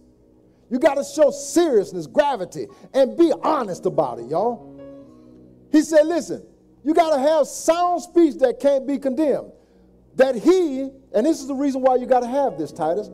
You 0.70 0.80
got 0.80 0.96
to 0.96 1.04
show 1.04 1.32
seriousness, 1.32 2.08
gravity, 2.08 2.68
and 2.94 3.18
be 3.18 3.34
honest 3.44 3.86
about 3.86 4.20
it, 4.20 4.28
y'all. 4.28 4.80
He 5.72 5.82
said, 5.82 6.08
listen, 6.08 6.44
you 6.84 6.94
got 6.94 7.16
to 7.16 7.20
have 7.20 7.48
sound 7.48 8.02
speech 8.02 8.36
that 8.40 8.60
can't 8.60 8.88
be 8.88 8.98
condemned. 8.98 9.52
That 10.16 10.36
he, 10.36 10.90
and 11.14 11.26
this 11.26 11.42
is 11.42 11.48
the 11.48 11.56
reason 11.56 11.82
why 11.82 11.96
you 11.96 12.06
got 12.06 12.22
to 12.22 12.28
have 12.28 12.58
this, 12.58 12.72
Titus, 12.72 13.10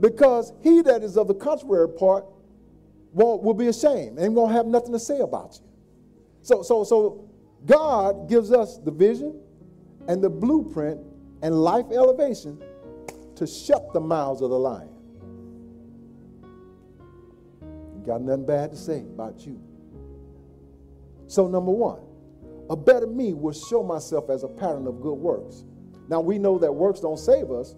because 0.00 0.52
he 0.62 0.82
that 0.82 1.02
is 1.02 1.16
of 1.16 1.28
the 1.28 1.34
contrary 1.34 1.88
part 1.88 2.24
won't, 3.12 3.42
will 3.42 3.54
be 3.54 3.68
ashamed 3.68 4.18
and 4.18 4.34
won't 4.34 4.52
have 4.52 4.66
nothing 4.66 4.92
to 4.92 4.98
say 4.98 5.20
about 5.20 5.58
you. 5.60 5.68
So, 6.42 6.62
so, 6.62 6.84
so 6.84 7.28
God 7.66 8.28
gives 8.28 8.52
us 8.52 8.78
the 8.78 8.90
vision 8.90 9.40
and 10.08 10.22
the 10.22 10.30
blueprint 10.30 11.00
and 11.42 11.54
life 11.54 11.86
elevation 11.92 12.60
to 13.36 13.46
shut 13.46 13.92
the 13.92 14.00
mouths 14.00 14.40
of 14.40 14.50
the 14.50 14.58
lion. 14.58 14.88
Got 18.06 18.22
nothing 18.22 18.46
bad 18.46 18.70
to 18.72 18.76
say 18.76 19.00
about 19.00 19.46
you. 19.46 19.60
So, 21.28 21.46
number 21.46 21.70
one, 21.70 22.00
a 22.68 22.76
better 22.76 23.06
me 23.06 23.32
will 23.32 23.52
show 23.52 23.82
myself 23.82 24.28
as 24.28 24.42
a 24.42 24.48
pattern 24.48 24.86
of 24.86 25.00
good 25.00 25.14
works. 25.14 25.64
Now, 26.08 26.20
we 26.20 26.38
know 26.38 26.58
that 26.58 26.72
works 26.72 27.00
don't 27.00 27.18
save 27.18 27.50
us, 27.50 27.74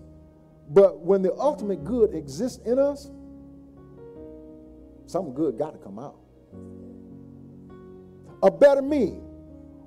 but 0.70 1.01
when 1.01 1.20
the 1.22 1.35
ultimate 1.35 1.85
good 1.85 2.14
exists 2.14 2.64
in 2.64 2.78
us, 2.78 3.11
something 5.15 5.33
good 5.33 5.57
got 5.57 5.71
to 5.71 5.79
come 5.79 5.97
out. 5.97 6.17
A 8.43 8.51
better 8.51 8.83
me 8.83 9.21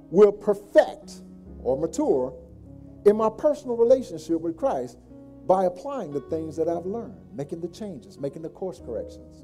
will 0.10 0.32
perfect 0.32 1.22
or 1.60 1.78
mature 1.78 2.34
in 3.06 3.18
my 3.18 3.30
personal 3.30 3.76
relationship 3.76 4.40
with 4.40 4.56
Christ 4.56 4.98
by 5.46 5.66
applying 5.66 6.14
the 6.14 6.22
things 6.22 6.56
that 6.56 6.70
I've 6.70 6.86
learned, 6.86 7.18
making 7.34 7.60
the 7.60 7.68
changes, 7.68 8.18
making 8.18 8.42
the 8.42 8.50
course 8.50 8.80
corrections. 8.80 9.44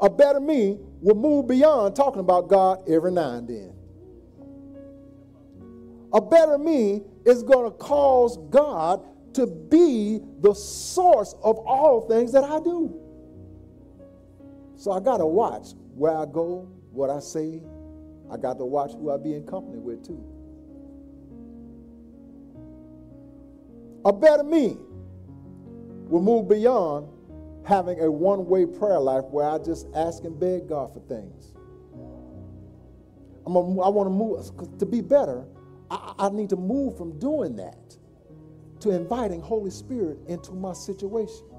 A 0.00 0.08
better 0.08 0.40
me 0.40 0.78
will 1.02 1.16
move 1.16 1.48
beyond 1.48 1.94
talking 1.94 2.20
about 2.20 2.48
God 2.48 2.82
every 2.88 3.12
now 3.12 3.32
and 3.32 3.46
then. 3.46 3.74
A 6.14 6.20
better 6.20 6.56
me 6.56 7.02
is 7.26 7.42
going 7.42 7.70
to 7.70 7.76
cause 7.76 8.38
God 8.48 9.04
to 9.34 9.46
be 9.46 10.20
the 10.40 10.54
source 10.54 11.34
of 11.44 11.58
all 11.58 12.08
things 12.08 12.32
that 12.32 12.44
I 12.44 12.58
do. 12.58 13.01
So 14.82 14.90
I 14.90 14.98
got 14.98 15.18
to 15.18 15.26
watch 15.26 15.74
where 15.94 16.12
I 16.12 16.26
go, 16.26 16.68
what 16.90 17.08
I 17.08 17.20
say. 17.20 17.62
I 18.28 18.36
got 18.36 18.58
to 18.58 18.64
watch 18.64 18.90
who 18.90 19.12
I 19.12 19.16
be 19.16 19.34
in 19.34 19.46
company 19.46 19.78
with 19.78 20.04
too. 20.04 20.20
A 24.04 24.12
better 24.12 24.42
me 24.42 24.76
will 26.08 26.20
move 26.20 26.48
beyond 26.48 27.06
having 27.64 28.00
a 28.00 28.10
one 28.10 28.44
way 28.46 28.66
prayer 28.66 28.98
life 28.98 29.22
where 29.30 29.48
I 29.48 29.58
just 29.58 29.86
ask 29.94 30.24
and 30.24 30.40
beg 30.40 30.68
God 30.68 30.92
for 30.92 30.98
things. 31.06 31.52
I'm 33.46 33.54
a, 33.54 33.60
I 33.82 33.88
want 33.88 34.08
to 34.08 34.10
move, 34.10 34.78
to 34.80 34.84
be 34.84 35.00
better, 35.00 35.44
I, 35.92 36.14
I 36.18 36.28
need 36.30 36.50
to 36.50 36.56
move 36.56 36.98
from 36.98 37.20
doing 37.20 37.54
that 37.54 37.96
to 38.80 38.90
inviting 38.90 39.42
Holy 39.42 39.70
Spirit 39.70 40.18
into 40.26 40.50
my 40.50 40.72
situation. 40.72 41.51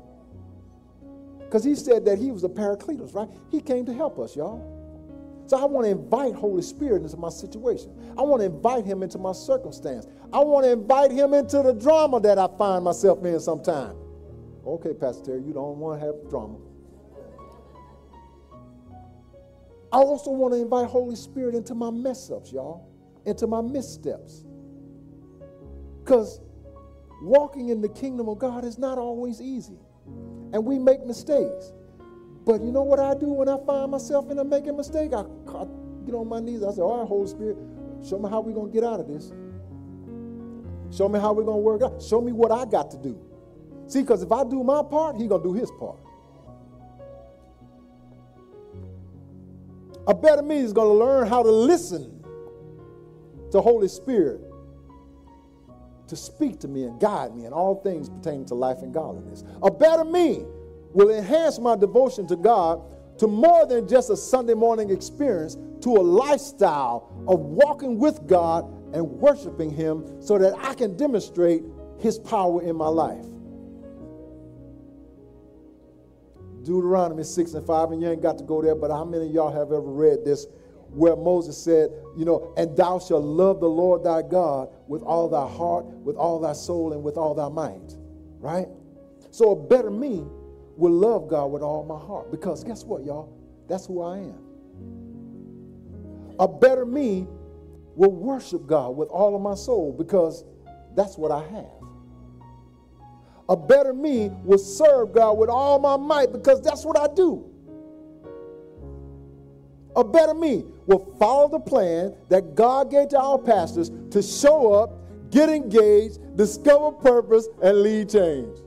Because 1.54 1.64
he 1.64 1.76
said 1.76 2.04
that 2.06 2.18
he 2.18 2.32
was 2.32 2.44
a 2.44 2.50
paracletos, 2.50 3.14
right? 3.14 3.30
He 3.52 3.62
came 3.62 3.86
to 3.86 3.94
help 3.94 4.18
us, 4.18 4.36
y'all. 4.36 5.46
So 5.46 5.56
I 5.56 5.66
want 5.66 5.86
to 5.86 5.92
invite 5.92 6.34
Holy 6.34 6.64
Spirit 6.64 7.04
into 7.04 7.16
my 7.16 7.30
situation. 7.30 7.92
I 8.18 8.24
want 8.24 8.40
to 8.42 8.48
invite 8.48 8.86
him 8.86 9.04
into 9.04 9.20
my 9.20 9.34
circumstance. 9.34 10.08
I 10.34 10.40
want 10.40 10.66
to 10.66 10.72
invite 10.72 11.12
him 11.12 11.36
into 11.36 11.62
the 11.62 11.74
drama 11.74 12.20
that 12.22 12.40
I 12.40 12.48
find 12.58 12.84
myself 12.84 13.24
in 13.24 13.40
sometime. 13.40 13.96
Okay, 14.66 14.96
Pastor 14.96 15.26
Terry, 15.26 15.44
you 15.44 15.54
don't 15.54 15.78
want 15.78 16.00
to 16.02 16.08
have 16.08 16.16
drama. 16.28 16.58
I 19.92 19.98
also 19.98 20.32
want 20.32 20.56
to 20.56 20.60
invite 20.60 20.88
Holy 20.88 21.16
Spirit 21.16 21.54
into 21.54 21.76
my 21.76 21.92
mess 21.92 22.32
ups, 22.32 22.52
y'all, 22.52 22.90
into 23.28 23.46
my 23.46 23.62
missteps. 23.62 24.44
Because 26.04 26.42
walking 27.22 27.70
in 27.70 27.80
the 27.80 27.90
kingdom 27.90 28.28
of 28.28 28.40
God 28.40 28.66
is 28.66 28.80
not 28.80 28.98
always 28.98 29.40
easy. 29.40 29.78
And 30.06 30.66
we 30.66 30.78
make 30.78 31.06
mistakes. 31.06 31.74
But 32.46 32.62
you 32.62 32.72
know 32.72 32.84
what 32.84 33.00
I 33.00 33.14
do 33.16 33.28
when 33.28 33.48
I 33.50 33.58
find 33.66 33.92
myself 33.92 34.30
in 34.30 34.40
a 34.40 34.44
making 34.44 34.78
mistake? 34.78 35.14
I, 35.14 35.22
I 35.22 35.66
get 36.06 36.14
on 36.14 36.28
my 36.28 36.40
knees. 36.40 36.64
I 36.64 36.72
say, 36.72 36.82
all 36.82 37.00
right, 37.00 37.08
Holy 37.08 37.28
Spirit, 37.28 37.58
show 38.08 38.20
me 38.20 38.30
how 38.30 38.42
we're 38.42 38.54
going 38.54 38.72
to 38.72 38.74
get 38.74 38.84
out 38.84 39.00
of 39.00 39.08
this. 39.08 39.32
Show 40.96 41.10
me 41.10 41.20
how 41.20 41.34
we're 41.34 41.44
going 41.44 41.58
to 41.58 41.64
work 41.64 41.82
out. 41.82 42.02
Show 42.02 42.22
me 42.22 42.32
what 42.32 42.52
I 42.52 42.66
got 42.66 42.92
to 42.92 42.98
do. 42.98 43.20
See, 43.88 44.02
because 44.02 44.22
if 44.22 44.32
I 44.32 44.44
do 44.44 44.64
my 44.64 44.84
part, 44.84 45.16
he's 45.16 45.28
going 45.28 45.42
to 45.42 45.48
do 45.48 45.54
his 45.54 45.72
part. 45.80 45.98
A 50.08 50.14
better 50.14 50.42
me 50.42 50.58
is 50.58 50.74
going 50.74 50.88
to 50.88 51.06
learn 51.06 51.28
how 51.28 51.42
to 51.42 51.50
listen 51.50 52.24
to 53.52 53.62
Holy 53.62 53.88
Spirit 53.88 54.42
to 56.14 56.22
speak 56.22 56.60
to 56.60 56.68
me 56.68 56.84
and 56.84 57.00
guide 57.00 57.36
me 57.36 57.46
in 57.46 57.54
all 57.54 57.82
things 57.82 58.10
pertaining 58.10 58.46
to 58.46 58.56
life 58.56 58.80
and 58.82 58.94
godliness. 58.94 59.44
A 59.64 59.72
better 59.72 60.04
me 60.04 60.44
will 60.94 61.10
enhance 61.10 61.60
my 61.60 61.76
devotion 61.76 62.28
to 62.28 62.36
God 62.36 62.82
to 63.18 63.28
more 63.28 63.66
than 63.66 63.88
just 63.88 64.10
a 64.10 64.18
Sunday 64.18 64.54
morning 64.54 64.90
experience, 64.90 65.58
to 65.82 65.90
a 65.90 66.02
lifestyle 66.02 67.12
of 67.28 67.40
walking 67.40 68.00
with 68.00 68.26
God 68.28 68.66
and 68.94 69.06
worshiping 69.06 69.72
Him 69.72 70.22
so 70.22 70.38
that 70.38 70.54
I 70.58 70.74
can 70.74 70.96
demonstrate 70.98 71.64
His 72.00 72.18
power 72.20 72.62
in 72.62 72.76
my 72.76 72.88
life. 72.88 73.26
Deuteronomy 76.64 77.24
6 77.24 77.54
and 77.54 77.68
5, 77.68 77.92
and 77.92 78.02
you 78.02 78.10
ain't 78.10 78.22
got 78.22 78.38
to 78.38 78.44
go 78.44 78.62
there, 78.62 78.76
but 78.76 78.90
how 78.90 79.04
many 79.04 79.28
of 79.28 79.32
y'all 79.34 79.52
have 79.52 79.72
ever 79.72 79.82
read 79.82 80.24
this 80.24 80.48
where 80.90 81.16
Moses 81.16 81.58
said, 81.58 81.90
you 82.16 82.24
know, 82.24 82.54
and 82.56 82.78
thou 82.78 83.00
shalt 83.00 83.24
love 83.24 83.60
the 83.60 83.68
Lord 83.68 84.04
thy 84.04 84.22
God 84.22 84.70
with 84.94 85.02
all 85.02 85.28
thy 85.28 85.48
heart, 85.48 85.86
with 85.86 86.16
all 86.16 86.40
thy 86.40 86.54
soul, 86.54 86.94
and 86.94 87.02
with 87.02 87.18
all 87.18 87.34
thy 87.34 87.50
might, 87.50 87.98
right? 88.40 88.68
So 89.32 89.54
a 89.54 89.56
better 89.56 89.90
me 89.90 90.24
will 90.78 90.92
love 90.92 91.28
God 91.28 91.48
with 91.48 91.64
all 91.64 91.84
my 91.84 91.98
heart 91.98 92.30
because 92.30 92.64
guess 92.64 92.84
what, 92.84 93.04
y'all? 93.04 93.36
That's 93.68 93.88
who 93.88 94.04
I 94.04 94.20
am. 94.20 94.38
A 96.40 96.48
better 96.48 96.86
me 96.86 97.26
will 97.96 98.12
worship 98.12 98.68
God 98.68 98.96
with 98.96 99.10
all 99.10 99.36
of 99.36 99.42
my 99.42 99.56
soul 99.56 99.96
because 99.98 100.44
that's 100.96 101.18
what 101.18 101.32
I 101.32 101.42
have. 101.42 101.72
A 103.50 103.58
better 103.58 103.96
me 103.96 104.30
will 104.44 104.60
serve 104.60 105.12
God 105.12 105.40
with 105.40 105.50
all 105.50 105.80
my 105.80 105.98
might 105.98 106.32
because 106.32 106.62
that's 106.62 106.86
what 106.86 107.00
I 107.00 107.12
do. 107.16 107.52
A 109.96 110.04
better 110.04 110.34
me 110.34 110.66
will 110.88 111.16
follow 111.20 111.50
the 111.50 111.60
plan 111.60 112.16
that 112.30 112.56
God 112.56 112.90
gave 112.90 113.10
to 113.10 113.20
our 113.20 113.38
pastors 113.38 113.92
to 114.12 114.22
show 114.22 114.74
up, 114.74 114.92
get 115.32 115.50
engaged, 115.50 116.36
discover 116.36 116.92
purpose, 116.92 117.48
and 117.62 117.82
lead 117.82 118.10
change. 118.10 118.58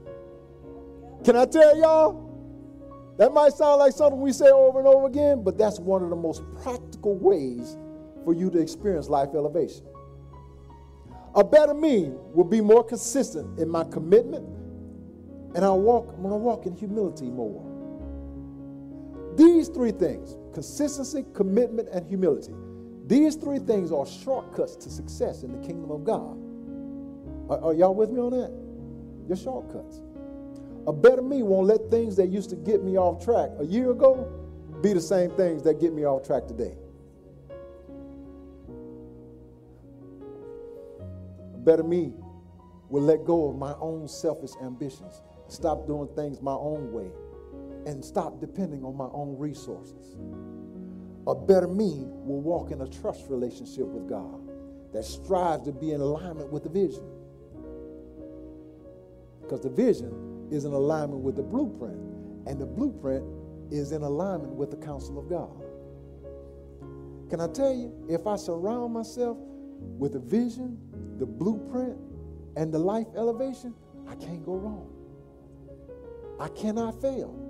Can 1.25 1.37
I 1.37 1.47
tell 1.47 1.77
y'all? 1.77 2.27
That 3.19 3.33
might 3.33 3.55
sound 3.55 3.79
like 3.79 3.93
something 3.93 4.21
we 4.21 4.33
say 4.33 4.51
over 4.51 4.79
and 4.79 4.87
over 4.87 5.07
again, 5.07 5.43
but 5.43 5.57
that's 5.57 5.81
one 5.81 6.03
of 6.03 6.11
the 6.11 6.17
most 6.17 6.43
practical 6.63 7.17
ways 7.17 7.77
for 8.25 8.35
you 8.35 8.51
to 8.51 8.59
experience 8.59 9.09
life 9.09 9.31
elevation. 9.35 9.85
A 11.35 11.43
better 11.43 11.75
me 11.75 12.13
will 12.35 12.45
be 12.45 12.61
more 12.61 12.85
consistent 12.85 13.59
in 13.59 13.69
my 13.69 13.85
commitment, 13.85 14.47
and 15.55 15.65
I'll 15.65 15.81
walk, 15.81 16.13
I'm 16.15 16.23
gonna 16.23 16.37
walk 16.37 16.67
in 16.67 16.75
humility 16.77 17.31
more. 17.31 17.65
These 19.37 19.69
three 19.69 19.93
things 19.93 20.37
consistency, 20.57 21.23
commitment, 21.35 21.87
and 21.93 22.07
humility. 22.07 22.55
These 23.07 23.35
three 23.37 23.59
things 23.59 23.93
are 23.93 24.07
shortcuts 24.07 24.75
to 24.77 24.89
success 24.89 25.43
in 25.43 25.53
the 25.53 25.59
kingdom 25.59 25.91
of 25.91 26.03
God. 26.03 26.35
Are, 27.51 27.63
are 27.63 27.75
y'all 27.75 27.95
with 27.95 28.09
me 28.09 28.19
on 28.19 28.31
that? 28.31 28.51
Your 29.29 29.37
shortcuts. 29.37 30.01
A 30.87 30.95
better 30.95 31.21
me 31.21 31.43
won't 31.43 31.67
let 31.67 31.91
things 31.91 32.17
that 32.17 32.29
used 32.29 32.49
to 32.49 32.57
get 32.57 32.83
me 32.83 32.97
off 32.97 33.23
track 33.23 33.51
a 33.59 33.67
year 33.67 33.91
ago 33.91 34.33
be 34.81 34.95
the 34.95 35.01
same 35.01 35.31
things 35.33 35.63
that 35.65 35.79
get 35.79 35.93
me 35.93 36.07
off 36.07 36.27
track 36.27 36.47
today. 36.47 36.75
A 41.55 41.59
better 41.59 41.85
me 41.85 42.15
will 42.89 43.03
let 43.03 43.27
go 43.27 43.51
of 43.51 43.59
my 43.59 43.75
own 43.75 44.09
selfish 44.09 44.53
ambitions, 44.63 45.21
stop 45.49 45.87
doing 45.87 46.09
things 46.17 46.41
my 46.41 46.55
own 46.55 46.91
way, 46.93 47.11
and 47.87 48.05
stop 48.05 48.41
depending 48.41 48.85
on 48.85 48.97
my 48.97 49.09
own 49.13 49.39
resources. 49.39 50.17
A 51.27 51.35
better 51.35 51.69
me 51.69 52.05
will 52.07 52.41
walk 52.41 52.71
in 52.73 52.83
a 52.83 52.89
trust 52.89 53.27
relationship 53.29 53.87
with 53.87 54.09
God 54.09 54.43
that 54.93 55.05
strives 55.05 55.65
to 55.65 55.73
be 55.73 55.93
in 55.93 56.01
alignment 56.01 56.53
with 56.53 56.65
the 56.65 56.69
vision. 56.69 57.05
Because 59.41 59.61
the 59.61 59.71
vision 59.71 60.49
is 60.51 60.65
in 60.65 60.73
alignment 60.73 61.23
with 61.23 61.37
the 61.37 61.43
blueprint, 61.43 61.99
and 62.47 62.61
the 62.61 62.67
blueprint 62.67 63.25
is 63.71 63.93
in 63.93 64.03
alignment 64.03 64.53
with 64.53 64.71
the 64.71 64.77
counsel 64.77 65.19
of 65.19 65.29
God. 65.29 65.63
Can 67.31 67.41
I 67.41 67.49
tell 67.49 67.73
you, 67.75 67.93
if 68.09 68.27
I 68.27 68.37
surround 68.37 68.93
myself 68.93 69.37
with 69.99 70.13
the 70.13 70.21
vision, 70.21 70.79
the 71.19 71.27
blueprint, 71.27 71.99
and 72.57 72.73
the 72.73 72.79
life 72.79 73.07
elevation, 73.17 73.75
I 74.09 74.15
can't 74.15 74.45
go 74.45 74.55
wrong. 74.55 74.93
I 76.39 76.49
cannot 76.49 77.01
fail. 77.01 77.46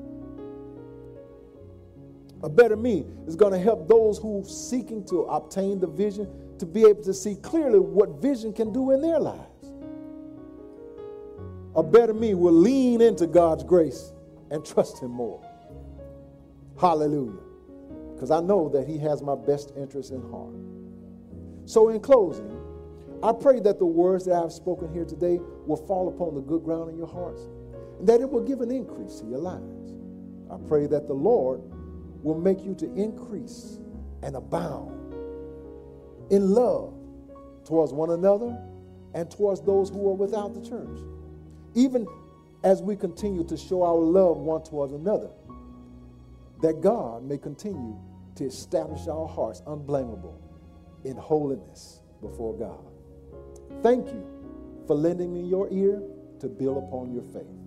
A 2.47 2.49
better 2.49 2.77
me 2.77 3.05
is 3.27 3.35
going 3.35 3.53
to 3.53 3.59
help 3.59 3.89
those 3.89 4.19
who 4.19 4.45
seeking 4.47 5.05
to 5.07 5.23
obtain 5.23 5.81
the 5.81 5.89
vision 5.89 6.29
to 6.61 6.65
be 6.65 6.83
able 6.83 7.03
to 7.03 7.13
see 7.13 7.35
clearly 7.35 7.81
what 7.81 8.23
vision 8.23 8.53
can 8.53 8.73
do 8.73 8.93
in 8.93 9.01
their 9.03 9.19
lives. 9.19 9.73
A 11.75 11.83
better 11.83 12.15
me 12.15 12.35
will 12.35 12.53
lean 12.53 13.01
into 13.01 13.27
God's 13.27 13.65
grace 13.65 14.13
and 14.53 14.65
trust 14.65 15.03
him 15.03 15.11
more. 15.11 15.45
Hallelujah. 16.81 17.43
Because 18.15 18.31
I 18.31 18.39
know 18.39 18.69
that 18.69 18.87
he 18.87 18.97
has 18.99 19.23
my 19.23 19.35
best 19.35 19.73
interest 19.77 20.13
in 20.13 20.23
heart. 20.31 20.55
So 21.65 21.89
in 21.89 21.99
closing, 21.99 22.57
I 23.25 23.33
pray 23.33 23.59
that 23.59 23.81
the 23.81 23.87
words 23.87 24.25
that 24.27 24.41
I've 24.41 24.53
spoken 24.53 24.93
here 24.95 25.05
today 25.05 25.41
will 25.67 25.85
fall 25.89 26.07
upon 26.07 26.37
the 26.37 26.43
good 26.43 26.63
ground 26.63 26.91
in 26.91 26.97
your 26.97 27.09
hearts 27.09 27.43
and 27.99 28.07
that 28.07 28.21
it 28.21 28.31
will 28.31 28.45
give 28.45 28.61
an 28.61 28.71
increase 28.71 29.19
to 29.19 29.27
your 29.27 29.41
lives. 29.41 29.95
I 30.49 30.59
pray 30.69 30.87
that 30.87 31.09
the 31.09 31.13
Lord 31.13 31.61
will 32.23 32.39
make 32.39 32.65
you 32.65 32.75
to 32.75 32.93
increase 32.95 33.79
and 34.23 34.37
abound 34.37 35.15
in 36.31 36.51
love 36.51 36.95
towards 37.65 37.93
one 37.93 38.11
another 38.11 38.57
and 39.15 39.31
towards 39.31 39.61
those 39.63 39.91
who 39.91 40.09
are 40.09 40.15
without 40.15 40.55
the 40.55 40.61
church. 40.61 40.99
Even 41.75 42.07
as 42.65 42.83
we 42.83 42.97
continue 42.97 43.45
to 43.45 43.57
show 43.57 43.83
our 43.83 43.95
love 43.95 44.39
one 44.39 44.63
towards 44.63 44.93
another, 44.93 45.31
that 46.63 46.81
God 46.81 47.23
may 47.25 47.39
continue 47.39 47.97
to 48.37 48.45
establish 48.45 49.07
our 49.09 49.27
hearts 49.27 49.63
unblameable 49.67 50.41
in 51.05 51.17
holiness 51.17 52.01
before 52.21 52.55
God. 52.55 53.83
Thank 53.83 54.09
you 54.09 54.25
for 54.87 54.95
lending 54.95 55.33
me 55.33 55.43
your 55.43 55.69
ear 55.71 56.03
to 56.41 56.49
build 56.49 56.79
upon 56.79 57.13
your 57.13 57.23
faith. 57.23 57.66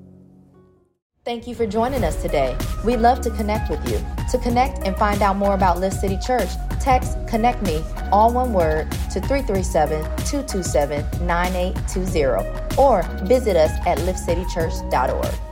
Thank 1.30 1.46
you 1.46 1.54
for 1.54 1.68
joining 1.68 2.04
us 2.04 2.20
today. 2.24 2.58
We'd 2.84 3.02
love 3.02 3.22
to 3.22 3.30
connect 3.30 3.70
with 3.70 3.88
you. 3.88 4.04
To 4.32 4.40
connect 4.40 4.80
and 4.80 4.98
find 4.98 5.22
out 5.22 5.36
more 5.36 5.54
about 5.54 5.78
Lift 5.78 5.98
City 5.98 6.18
Church, 6.18 6.50
text 6.80 7.20
Connect 7.28 7.62
Me, 7.62 7.84
all 8.12 8.34
one 8.34 8.52
word, 8.52 8.90
to 9.12 9.22
337 9.22 10.02
227 10.26 11.28
9820 11.28 12.76
or 12.82 13.04
visit 13.28 13.56
us 13.56 13.70
at 13.86 14.00
liftcitychurch.org. 14.00 15.49